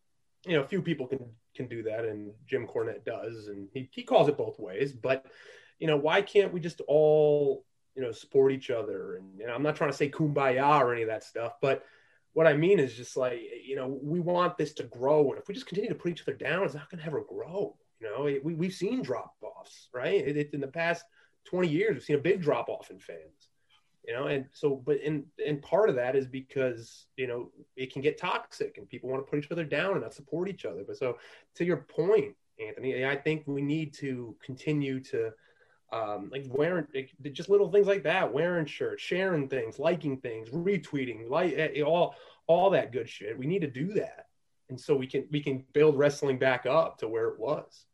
you 0.45 0.57
know, 0.57 0.63
a 0.63 0.67
few 0.67 0.81
people 0.81 1.07
can 1.07 1.23
can 1.55 1.67
do 1.67 1.83
that, 1.83 2.03
and 2.05 2.31
Jim 2.47 2.67
Cornette 2.67 3.05
does, 3.05 3.47
and 3.47 3.69
he 3.73 3.89
he 3.91 4.03
calls 4.03 4.27
it 4.27 4.37
both 4.37 4.59
ways. 4.59 4.91
But 4.91 5.25
you 5.79 5.87
know, 5.87 5.97
why 5.97 6.21
can't 6.21 6.51
we 6.51 6.59
just 6.59 6.81
all 6.87 7.63
you 7.95 8.01
know 8.01 8.11
support 8.11 8.51
each 8.51 8.69
other? 8.69 9.17
And 9.17 9.37
know, 9.37 9.53
I'm 9.53 9.63
not 9.63 9.75
trying 9.75 9.91
to 9.91 9.97
say 9.97 10.09
kumbaya 10.09 10.79
or 10.79 10.93
any 10.93 11.03
of 11.03 11.09
that 11.09 11.23
stuff, 11.23 11.53
but 11.61 11.83
what 12.33 12.47
I 12.47 12.53
mean 12.53 12.79
is 12.79 12.95
just 12.95 13.17
like, 13.17 13.39
you 13.65 13.75
know, 13.75 13.99
we 14.01 14.19
want 14.19 14.57
this 14.57 14.73
to 14.75 14.83
grow. 14.83 15.29
And 15.31 15.39
if 15.39 15.47
we 15.47 15.53
just 15.53 15.67
continue 15.67 15.89
to 15.89 15.95
put 15.95 16.11
each 16.11 16.21
other 16.21 16.33
down, 16.33 16.63
it's 16.63 16.73
not 16.73 16.89
going 16.89 17.01
to 17.01 17.07
ever 17.07 17.23
grow. 17.27 17.75
You 17.99 18.09
know, 18.09 18.25
it, 18.25 18.43
we, 18.43 18.53
we've 18.53 18.73
seen 18.73 19.01
drop 19.01 19.35
offs, 19.41 19.89
right? 19.93 20.15
It, 20.15 20.37
it, 20.37 20.53
in 20.53 20.61
the 20.61 20.67
past 20.67 21.03
20 21.45 21.67
years, 21.67 21.93
we've 21.93 22.03
seen 22.03 22.15
a 22.15 22.19
big 22.19 22.41
drop 22.41 22.69
off 22.69 22.89
in 22.89 22.99
fans, 22.99 23.49
you 24.07 24.13
know, 24.13 24.27
and 24.27 24.45
so, 24.53 24.75
but, 24.75 24.99
and, 25.05 25.25
and 25.45 25.61
part 25.61 25.89
of 25.89 25.95
that 25.95 26.15
is 26.15 26.25
because, 26.25 27.05
you 27.17 27.27
know, 27.27 27.51
it 27.75 27.91
can 27.91 28.01
get 28.01 28.17
toxic 28.17 28.77
and 28.77 28.87
people 28.87 29.09
want 29.09 29.25
to 29.25 29.29
put 29.29 29.43
each 29.43 29.51
other 29.51 29.65
down 29.65 29.91
and 29.91 30.01
not 30.01 30.13
support 30.13 30.47
each 30.47 30.65
other. 30.65 30.83
But 30.87 30.97
so 30.97 31.17
to 31.55 31.65
your 31.65 31.77
point, 31.77 32.35
Anthony, 32.65 33.05
I 33.05 33.15
think 33.15 33.43
we 33.45 33.61
need 33.61 33.93
to 33.95 34.35
continue 34.43 34.99
to, 35.01 35.31
um, 35.91 36.29
like 36.31 36.45
wearing 36.47 36.87
just 37.31 37.49
little 37.49 37.71
things 37.71 37.87
like 37.87 38.03
that, 38.03 38.31
wearing 38.31 38.65
shirts, 38.65 39.03
sharing 39.03 39.47
things, 39.47 39.79
liking 39.79 40.17
things, 40.17 40.49
retweeting, 40.49 41.29
like 41.29 41.53
eh, 41.55 41.81
all 41.81 42.15
all 42.47 42.69
that 42.71 42.91
good 42.91 43.09
shit. 43.09 43.37
We 43.37 43.47
need 43.47 43.61
to 43.61 43.67
do 43.67 43.93
that, 43.93 44.27
and 44.69 44.79
so 44.79 44.95
we 44.95 45.07
can 45.07 45.27
we 45.31 45.41
can 45.41 45.63
build 45.73 45.97
wrestling 45.97 46.37
back 46.37 46.65
up 46.65 46.97
to 46.99 47.07
where 47.07 47.27
it 47.27 47.39
was. 47.39 47.85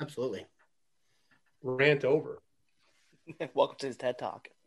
absolutely. 0.00 0.46
Rant 1.62 2.04
over. 2.04 2.42
Welcome 3.54 3.76
to 3.80 3.86
his 3.86 3.96
TED 3.96 4.18
Talk. 4.18 4.48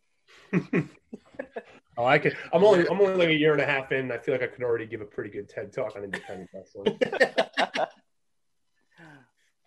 Oh, 1.99 2.05
I 2.05 2.17
could. 2.17 2.37
I'm 2.53 2.63
only 2.63 2.87
I'm 2.87 3.01
only 3.01 3.13
like 3.15 3.27
a 3.27 3.37
year 3.37 3.51
and 3.51 3.61
a 3.61 3.65
half 3.65 3.91
in. 3.91 3.99
And 3.99 4.13
I 4.13 4.19
feel 4.19 4.33
like 4.33 4.41
I 4.41 4.47
could 4.47 4.63
already 4.63 4.85
give 4.85 5.01
a 5.01 5.05
pretty 5.05 5.29
good 5.29 5.49
TED 5.49 5.73
talk 5.73 5.97
on 5.97 6.05
independent 6.05 6.49
wrestling. 6.53 6.97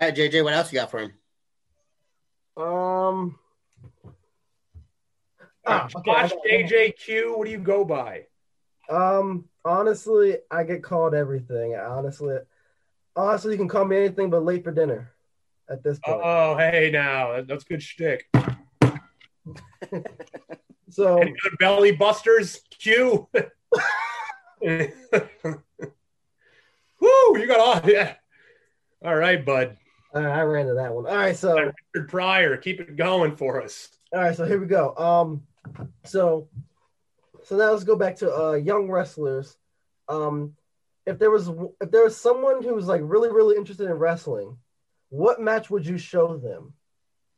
All 0.00 0.08
right, 0.08 0.16
JJ, 0.16 0.42
what 0.42 0.54
else 0.54 0.72
you 0.72 0.78
got 0.78 0.90
for 0.90 1.00
him? 1.00 1.12
Um. 2.56 3.38
Ah, 5.64 5.88
okay, 5.94 6.02
Josh 6.04 6.32
JJQ, 6.50 7.38
what 7.38 7.44
do 7.46 7.52
you 7.52 7.58
go 7.58 7.84
by? 7.84 8.24
Um, 8.88 9.44
honestly, 9.64 10.38
I 10.50 10.64
get 10.64 10.82
called 10.82 11.14
everything. 11.14 11.76
Honestly, 11.76 12.38
honestly, 13.14 13.52
you 13.52 13.58
can 13.58 13.68
call 13.68 13.84
me 13.84 13.96
anything 13.96 14.28
but 14.30 14.44
late 14.44 14.64
for 14.64 14.72
dinner. 14.72 15.12
At 15.70 15.84
this 15.84 16.00
point, 16.00 16.20
Oh, 16.22 16.56
hey, 16.56 16.90
now 16.92 17.42
that's 17.42 17.62
good 17.64 17.82
shtick. 17.82 18.26
so 20.90 21.18
Any 21.18 21.34
good 21.42 21.58
belly 21.58 21.92
busters? 21.92 22.60
Q. 22.78 23.28
Woo! 24.62 24.88
You 27.38 27.46
got 27.46 27.60
all 27.60 27.80
yeah. 27.90 28.14
All 29.04 29.16
right, 29.16 29.44
bud. 29.44 29.76
All 30.14 30.22
right, 30.22 30.38
I 30.38 30.42
ran 30.42 30.66
to 30.66 30.74
that 30.74 30.94
one. 30.94 31.06
All 31.06 31.16
right, 31.16 31.36
so 31.36 31.72
Richard 31.94 32.08
Pryor, 32.08 32.56
keep 32.56 32.80
it 32.80 32.96
going 32.96 33.36
for 33.36 33.62
us. 33.62 33.88
all 34.12 34.20
right, 34.20 34.36
so 34.36 34.44
here 34.44 34.60
we 34.60 34.66
go. 34.66 34.94
Um, 34.96 35.42
so 36.04 36.48
so 37.44 37.56
now 37.56 37.70
let's 37.70 37.84
go 37.84 37.96
back 37.96 38.16
to 38.16 38.34
uh 38.34 38.52
young 38.52 38.90
wrestlers. 38.90 39.56
Um, 40.08 40.54
if 41.06 41.18
there 41.18 41.30
was 41.30 41.48
if 41.80 41.90
there 41.90 42.04
was 42.04 42.16
someone 42.16 42.62
who 42.62 42.74
was 42.74 42.86
like 42.86 43.00
really 43.04 43.30
really 43.30 43.56
interested 43.56 43.88
in 43.88 43.94
wrestling, 43.94 44.56
what 45.08 45.40
match 45.40 45.70
would 45.70 45.86
you 45.86 45.98
show 45.98 46.36
them? 46.36 46.74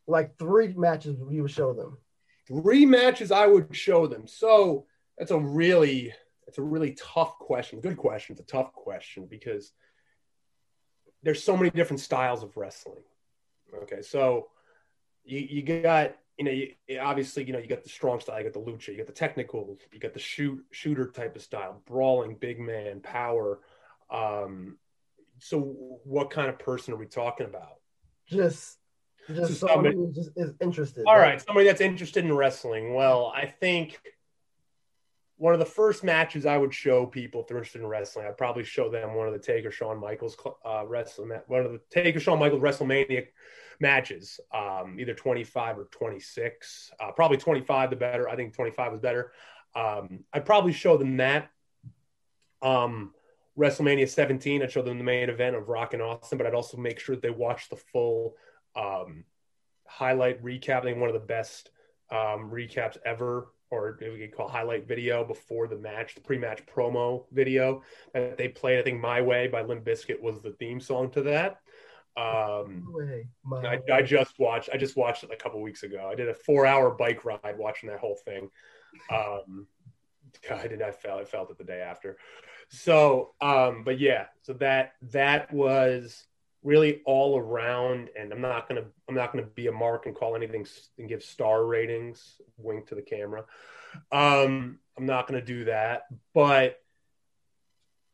Like 0.07 0.37
three 0.39 0.69
matches 0.75 1.17
you 1.31 1.43
would 1.43 1.51
show 1.51 1.73
them. 1.73 1.99
Three 2.47 2.85
matches 2.85 3.31
I 3.33 3.47
would 3.47 3.75
show 3.75 4.07
them. 4.07 4.27
So 4.27 4.87
that's 5.17 5.31
a 5.31 5.39
really 5.39 6.13
that's 6.47 6.59
a 6.59 6.63
really 6.63 6.93
tough 6.93 7.39
question. 7.39 7.81
Good 7.81 7.97
question. 7.97 8.35
It's 8.35 8.43
a 8.43 8.53
tough 8.53 8.73
question 8.73 9.27
because 9.27 9.73
there's 11.25 11.43
so 11.43 11.57
many 11.57 11.71
different 11.71 12.01
styles 12.01 12.43
of 12.43 12.57
wrestling. 12.57 13.03
Okay, 13.83 14.03
so 14.03 14.49
you, 15.25 15.39
you 15.41 15.63
got 15.63 16.15
you 16.39 16.45
know 16.45 16.51
you, 16.51 16.75
obviously 17.01 17.45
you 17.45 17.53
know 17.53 17.59
you 17.59 17.67
got 17.67 17.83
the 17.83 17.89
strong 17.89 18.21
style, 18.21 18.39
you 18.39 18.45
got 18.45 18.53
the 18.53 18.61
lucha, 18.61 18.89
you 18.89 18.99
got 18.99 19.07
the 19.07 19.13
technical, 19.13 19.79
you 19.93 19.99
got 19.99 20.13
the 20.15 20.21
shoot 20.21 20.65
shooter 20.71 21.11
type 21.11 21.35
of 21.35 21.43
style, 21.43 21.83
brawling, 21.87 22.37
big 22.37 22.61
man, 22.61 23.01
power. 23.01 23.61
Um, 24.11 24.79
so 25.39 25.61
what 26.05 26.31
kind 26.31 26.49
of 26.49 26.59
person 26.59 26.95
are 26.95 26.99
we 26.99 27.07
talking 27.07 27.47
about? 27.47 27.81
Just 28.29 28.79
just 29.27 29.59
So 29.59 29.67
someone 29.67 29.77
somebody- 29.77 29.97
who 29.97 30.13
just 30.13 30.31
is 30.37 30.53
interested. 30.61 31.05
All 31.07 31.19
right, 31.19 31.41
somebody 31.41 31.67
that's 31.67 31.81
interested 31.81 32.25
in 32.25 32.33
wrestling. 32.33 32.95
Well, 32.95 33.33
I 33.35 33.47
think 33.47 33.99
one 35.45 35.53
of 35.53 35.61
the 35.61 35.67
first 35.67 36.03
matches 36.03 36.47
I 36.47 36.57
would 36.57 36.73
show 36.73 37.05
people 37.05 37.43
if 37.43 37.47
they're 37.47 37.59
interested 37.59 37.83
in 37.83 37.87
wrestling, 37.87 38.27
I'd 38.27 38.39
probably 38.39 38.65
show 38.65 38.89
them 38.89 39.13
one 39.13 39.27
of 39.27 39.35
the 39.35 39.39
Taker 39.39 39.71
Shawn 39.71 40.01
Michaels 40.01 40.39
uh, 40.65 40.87
wrestling 40.87 41.39
one 41.49 41.67
of 41.67 41.73
the 41.73 41.83
Taker 41.91 42.19
Shawn 42.19 42.39
Michaels 42.39 42.63
WrestleMania 42.63 43.27
matches, 43.79 44.41
um, 44.55 44.97
either 44.99 45.13
25 45.13 45.81
or 45.81 45.85
26. 45.91 46.93
Uh, 46.99 47.13
probably 47.13 47.37
25 47.37 47.91
the 47.91 47.97
better. 47.97 48.27
I 48.27 48.37
think 48.37 48.55
25 48.55 48.93
was 48.93 49.01
better. 49.01 49.33
Um, 49.77 50.21
I'd 50.33 50.47
probably 50.47 50.73
show 50.73 50.97
them 50.97 51.19
that. 51.19 51.51
Um, 52.63 53.13
WrestleMania 53.59 54.09
17, 54.09 54.63
I'd 54.63 54.73
show 54.73 54.81
them 54.81 54.97
the 54.97 55.05
main 55.05 55.29
event 55.29 55.57
of 55.57 55.69
Rock 55.69 55.93
and 55.93 56.01
Austin, 56.01 56.39
but 56.39 56.47
I'd 56.47 56.55
also 56.55 56.79
make 56.79 56.99
sure 56.99 57.17
that 57.17 57.23
they 57.23 57.29
watch 57.29 57.69
the 57.69 57.77
full 57.77 58.37
um, 58.75 59.25
highlight 59.87 60.43
recap. 60.43 60.79
I 60.79 60.85
think 60.85 61.01
one 61.01 61.11
of 61.11 61.15
the 61.15 61.21
best 61.21 61.69
um, 62.11 62.51
recaps 62.51 62.97
ever, 63.05 63.49
or 63.71 63.99
we 64.01 64.19
could 64.19 64.37
call 64.37 64.49
highlight 64.49 64.87
video 64.87 65.25
before 65.25 65.67
the 65.67 65.77
match, 65.77 66.15
the 66.15 66.21
pre-match 66.21 66.65
promo 66.67 67.25
video 67.33 67.83
that 68.13 68.37
they 68.37 68.49
played. 68.49 68.79
I 68.79 68.83
think 68.83 69.01
"My 69.01 69.21
Way" 69.21 69.49
by 69.49 69.63
Limp 69.63 69.85
Bizkit 69.85 70.21
was 70.21 70.41
the 70.41 70.53
theme 70.53 70.81
song 70.81 71.11
to 71.13 71.23
that. 71.23 71.61
Um, 72.17 72.87
Way, 72.93 73.27
my 73.45 73.67
I. 73.67 73.81
I 73.93 74.03
just 74.03 74.39
watched. 74.39 74.71
I 74.73 74.77
just 74.77 74.97
watched 74.97 75.25
it 75.25 75.31
a 75.33 75.37
couple 75.37 75.61
weeks 75.61 75.83
ago. 75.83 76.09
I 76.11 76.15
did 76.15 76.29
a 76.29 76.35
four-hour 76.35 76.93
bike 76.93 77.25
ride 77.25 77.59
watching 77.59 77.89
that 77.89 77.99
whole 77.99 78.19
thing. 78.25 78.51
Um, 79.11 79.67
I 80.51 80.69
did. 80.69 80.83
I 80.83 80.93
felt. 80.93 81.21
I 81.21 81.25
felt 81.25 81.51
it 81.51 81.59
the 81.59 81.65
day 81.65 81.81
after. 81.81 82.17
So, 82.69 83.35
um, 83.41 83.83
but 83.85 83.99
yeah. 83.99 84.27
So 84.43 84.53
that 84.55 84.93
that 85.11 85.53
was 85.53 86.27
really 86.65 87.03
all 87.07 87.39
around. 87.39 88.11
And 88.19 88.33
I'm 88.33 88.41
not 88.41 88.69
gonna. 88.69 88.85
I'm 89.09 89.15
not 89.15 89.33
gonna 89.33 89.47
be 89.47 89.69
a 89.69 89.73
mark 89.73 90.07
and 90.07 90.15
call 90.15 90.35
anything 90.35 90.67
and 90.99 91.09
give 91.09 91.23
star 91.23 91.65
ratings. 91.65 92.41
Wink 92.59 92.89
to 92.89 92.97
the 92.97 93.03
camera. 93.03 93.45
Um, 94.11 94.81
I'm 94.99 95.07
not 95.07 95.29
gonna 95.29 95.43
do 95.43 95.67
that. 95.67 96.07
But 96.33 96.81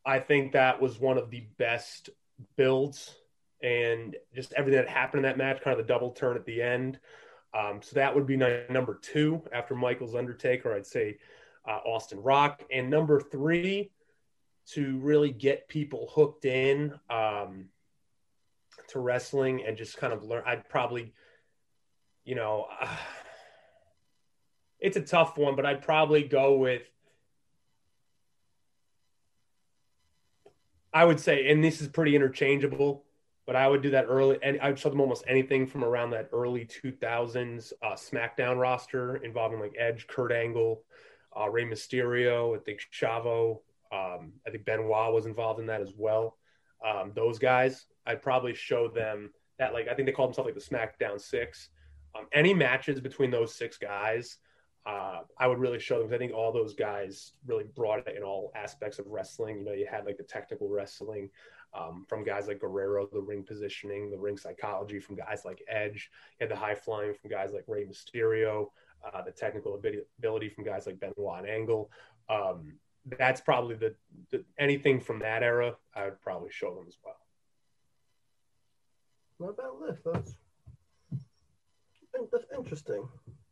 I 0.05 0.19
think 0.19 0.53
that 0.53 0.81
was 0.81 1.01
one 1.01 1.17
of 1.17 1.31
the 1.31 1.47
best 1.57 2.11
builds 2.57 3.15
and 3.63 4.17
just 4.35 4.53
everything 4.55 4.81
that 4.81 4.89
happened 4.89 5.25
in 5.25 5.31
that 5.31 5.39
match, 5.39 5.61
kind 5.63 5.79
of 5.79 5.87
the 5.87 5.93
double 5.93 6.11
turn 6.11 6.37
at 6.37 6.47
the 6.47 6.63
end. 6.63 6.99
Um, 7.53 7.81
so 7.83 7.97
that 7.97 8.15
would 8.15 8.27
be 8.27 8.37
number 8.37 8.99
two 9.03 9.43
after 9.53 9.75
Michael's 9.75 10.15
Undertaker. 10.15 10.75
I'd 10.75 10.87
say 10.87 11.19
uh, 11.69 11.81
Austin 11.85 12.23
Rock. 12.23 12.65
And 12.73 12.89
number 12.89 13.21
three, 13.21 13.91
to 14.73 14.99
really 14.99 15.33
get 15.33 15.69
people 15.69 16.11
hooked 16.15 16.45
in 16.45 16.93
um, 17.09 17.67
to 18.89 18.99
wrestling 18.99 19.65
and 19.67 19.77
just 19.77 19.97
kind 19.97 20.13
of 20.13 20.25
learn, 20.25 20.43
I'd 20.47 20.69
probably, 20.69 21.13
you 22.25 22.35
know, 22.35 22.67
uh, 22.81 22.89
it's 24.81 24.97
a 24.97 25.03
tough 25.03 25.37
one, 25.37 25.57
but 25.57 25.67
I'd 25.67 25.83
probably 25.83 26.25
go 26.25 26.57
with 26.57 26.83
I 30.93 31.05
would 31.05 31.21
say, 31.21 31.51
and 31.51 31.63
this 31.63 31.81
is 31.81 31.89
pretty 31.89 32.17
interchangeable, 32.17 33.05
but 33.47 33.55
I 33.55 33.69
would 33.69 33.83
do 33.83 33.91
that 33.91 34.07
early. 34.09 34.39
And 34.43 34.61
I'd 34.61 34.79
show 34.79 34.91
them 34.91 35.01
almost 35.01 35.25
anything 35.27 35.67
from 35.67 35.85
around 35.85 36.11
that 36.11 36.29
early 36.33 36.67
2000s 36.67 37.73
uh, 37.83 37.93
SmackDown 37.93 38.59
roster 38.59 39.17
involving 39.17 39.61
like 39.61 39.75
Edge, 39.79 40.07
Kurt 40.09 40.33
Angle, 40.33 40.83
uh, 41.39 41.49
Rey 41.49 41.65
Mysterio. 41.65 42.57
I 42.57 42.61
think 42.61 42.81
Chavo. 42.93 43.61
Um, 43.93 44.33
I 44.47 44.51
think 44.51 44.65
Benoit 44.65 45.13
was 45.13 45.27
involved 45.27 45.61
in 45.61 45.67
that 45.67 45.81
as 45.81 45.93
well. 45.97 46.37
Um, 46.87 47.13
those 47.15 47.39
guys, 47.39 47.87
I'd 48.07 48.23
probably 48.23 48.55
show 48.55 48.89
them 48.89 49.31
that. 49.59 49.73
Like 49.73 49.89
I 49.89 49.95
think 49.95 50.07
they 50.07 50.13
call 50.13 50.27
themselves 50.27 50.47
like 50.47 50.55
the 50.55 50.61
SmackDown 51.05 51.21
Six. 51.21 51.69
Um, 52.17 52.27
any 52.33 52.53
matches 52.55 53.01
between 53.01 53.31
those 53.31 53.55
six 53.55 53.79
guys, 53.79 54.39
uh, 54.85 55.21
I 55.39 55.47
would 55.47 55.59
really 55.59 55.79
show 55.79 55.99
them. 55.99 56.09
'cause 56.09 56.15
I 56.15 56.19
think 56.19 56.33
all 56.33 56.51
those 56.53 56.75
guys 56.75 57.35
really 57.47 57.65
brought 57.65 58.07
it 58.09 58.17
in 58.17 58.23
all 58.25 58.51
aspects 58.57 58.99
of 58.99 59.07
wrestling. 59.07 59.59
You 59.59 59.65
know, 59.65 59.73
you 59.73 59.87
had 59.87 60.07
like 60.07 60.17
the 60.17 60.25
technical 60.25 60.69
wrestling 60.69 61.31
um, 61.73 62.05
from 62.09 62.25
guys 62.25 62.49
like 62.49 62.59
Guerrero, 62.59 63.07
the 63.13 63.21
ring 63.21 63.45
positioning, 63.45 64.11
the 64.11 64.19
ring 64.19 64.37
psychology 64.37 64.99
from 64.99 65.15
guys 65.15 65.45
like 65.45 65.63
Edge. 65.69 66.11
You 66.41 66.45
had 66.47 66.51
the 66.51 66.57
high 66.61 66.75
flying 66.75 67.15
from 67.15 67.31
guys 67.31 67.53
like 67.53 67.65
Rey 67.69 67.85
Mysterio, 67.85 68.71
uh, 69.05 69.23
the 69.23 69.31
technical 69.31 69.77
ability 69.77 70.49
from 70.49 70.65
guys 70.65 70.87
like 70.87 70.99
Benoit 70.99 71.39
and 71.41 71.49
Angle. 71.49 71.91
Um, 72.29 72.79
that's 73.07 73.41
probably 73.41 73.77
the, 73.77 73.95
the 74.31 74.45
anything 74.59 75.01
from 75.01 75.21
that 75.21 75.43
era. 75.43 75.77
I 75.95 76.07
would 76.07 76.21
probably 76.21 76.51
show 76.51 76.75
them 76.75 76.87
as 76.89 76.97
well. 77.05 77.17
Not 79.41 79.51
a 79.51 79.53
bad 79.55 79.71
list. 79.81 80.03
That's 80.05 80.37
that's 82.31 82.45
interesting. 82.57 83.09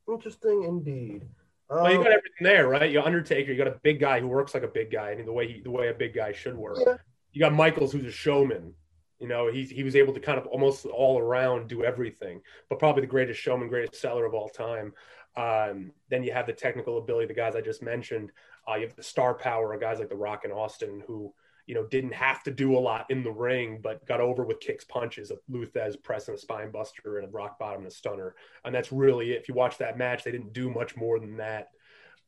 Interesting 0.09 0.64
indeed. 0.64 1.22
Um, 1.70 1.82
Well, 1.82 1.93
you 1.93 1.99
got 1.99 2.09
everything 2.09 2.43
there, 2.43 2.68
right? 2.68 2.91
You 2.91 2.99
got 2.99 3.07
Undertaker. 3.07 3.51
You 3.51 3.59
got 3.59 3.68
a 3.68 3.80
big 3.82 3.99
guy 3.99 4.20
who 4.20 4.28
works 4.28 4.55
like 4.55 4.62
a 4.62 4.68
big 4.68 4.91
guy. 4.91 5.11
I 5.11 5.16
mean, 5.16 5.26
the 5.26 5.32
way 5.32 5.51
he, 5.51 5.61
the 5.61 5.70
way 5.70 5.89
a 5.89 5.95
big 5.95 6.14
guy 6.14 6.32
should 6.32 6.57
work. 6.57 6.78
Yeah. 6.84 6.97
You 7.32 7.41
got 7.41 7.55
Michaels, 7.55 7.93
who's 7.93 8.05
a 8.07 8.11
showman. 8.11 8.74
You 9.18 9.28
know, 9.28 9.51
he 9.51 9.64
he 9.64 9.82
was 9.82 9.97
able 9.97 10.12
to 10.14 10.20
kind 10.20 10.39
of 10.39 10.47
almost 10.47 10.86
all 10.86 11.18
around 11.18 11.68
do 11.68 11.84
everything, 11.84 12.41
but 12.68 12.78
probably 12.78 13.01
the 13.01 13.09
greatest 13.09 13.41
showman, 13.41 13.68
greatest 13.68 14.01
seller 14.01 14.26
of 14.26 14.34
all 14.34 14.49
time. 14.49 14.93
Um, 15.36 15.93
then 16.11 16.22
you 16.22 16.32
have 16.32 16.47
the 16.47 16.53
technical 16.53 16.99
ability, 16.99 17.26
the 17.26 17.34
guys 17.34 17.57
I 17.57 17.61
just 17.61 17.82
mentioned. 17.82 18.32
Uh, 18.68 18.74
you 18.74 18.86
have 18.86 18.97
the 18.97 19.03
star 19.03 19.34
power 19.34 19.72
of 19.72 19.80
guys 19.80 19.99
like 19.99 20.09
The 20.09 20.16
Rock 20.16 20.45
and 20.45 20.53
Austin, 20.53 21.03
who 21.07 21.32
you 21.68 21.74
know 21.74 21.86
didn't 21.86 22.14
have 22.14 22.42
to 22.44 22.50
do 22.50 22.76
a 22.76 22.80
lot 22.80 23.06
in 23.10 23.22
the 23.22 23.30
ring, 23.30 23.78
but 23.82 24.04
got 24.06 24.20
over 24.20 24.42
with 24.42 24.58
kicks, 24.58 24.84
punches, 24.84 25.30
a 25.30 25.36
Lou 25.48 25.66
Thesz 25.66 26.02
press 26.02 26.26
and 26.28 26.36
a 26.36 26.40
spine 26.40 26.70
buster, 26.70 27.18
and 27.18 27.28
a 27.28 27.30
rock 27.30 27.58
bottom 27.58 27.82
and 27.82 27.92
a 27.92 27.94
stunner, 27.94 28.34
and 28.64 28.74
that's 28.74 28.90
really 28.90 29.32
it. 29.32 29.40
If 29.42 29.48
you 29.48 29.54
watch 29.54 29.76
that 29.78 29.98
match, 29.98 30.24
they 30.24 30.32
didn't 30.32 30.54
do 30.54 30.70
much 30.70 30.96
more 30.96 31.20
than 31.20 31.36
that. 31.36 31.68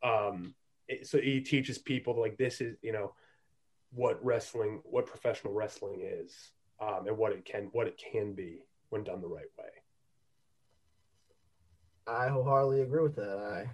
Um, 0.02 0.54
it- 0.88 1.06
so 1.06 1.18
he 1.18 1.40
teaches 1.40 1.78
people 1.78 2.20
like 2.20 2.36
this 2.36 2.60
is 2.60 2.76
you 2.82 2.92
know 2.92 3.14
what 3.92 4.22
wrestling, 4.22 4.82
what 4.84 5.06
professional 5.06 5.54
wrestling 5.54 6.02
is, 6.02 6.52
um, 6.78 7.06
and 7.08 7.16
what 7.16 7.32
it 7.32 7.46
can 7.46 7.70
what 7.72 7.86
it 7.88 7.96
can 7.96 8.34
be 8.34 8.66
when 8.90 9.04
done 9.04 9.22
the 9.22 9.26
right 9.26 9.50
way. 9.58 9.70
I 12.06 12.28
wholeheartedly 12.28 12.82
agree 12.82 13.02
with 13.02 13.16
that. 13.16 13.38
I, 13.38 13.70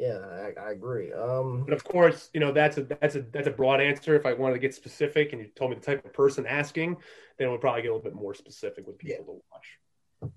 yeah, 0.00 0.18
I, 0.18 0.68
I 0.68 0.70
agree. 0.70 1.12
Um, 1.12 1.64
But 1.64 1.74
of 1.74 1.84
course, 1.84 2.30
you 2.32 2.40
know 2.40 2.52
that's 2.52 2.78
a 2.78 2.84
that's 2.84 3.16
a 3.16 3.20
that's 3.20 3.46
a 3.46 3.50
broad 3.50 3.82
answer. 3.82 4.16
If 4.16 4.24
I 4.24 4.32
wanted 4.32 4.54
to 4.54 4.60
get 4.60 4.74
specific, 4.74 5.34
and 5.34 5.42
you 5.42 5.48
told 5.54 5.70
me 5.70 5.76
the 5.76 5.82
type 5.82 6.02
of 6.06 6.14
person 6.14 6.46
asking, 6.46 6.96
then 7.36 7.48
it 7.48 7.50
would 7.50 7.60
probably 7.60 7.82
get 7.82 7.88
a 7.88 7.94
little 7.94 8.10
bit 8.10 8.14
more 8.14 8.32
specific 8.32 8.86
with 8.86 8.96
people 8.96 9.24
to 9.26 9.42
watch. 9.52 10.32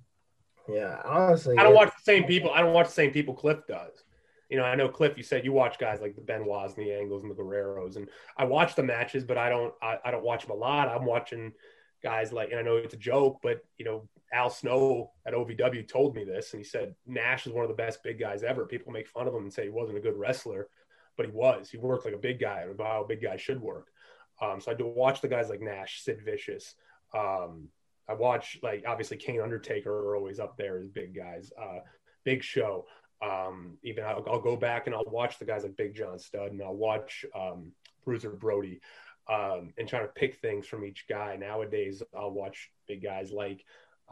yeah, 0.67 1.01
honestly, 1.05 1.57
I 1.57 1.63
don't 1.63 1.71
yeah. 1.71 1.79
watch 1.79 1.93
the 1.97 2.03
same 2.03 2.25
people. 2.25 2.51
I 2.51 2.59
don't 2.59 2.73
watch 2.73 2.87
the 2.87 2.93
same 2.93 3.11
people 3.11 3.33
Cliff 3.33 3.59
does. 3.65 4.03
You 4.49 4.57
know, 4.57 4.65
I 4.65 4.75
know 4.75 4.89
Cliff. 4.89 5.13
You 5.15 5.23
said 5.23 5.45
you 5.45 5.53
watch 5.53 5.79
guys 5.79 6.01
like 6.01 6.15
the 6.15 6.21
Benoits 6.21 6.75
and 6.75 6.85
the 6.85 6.91
Angles 6.91 7.23
and 7.23 7.31
the 7.31 7.35
Guerreros, 7.35 7.95
and 7.95 8.09
I 8.37 8.43
watch 8.43 8.75
the 8.75 8.83
matches, 8.83 9.23
but 9.23 9.37
I 9.37 9.47
don't. 9.47 9.73
I, 9.81 9.97
I 10.03 10.11
don't 10.11 10.25
watch 10.25 10.41
them 10.41 10.51
a 10.51 10.59
lot. 10.59 10.89
I'm 10.89 11.05
watching 11.05 11.53
guys 12.03 12.33
like, 12.33 12.51
and 12.51 12.59
I 12.59 12.63
know 12.63 12.75
it's 12.75 12.93
a 12.93 12.97
joke, 12.97 13.39
but 13.41 13.63
you 13.77 13.85
know, 13.85 14.09
Al 14.33 14.49
Snow 14.49 15.11
at 15.25 15.33
OVW 15.33 15.87
told 15.87 16.15
me 16.15 16.23
this, 16.23 16.53
and 16.53 16.59
he 16.59 16.67
said 16.67 16.95
Nash 17.05 17.45
is 17.45 17.53
one 17.53 17.63
of 17.63 17.69
the 17.69 17.75
best 17.75 18.03
big 18.03 18.19
guys 18.19 18.43
ever. 18.43 18.65
People 18.65 18.91
make 18.91 19.07
fun 19.07 19.27
of 19.27 19.33
him 19.33 19.43
and 19.43 19.53
say 19.53 19.63
he 19.63 19.69
wasn't 19.69 19.97
a 19.97 20.01
good 20.01 20.17
wrestler, 20.17 20.67
but 21.15 21.27
he 21.27 21.31
was. 21.31 21.69
He 21.69 21.77
worked 21.77 22.05
like 22.05 22.15
a 22.15 22.19
big 22.19 22.39
guy, 22.39 22.61
and 22.61 22.79
how 22.79 23.03
a 23.03 23.07
big 23.07 23.21
guy 23.21 23.37
should 23.37 23.61
work. 23.61 23.87
Um, 24.41 24.59
so 24.59 24.71
I 24.71 24.73
do 24.73 24.87
watch 24.87 25.21
the 25.21 25.27
guys 25.27 25.49
like 25.49 25.61
Nash, 25.61 26.01
Sid 26.01 26.21
Vicious. 26.25 26.75
Um, 27.13 27.69
I 28.09 28.13
watch 28.13 28.57
like 28.63 28.83
obviously 28.87 29.17
Kane, 29.17 29.41
Undertaker 29.41 29.91
are 29.91 30.15
always 30.15 30.39
up 30.39 30.57
there 30.57 30.79
as 30.79 30.87
big 30.87 31.15
guys. 31.15 31.51
Uh, 31.59 31.79
Big 32.23 32.43
Show. 32.43 32.85
Um, 33.21 33.77
even 33.83 34.03
I'll, 34.03 34.25
I'll 34.27 34.41
go 34.41 34.57
back 34.57 34.87
and 34.87 34.95
I'll 34.95 35.05
watch 35.07 35.39
the 35.39 35.45
guys 35.45 35.63
like 35.63 35.77
Big 35.77 35.95
John 35.95 36.19
Studd, 36.19 36.51
and 36.51 36.61
I'll 36.61 36.75
watch 36.75 37.25
um, 37.35 37.71
Bruiser 38.03 38.31
Brody, 38.31 38.81
um, 39.29 39.73
and 39.77 39.87
trying 39.87 40.05
to 40.05 40.13
pick 40.13 40.41
things 40.41 40.67
from 40.67 40.83
each 40.83 41.05
guy. 41.07 41.37
Nowadays, 41.37 42.03
I'll 42.17 42.31
watch 42.31 42.71
big 42.87 43.03
guys 43.03 43.31
like 43.31 43.63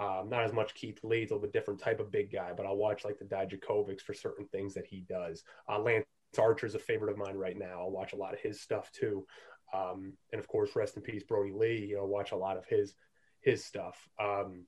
um, 0.02 0.30
not 0.30 0.44
as 0.44 0.52
much 0.52 0.74
Keith 0.74 1.00
Lee, 1.04 1.28
a 1.30 1.34
little 1.34 1.48
different 1.52 1.80
type 1.80 2.00
of 2.00 2.12
big 2.12 2.32
guy, 2.32 2.54
but 2.58 2.66
I'll 2.66 2.76
watch 2.76 3.06
like 3.06 3.20
the 3.20 3.26
Dijakovics 3.26 4.02
for 4.02 4.16
certain 4.16 4.48
things 4.48 4.74
that 4.74 4.88
he 4.88 5.02
does. 5.02 5.44
Uh, 5.70 5.80
Lance 5.80 6.06
Archer's 6.40 6.74
a 6.74 6.80
favorite 6.80 7.12
of 7.12 7.20
mine 7.20 7.36
right 7.36 7.58
now. 7.58 7.82
I'll 7.82 7.92
watch 7.92 8.14
a 8.14 8.18
lot 8.18 8.34
of 8.34 8.40
his 8.40 8.60
stuff 8.60 8.92
too. 8.92 9.28
Um, 9.74 10.14
and 10.32 10.40
of 10.40 10.48
course, 10.48 10.76
rest 10.76 10.98
in 10.98 11.04
peace, 11.04 11.24
Brodie 11.24 11.54
Lee. 11.54 11.86
You 11.86 11.98
know, 11.98 12.06
watch 12.06 12.32
a 12.32 12.36
lot 12.36 12.58
of 12.58 12.66
his 12.66 12.96
his 13.42 13.64
stuff. 13.64 14.10
Um, 14.20 14.66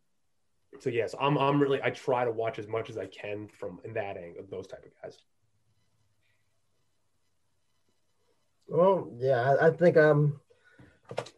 so 0.79 0.91
yes, 0.91 1.15
I'm 1.19 1.37
I'm 1.39 1.59
really 1.59 1.81
I 1.81 1.89
try 1.89 2.25
to 2.25 2.31
watch 2.31 2.59
as 2.59 2.67
much 2.67 2.91
as 2.91 2.97
I 2.99 3.07
can 3.07 3.47
from 3.47 3.79
in 3.83 3.93
that 3.95 4.17
angle, 4.17 4.43
those 4.51 4.67
type 4.67 4.85
of 4.85 4.91
guys. 5.01 5.17
Well, 8.67 9.11
yeah, 9.17 9.41
I, 9.41 9.67
I 9.67 9.71
think 9.71 9.97
I'm 9.97 10.39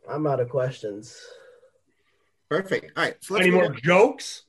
I'm 0.09 0.27
out 0.27 0.41
of 0.41 0.49
questions. 0.49 1.17
Perfect. 2.49 2.91
All 2.97 3.03
right. 3.03 3.15
So 3.21 3.33
let's 3.33 3.45
Any 3.45 3.55
more 3.55 3.65
on. 3.65 3.79
jokes? 3.83 4.43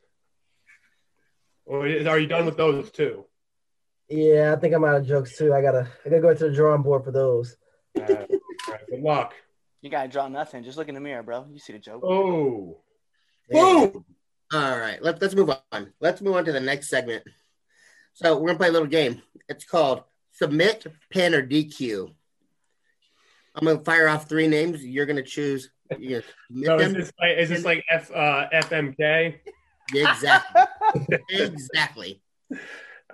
Or 1.65 1.81
are 1.87 2.19
you 2.19 2.27
done 2.27 2.47
with 2.47 2.57
those 2.57 2.91
too? 2.91 3.25
Yeah, 4.09 4.55
I 4.57 4.61
think 4.61 4.73
I'm 4.75 4.85
out 4.85 4.97
of 4.97 5.07
jokes 5.07 5.37
too. 5.37 5.53
I 5.53 5.61
gotta 5.63 5.89
I 6.05 6.09
gotta 6.11 6.23
go 6.23 6.33
to 6.35 6.49
the 6.49 6.55
drawing 6.55 6.83
board 6.83 7.05
for 7.05 7.11
those. 7.11 7.57
Uh, 7.99 8.03
all 8.03 8.17
right, 8.69 8.81
good 8.89 9.01
luck. 9.01 9.35
You 9.81 9.91
gotta 9.91 10.09
draw 10.09 10.29
nothing. 10.29 10.63
Just 10.63 10.79
look 10.79 10.89
in 10.89 10.95
the 10.95 11.01
mirror, 11.01 11.23
bro. 11.25 11.47
You 11.53 11.59
see 11.59 11.73
the 11.73 11.79
joke. 11.81 12.03
Oh, 12.05 12.79
Boom. 13.51 14.05
All 14.53 14.79
right. 14.79 15.03
Let's 15.03 15.21
let's 15.21 15.35
move 15.35 15.51
on. 15.73 15.93
Let's 16.01 16.21
move 16.21 16.37
on 16.37 16.45
to 16.45 16.53
the 16.53 16.61
next 16.61 16.89
segment. 16.89 17.25
So 18.13 18.39
we're 18.39 18.49
gonna 18.49 18.59
play 18.59 18.69
a 18.69 18.73
little 18.73 18.87
game. 18.87 19.21
It's 19.49 19.65
called 19.65 20.05
Submit, 20.33 20.87
Pin, 21.11 21.35
or 21.35 21.45
DQ. 21.45 22.13
I'm 23.57 23.67
gonna 23.67 23.83
fire 23.83 24.07
off 24.09 24.29
three 24.29 24.47
names. 24.47 24.85
You're 24.85 25.07
gonna 25.07 25.23
choose. 25.23 25.71
Submit 25.91 26.25
so 26.65 26.79
is 26.79 26.93
this 26.93 27.13
like 27.21 27.39
is 27.39 27.49
this 27.49 27.65
like 27.65 27.85
F 27.91 28.11
uh, 28.15 28.49
FMK? 28.53 29.39
Exactly. 29.95 30.63
exactly. 31.31 32.23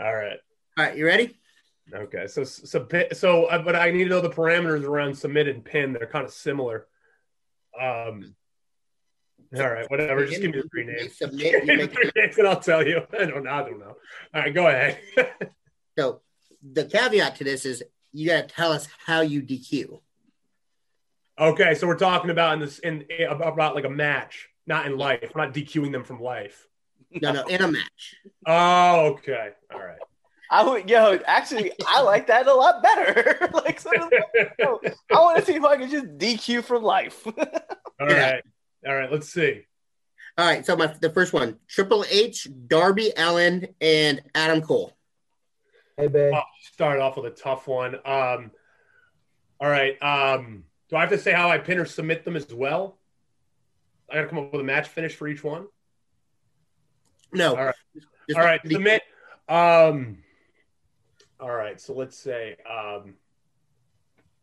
All 0.00 0.14
right. 0.14 0.38
All 0.78 0.84
right. 0.84 0.96
You 0.96 1.04
ready? 1.06 1.38
Okay, 1.92 2.26
so 2.26 2.44
so 2.44 2.86
so, 3.12 3.44
uh, 3.46 3.62
but 3.62 3.76
I 3.76 3.90
need 3.90 4.04
to 4.04 4.10
know 4.10 4.20
the 4.20 4.30
parameters 4.30 4.84
around 4.84 5.14
submit 5.14 5.48
and 5.48 5.64
pin. 5.64 5.92
They're 5.92 6.06
kind 6.06 6.24
of 6.24 6.32
similar. 6.32 6.86
Um, 7.78 8.34
All 9.56 9.70
right, 9.70 9.90
whatever. 9.90 10.24
Just 10.24 10.40
give 10.40 10.54
me 10.54 10.62
the 10.62 10.68
three 10.68 10.86
names. 10.86 11.18
Submit. 11.18 11.66
You 11.66 11.76
make, 11.76 11.92
Three 11.92 12.10
names 12.16 12.38
and 12.38 12.48
I'll 12.48 12.60
tell 12.60 12.86
you. 12.86 13.02
I 13.12 13.26
don't 13.26 13.44
know. 13.44 13.50
I 13.50 13.62
don't 13.62 13.78
know. 13.78 13.96
All 14.34 14.40
right, 14.40 14.54
go 14.54 14.68
ahead. 14.68 15.00
so 15.98 16.22
the 16.62 16.84
caveat 16.86 17.36
to 17.36 17.44
this 17.44 17.66
is 17.66 17.82
you 18.12 18.28
got 18.28 18.48
to 18.48 18.54
tell 18.54 18.72
us 18.72 18.88
how 19.04 19.20
you 19.20 19.42
DQ. 19.42 20.00
Okay, 21.39 21.74
so 21.74 21.87
we're 21.87 21.97
talking 21.97 22.30
about 22.30 22.55
in 22.55 22.61
this 22.61 22.78
in 22.80 23.07
about 23.28 23.74
like 23.74 23.85
a 23.85 23.91
match, 23.91 24.49
not 24.66 24.87
in 24.87 24.97
life. 24.97 25.33
We're 25.35 25.45
not 25.45 25.55
DQing 25.55 25.93
them 25.93 26.05
from 26.05 26.20
life. 26.20 26.68
No, 27.20 27.33
no, 27.33 27.45
in 27.47 27.62
a 27.62 27.70
match. 27.70 28.16
Oh, 28.47 29.07
okay. 29.12 29.51
All 29.72 29.80
right. 29.80 29.99
I 30.51 30.64
would, 30.64 30.89
yo, 30.89 31.18
actually, 31.26 31.72
I 31.89 32.03
like 32.03 32.26
that 32.26 32.47
a 32.47 32.55
lot 32.55 32.83
better. 32.83 33.49
like, 33.55 33.80
so, 33.80 33.91
yo, 34.59 34.80
I 35.11 35.14
want 35.14 35.39
to 35.39 35.45
see 35.45 35.55
if 35.55 35.64
I 35.64 35.78
can 35.78 35.91
just 35.91 36.18
DQ 36.18 36.62
from 36.64 36.83
life. 36.83 37.26
All 37.37 38.07
right. 38.07 38.43
All 38.87 38.95
right. 38.95 39.11
Let's 39.11 39.30
see. 39.30 39.62
All 40.39 40.47
right, 40.47 40.64
so 40.64 40.74
my 40.76 40.87
the 40.87 41.11
first 41.11 41.35
one: 41.35 41.59
Triple 41.68 42.07
H, 42.11 42.49
Darby 42.66 43.12
Allin, 43.18 43.68
and 43.83 44.22
Adam 44.35 44.62
Cole. 44.62 44.97
Hey, 45.99 46.07
babe. 46.07 46.33
Oh, 46.35 46.41
start 46.72 47.01
off 47.01 47.18
with 47.18 47.26
a 47.26 47.37
tough 47.37 47.68
one. 47.68 47.97
Um, 47.97 48.51
all 49.61 49.68
right. 49.68 50.03
Um, 50.03 50.64
do 50.93 50.99
I 50.99 51.01
have 51.01 51.09
to 51.09 51.18
say 51.18 51.32
how 51.32 51.49
I 51.49 51.57
pin 51.57 51.78
or 51.78 51.86
submit 51.86 52.22
them 52.22 52.36
as 52.36 52.53
well? 52.53 52.99
I 54.11 54.16
got 54.16 54.20
to 54.20 54.28
come 54.28 54.38
up 54.38 54.53
with 54.53 54.61
a 54.61 54.64
match 54.64 54.88
finish 54.88 55.16
for 55.16 55.26
each 55.26 55.43
one. 55.43 55.66
No. 57.32 57.57
All 57.57 57.64
right. 57.64 57.74
All 58.36 58.43
right, 58.43 58.61
submit. 58.70 59.03
Um, 59.49 60.18
all 61.40 61.51
right, 61.51 61.80
so 61.80 61.95
let's 61.95 62.16
say 62.18 62.57
um, 62.70 63.14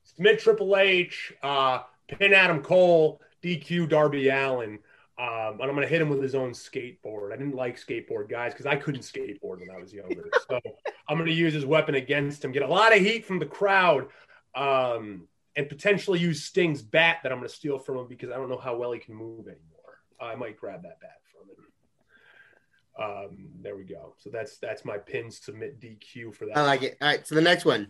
submit 0.04 0.40
Triple 0.40 0.76
H, 0.76 1.32
uh, 1.44 1.84
pin 2.08 2.34
Adam 2.34 2.64
Cole, 2.64 3.22
DQ 3.44 3.88
Darby 3.88 4.30
Allin, 4.30 4.80
um, 5.20 5.60
and 5.62 5.64
I'm 5.64 5.76
going 5.76 5.82
to 5.82 5.88
hit 5.88 6.02
him 6.02 6.10
with 6.10 6.22
his 6.22 6.34
own 6.34 6.52
skateboard. 6.52 7.32
I 7.32 7.38
didn't 7.38 7.56
like 7.56 7.80
skateboard 7.80 8.28
guys 8.28 8.54
because 8.54 8.66
I 8.66 8.76
couldn't 8.76 9.02
skateboard 9.02 9.60
when 9.60 9.70
I 9.72 9.80
was 9.80 9.94
younger, 9.94 10.30
so 10.50 10.60
I'm 11.08 11.18
going 11.18 11.30
to 11.30 11.34
use 11.34 11.54
his 11.54 11.66
weapon 11.66 11.94
against 11.94 12.44
him. 12.44 12.52
Get 12.52 12.64
a 12.64 12.68
lot 12.68 12.92
of 12.92 13.02
heat 13.02 13.24
from 13.24 13.38
the 13.38 13.46
crowd, 13.46 14.08
um, 14.56 15.28
and 15.60 15.68
potentially 15.68 16.20
use 16.20 16.46
Sting's 16.46 16.82
bat 16.82 17.18
that 17.22 17.34
I'm 17.34 17.40
going 17.40 17.50
to 17.50 17.54
steal 17.54 17.80
from 17.80 17.98
him 17.98 18.08
because 18.08 18.30
I 18.32 18.36
don't 18.36 18.48
know 18.48 18.58
how 18.58 18.78
well 18.78 18.94
he 18.94 19.00
can 19.00 19.14
move 19.14 19.46
anymore. 19.46 20.00
I 20.18 20.34
might 20.34 20.56
grab 20.56 20.84
that 20.84 21.02
bat 21.02 21.18
from 21.34 21.50
him. 21.50 23.28
Um, 23.28 23.50
there 23.62 23.76
we 23.76 23.84
go. 23.84 24.16
So 24.20 24.30
that's 24.30 24.58
that's 24.58 24.86
my 24.86 24.98
pin 24.98 25.30
submit 25.30 25.82
DQ 25.82 26.34
for 26.34 26.46
that. 26.46 26.58
I 26.58 26.62
like 26.62 26.84
it. 26.84 26.98
All 27.02 27.10
right, 27.10 27.28
so 27.28 27.36
the 27.36 27.42
next 27.42 27.66
one: 27.66 27.90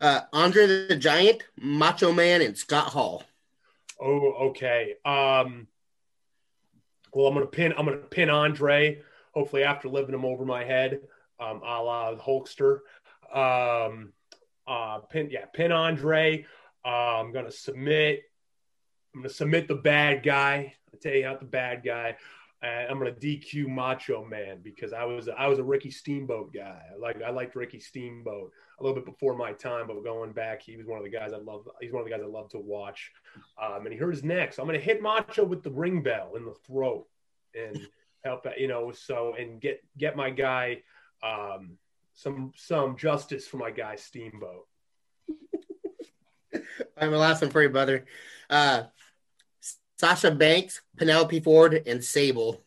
uh, 0.00 0.22
Andre 0.32 0.66
the 0.66 0.96
Giant, 0.96 1.44
Macho 1.56 2.12
Man, 2.12 2.42
and 2.42 2.58
Scott 2.58 2.88
Hall. 2.88 3.22
Oh, 4.00 4.48
okay. 4.48 4.94
Um, 5.04 5.68
well, 7.12 7.28
I'm 7.28 7.34
gonna 7.34 7.46
pin. 7.46 7.72
I'm 7.78 7.84
gonna 7.84 7.98
pin 7.98 8.30
Andre. 8.30 9.00
Hopefully, 9.32 9.62
after 9.62 9.88
living 9.88 10.14
him 10.14 10.24
over 10.24 10.44
my 10.44 10.64
head, 10.64 11.02
um, 11.38 11.62
a 11.64 11.82
la 11.82 12.16
Hulkster. 12.16 12.80
Um, 13.32 14.12
uh, 14.66 14.98
pin. 15.08 15.28
Yeah, 15.30 15.44
pin 15.54 15.70
Andre. 15.70 16.44
Uh, 16.86 17.20
I'm 17.20 17.32
gonna 17.32 17.50
submit. 17.50 18.22
I'm 19.14 19.22
gonna 19.22 19.32
submit 19.32 19.66
the 19.66 19.74
bad 19.74 20.22
guy. 20.22 20.74
I 20.92 20.96
tell 21.02 21.12
you 21.12 21.26
out 21.26 21.40
the 21.40 21.46
bad 21.46 21.82
guy. 21.84 22.16
And 22.62 22.88
I'm 22.88 22.98
gonna 22.98 23.10
DQ 23.10 23.66
Macho 23.66 24.24
Man 24.24 24.60
because 24.62 24.92
I 24.92 25.04
was 25.04 25.28
I 25.28 25.48
was 25.48 25.58
a 25.58 25.64
Ricky 25.64 25.90
Steamboat 25.90 26.54
guy. 26.54 26.82
Like 26.98 27.20
I 27.22 27.30
liked 27.30 27.56
Ricky 27.56 27.80
Steamboat 27.80 28.52
a 28.78 28.82
little 28.82 28.94
bit 28.94 29.04
before 29.04 29.36
my 29.36 29.52
time, 29.52 29.88
but 29.88 30.02
going 30.04 30.32
back, 30.32 30.62
he 30.62 30.76
was 30.76 30.86
one 30.86 30.98
of 30.98 31.04
the 31.04 31.10
guys 31.10 31.32
I 31.32 31.38
love. 31.38 31.68
He's 31.80 31.92
one 31.92 32.02
of 32.02 32.08
the 32.08 32.14
guys 32.14 32.22
I 32.22 32.28
love 32.28 32.50
to 32.50 32.58
watch. 32.58 33.10
Um, 33.60 33.84
and 33.84 33.92
he 33.92 33.98
hurt 33.98 34.14
his 34.14 34.24
neck, 34.24 34.52
so 34.52 34.62
I'm 34.62 34.68
going 34.68 34.78
to 34.78 34.84
hit 34.84 35.02
Macho 35.02 35.44
with 35.44 35.62
the 35.62 35.70
ring 35.70 36.02
bell 36.02 36.34
in 36.36 36.44
the 36.44 36.54
throat 36.66 37.06
and 37.54 37.80
help, 38.24 38.46
you 38.58 38.68
know, 38.68 38.92
so 38.92 39.34
and 39.38 39.60
get 39.60 39.82
get 39.98 40.16
my 40.16 40.30
guy 40.30 40.82
um, 41.22 41.78
some 42.14 42.52
some 42.54 42.96
justice 42.96 43.46
for 43.46 43.56
my 43.56 43.70
guy 43.70 43.96
Steamboat. 43.96 44.66
Right, 47.00 47.10
the 47.10 47.18
last 47.18 47.42
one 47.42 47.50
for 47.50 47.62
you, 47.62 47.68
brother. 47.68 48.04
Uh, 48.48 48.84
Sasha 49.98 50.30
Banks, 50.30 50.82
Penelope 50.96 51.40
Ford, 51.40 51.82
and 51.86 52.02
Sable. 52.04 52.62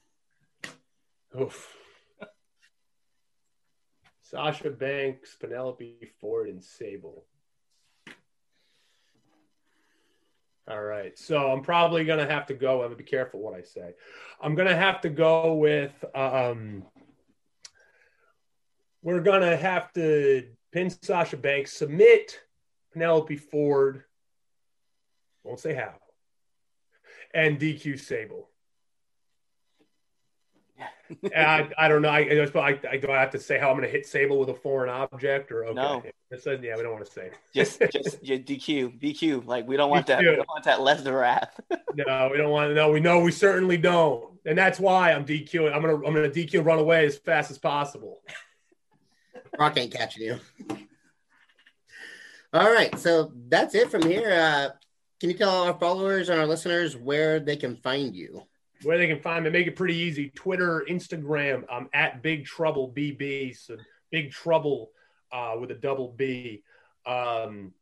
Oof. 1.39 1.75
Sasha 4.23 4.71
Banks, 4.71 5.35
Penelope 5.39 6.11
Ford, 6.19 6.49
and 6.49 6.63
Sable. 6.63 7.25
All 10.69 10.83
right. 10.83 11.17
So 11.17 11.51
I'm 11.51 11.61
probably 11.61 12.05
going 12.05 12.19
to 12.19 12.31
have 12.31 12.45
to 12.47 12.53
go. 12.53 12.73
I'm 12.73 12.89
going 12.89 12.91
to 12.91 12.95
be 12.95 13.03
careful 13.03 13.39
what 13.39 13.55
I 13.55 13.61
say. 13.61 13.95
I'm 14.39 14.53
going 14.53 14.67
to 14.67 14.75
have 14.75 15.01
to 15.01 15.09
go 15.09 15.55
with, 15.55 15.93
um, 16.13 16.83
we're 19.01 19.21
going 19.21 19.41
to 19.41 19.57
have 19.57 19.91
to 19.93 20.45
pin 20.71 20.91
Sasha 21.01 21.37
Banks, 21.37 21.73
submit 21.73 22.39
Penelope 22.93 23.35
Ford. 23.37 24.03
Won't 25.43 25.59
say 25.59 25.73
how. 25.73 25.93
And 27.33 27.59
DQ 27.59 27.99
Sable. 27.99 28.49
I, 31.35 31.69
I 31.77 31.87
don't 31.87 32.01
know. 32.01 32.09
I, 32.09 32.19
I, 32.19 32.79
I, 32.89 32.97
do 32.97 33.11
I 33.11 33.19
have 33.19 33.31
to 33.31 33.39
say 33.39 33.57
how 33.57 33.69
I'm 33.69 33.77
going 33.77 33.87
to 33.87 33.91
hit 33.91 34.05
Sable 34.05 34.39
with 34.39 34.49
a 34.49 34.53
foreign 34.53 34.89
object 34.89 35.51
or 35.51 35.65
okay? 35.65 35.73
No. 35.73 36.03
It 36.31 36.43
says, 36.43 36.59
yeah, 36.61 36.75
we 36.77 36.83
don't 36.83 36.93
want 36.93 37.05
to 37.05 37.11
say. 37.11 37.31
just, 37.53 37.81
just 37.91 38.23
yeah, 38.23 38.37
DQ, 38.37 39.01
DQ. 39.01 39.45
Like 39.45 39.67
we 39.67 39.75
don't 39.77 39.89
want 39.89 40.07
that. 40.07 40.19
DQ. 40.19 40.29
We 40.29 40.35
don't 40.35 40.47
want 40.47 40.63
that 40.65 40.79
Lesnar 40.79 41.19
wrath. 41.19 41.59
No, 41.95 42.29
we 42.31 42.37
don't 42.37 42.51
want 42.51 42.69
to. 42.69 42.75
No, 42.75 42.91
we 42.91 42.99
know 42.99 43.19
we 43.19 43.31
certainly 43.31 43.75
don't, 43.75 44.23
and 44.45 44.55
that's 44.55 44.79
why 44.79 45.11
I'm 45.11 45.25
DQing. 45.25 45.73
I'm 45.73 45.81
gonna 45.81 45.95
I'm 45.95 46.13
gonna 46.13 46.29
DQ 46.29 46.59
and 46.59 46.65
run 46.65 46.77
away 46.77 47.05
as 47.05 47.17
fast 47.17 47.49
as 47.49 47.57
possible. 47.57 48.21
Rock 49.57 49.75
ain't 49.77 49.91
catching 49.91 50.23
you. 50.23 50.39
All 52.51 52.71
right, 52.71 52.97
so 52.97 53.31
that's 53.47 53.75
it 53.75 53.91
from 53.91 54.01
here. 54.01 54.31
Uh, 54.31 54.69
can 55.19 55.29
you 55.29 55.37
tell 55.37 55.65
our 55.65 55.77
followers 55.77 56.29
and 56.29 56.39
our 56.39 56.47
listeners 56.47 56.97
where 56.97 57.39
they 57.39 57.55
can 57.55 57.75
find 57.75 58.15
you? 58.15 58.41
Where 58.81 58.97
they 58.97 59.05
can 59.05 59.19
find 59.19 59.43
me, 59.43 59.51
make 59.51 59.67
it 59.67 59.75
pretty 59.75 59.95
easy. 59.95 60.31
Twitter, 60.31 60.83
Instagram. 60.89 61.65
I'm 61.69 61.89
at 61.93 62.23
Big 62.23 62.45
Trouble 62.45 62.91
BB. 62.95 63.55
So 63.55 63.77
Big 64.09 64.31
Trouble 64.31 64.89
uh, 65.31 65.57
with 65.59 65.69
a 65.69 65.75
double 65.75 66.07
B. 66.07 66.63
Um, 67.05 67.73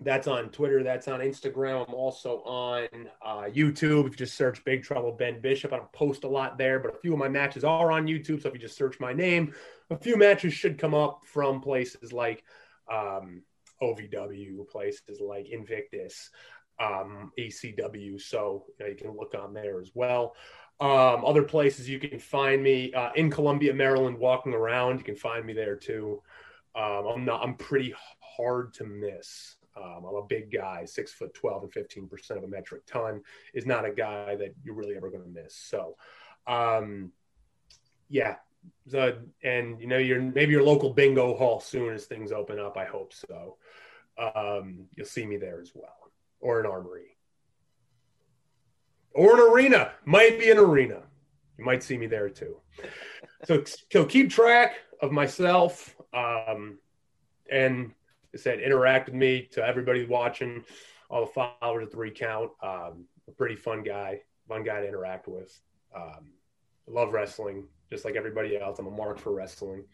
that's 0.00 0.26
on 0.26 0.48
Twitter. 0.48 0.82
That's 0.82 1.06
on 1.06 1.20
Instagram. 1.20 1.86
I'm 1.86 1.94
also 1.94 2.42
on 2.42 2.88
uh, 3.24 3.42
YouTube. 3.42 4.06
If 4.06 4.12
you 4.12 4.16
just 4.16 4.34
search 4.34 4.64
Big 4.64 4.82
Trouble 4.82 5.12
Ben 5.12 5.40
Bishop, 5.40 5.72
I 5.72 5.76
don't 5.76 5.92
post 5.92 6.24
a 6.24 6.28
lot 6.28 6.58
there, 6.58 6.80
but 6.80 6.96
a 6.96 6.98
few 6.98 7.12
of 7.12 7.18
my 7.20 7.28
matches 7.28 7.62
are 7.62 7.92
on 7.92 8.08
YouTube. 8.08 8.42
So 8.42 8.48
if 8.48 8.54
you 8.54 8.60
just 8.60 8.76
search 8.76 8.98
my 8.98 9.12
name, 9.12 9.54
a 9.90 9.96
few 9.96 10.16
matches 10.16 10.52
should 10.52 10.78
come 10.78 10.94
up 10.94 11.20
from 11.24 11.60
places 11.60 12.12
like 12.12 12.42
um, 12.92 13.42
OVW, 13.82 14.68
places 14.68 15.20
like 15.20 15.48
Invictus, 15.48 16.30
um, 16.80 17.32
ACW. 17.38 18.20
So 18.20 18.64
you, 18.78 18.84
know, 18.84 18.90
you 18.90 18.96
can 18.96 19.16
look 19.16 19.34
on 19.34 19.54
there 19.54 19.80
as 19.80 19.90
well. 19.94 20.34
Um, 20.80 21.24
other 21.24 21.44
places 21.44 21.88
you 21.88 22.00
can 22.00 22.18
find 22.18 22.62
me 22.62 22.92
uh, 22.92 23.10
in 23.14 23.30
Columbia, 23.30 23.72
Maryland, 23.72 24.18
walking 24.18 24.54
around. 24.54 24.98
You 24.98 25.04
can 25.04 25.16
find 25.16 25.46
me 25.46 25.52
there 25.52 25.76
too. 25.76 26.20
Um, 26.74 27.06
I'm 27.06 27.24
not. 27.24 27.42
I'm 27.42 27.54
pretty 27.54 27.94
hard 28.20 28.74
to 28.74 28.84
miss. 28.84 29.56
Um, 29.76 30.04
I'm 30.08 30.16
a 30.16 30.26
big 30.26 30.52
guy, 30.52 30.84
six 30.84 31.12
foot 31.12 31.32
twelve 31.32 31.62
and 31.62 31.72
fifteen 31.72 32.08
percent 32.08 32.38
of 32.38 32.44
a 32.44 32.48
metric 32.48 32.86
ton. 32.86 33.22
Is 33.54 33.66
not 33.66 33.84
a 33.84 33.92
guy 33.92 34.34
that 34.34 34.54
you're 34.64 34.74
really 34.74 34.96
ever 34.96 35.10
going 35.10 35.22
to 35.22 35.42
miss. 35.42 35.54
So, 35.54 35.96
um, 36.46 37.12
yeah. 38.08 38.36
And 39.42 39.80
you 39.80 39.86
know, 39.86 39.98
your 39.98 40.20
maybe 40.20 40.52
your 40.52 40.64
local 40.64 40.92
bingo 40.92 41.36
hall 41.36 41.60
soon 41.60 41.94
as 41.94 42.06
things 42.06 42.32
open 42.32 42.58
up. 42.58 42.76
I 42.76 42.84
hope 42.84 43.12
so. 43.12 43.58
Um, 44.18 44.86
you'll 44.94 45.06
see 45.06 45.26
me 45.26 45.36
there 45.36 45.60
as 45.60 45.72
well, 45.74 46.12
or 46.40 46.60
an 46.60 46.66
armory, 46.66 47.16
or 49.12 49.34
an 49.34 49.52
arena. 49.52 49.92
Might 50.04 50.38
be 50.38 50.50
an 50.50 50.58
arena. 50.58 51.02
You 51.58 51.64
might 51.64 51.82
see 51.82 51.96
me 51.96 52.06
there 52.06 52.28
too. 52.28 52.56
So, 53.44 53.62
so 53.92 54.04
keep 54.04 54.30
track 54.30 54.76
of 55.00 55.12
myself. 55.12 55.96
Um, 56.12 56.78
and 57.50 57.92
I 58.34 58.38
said, 58.38 58.60
interact 58.60 59.06
with 59.06 59.14
me 59.14 59.48
to 59.52 59.64
everybody 59.64 60.04
watching, 60.06 60.64
all 61.10 61.26
the 61.26 61.32
followers 61.32 61.84
at 61.86 61.90
the 61.92 61.96
recount. 61.96 62.50
Um, 62.62 63.04
a 63.28 63.32
pretty 63.36 63.56
fun 63.56 63.82
guy, 63.82 64.20
fun 64.48 64.64
guy 64.64 64.80
to 64.80 64.88
interact 64.88 65.28
with. 65.28 65.58
Um, 65.94 66.32
love 66.86 67.12
wrestling, 67.12 67.64
just 67.90 68.04
like 68.04 68.16
everybody 68.16 68.58
else. 68.58 68.78
I'm 68.78 68.86
a 68.86 68.90
mark 68.90 69.18
for 69.18 69.32
wrestling. 69.32 69.84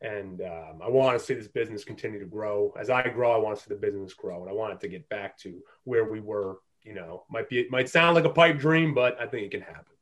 And 0.00 0.40
um, 0.42 0.80
I 0.82 0.88
want 0.88 1.18
to 1.18 1.24
see 1.24 1.34
this 1.34 1.48
business 1.48 1.84
continue 1.84 2.20
to 2.20 2.26
grow. 2.26 2.72
As 2.78 2.88
I 2.88 3.08
grow, 3.08 3.32
I 3.32 3.38
want 3.38 3.58
to 3.58 3.64
see 3.64 3.74
the 3.74 3.80
business 3.80 4.14
grow, 4.14 4.42
and 4.42 4.50
I 4.50 4.52
want 4.52 4.72
it 4.72 4.80
to 4.80 4.88
get 4.88 5.08
back 5.08 5.36
to 5.38 5.60
where 5.84 6.04
we 6.10 6.20
were. 6.20 6.58
You 6.84 6.94
know, 6.94 7.24
might 7.28 7.48
be 7.48 7.58
it 7.58 7.70
might 7.70 7.88
sound 7.88 8.14
like 8.14 8.24
a 8.24 8.30
pipe 8.30 8.58
dream, 8.58 8.94
but 8.94 9.20
I 9.20 9.26
think 9.26 9.46
it 9.46 9.50
can 9.50 9.60
happen. 9.60 9.94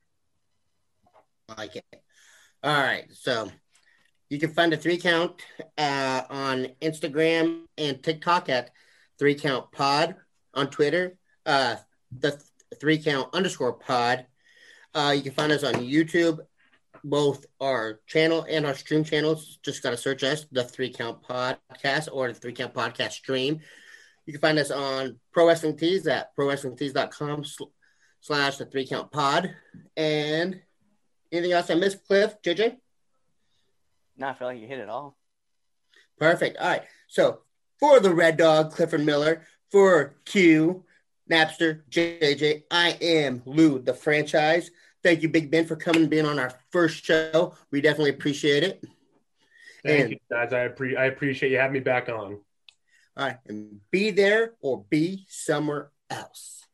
Like 1.57 1.75
it. 1.75 1.85
All 2.63 2.81
right, 2.81 3.05
so 3.11 3.49
you 4.29 4.39
can 4.39 4.51
find 4.51 4.73
a 4.73 4.77
three 4.77 4.97
count 4.97 5.41
uh, 5.77 6.23
on 6.29 6.67
Instagram 6.81 7.63
and 7.77 8.03
TikTok 8.03 8.49
at 8.49 8.71
three 9.17 9.35
count 9.35 9.71
pod 9.71 10.15
on 10.53 10.69
Twitter, 10.69 11.17
uh, 11.45 11.75
the 12.11 12.41
three 12.79 12.97
count 12.97 13.33
underscore 13.33 13.73
pod 13.73 14.25
Uh, 14.93 15.13
you 15.15 15.21
can 15.21 15.33
find 15.33 15.51
us 15.51 15.63
on 15.63 15.75
YouTube, 15.75 16.39
both 17.03 17.45
our 17.59 17.99
channel 18.07 18.45
and 18.49 18.65
our 18.65 18.75
stream 18.75 19.03
channels. 19.03 19.59
Just 19.63 19.83
got 19.83 19.91
to 19.91 19.97
search 19.97 20.23
us, 20.23 20.45
the 20.51 20.63
Three 20.63 20.91
Count 20.91 21.23
Podcast 21.23 22.09
or 22.11 22.27
the 22.27 22.33
Three 22.33 22.53
Count 22.53 22.73
Podcast 22.73 23.11
stream. 23.11 23.59
You 24.25 24.33
can 24.33 24.41
find 24.41 24.59
us 24.59 24.71
on 24.71 25.19
Pro 25.31 25.47
Wrestling 25.47 25.77
Tees 25.77 26.05
at 26.07 26.35
prowrestlingtees.com 26.35 27.45
sl- 27.45 27.63
slash 28.21 28.57
the 28.57 28.65
Three 28.65 28.87
Count 28.87 29.11
Pod. 29.11 29.55
And 29.95 30.61
anything 31.31 31.53
else 31.53 31.69
I 31.69 31.75
missed, 31.75 32.05
Cliff, 32.05 32.35
JJ? 32.41 32.77
No, 34.17 34.27
I 34.27 34.33
feel 34.33 34.47
like 34.47 34.59
you 34.59 34.67
hit 34.67 34.79
it 34.79 34.89
all. 34.89 35.15
Perfect. 36.17 36.57
All 36.57 36.67
right. 36.67 36.83
So 37.07 37.41
for 37.79 37.99
the 37.99 38.13
Red 38.13 38.37
Dog, 38.37 38.73
Clifford 38.73 39.05
Miller, 39.05 39.45
for 39.71 40.15
Q, 40.25 40.83
Napster, 41.29 41.81
JJ, 41.89 42.63
I 42.71 42.97
am 43.01 43.41
Lou, 43.45 43.79
the 43.79 43.93
franchise. 43.93 44.71
Thank 45.03 45.21
you, 45.21 45.29
Big 45.29 45.49
Ben, 45.51 45.65
for 45.65 45.75
coming 45.75 46.01
and 46.03 46.09
being 46.09 46.25
on 46.25 46.39
our 46.39 46.51
first 46.71 47.03
show. 47.05 47.55
We 47.71 47.81
definitely 47.81 48.09
appreciate 48.11 48.63
it. 48.63 48.83
Thank 49.85 50.01
And- 50.01 50.11
you, 50.11 50.17
guys. 50.29 50.53
I, 50.53 50.67
appre- 50.67 50.97
I 50.97 51.05
appreciate 51.05 51.51
you 51.51 51.57
having 51.59 51.73
me 51.73 51.79
back 51.79 52.09
on. 52.09 52.39
All 53.15 53.25
right. 53.25 53.37
And 53.47 53.79
be 53.91 54.11
there 54.11 54.53
or 54.61 54.83
be 54.89 55.25
somewhere 55.29 55.91
else. 56.09 56.66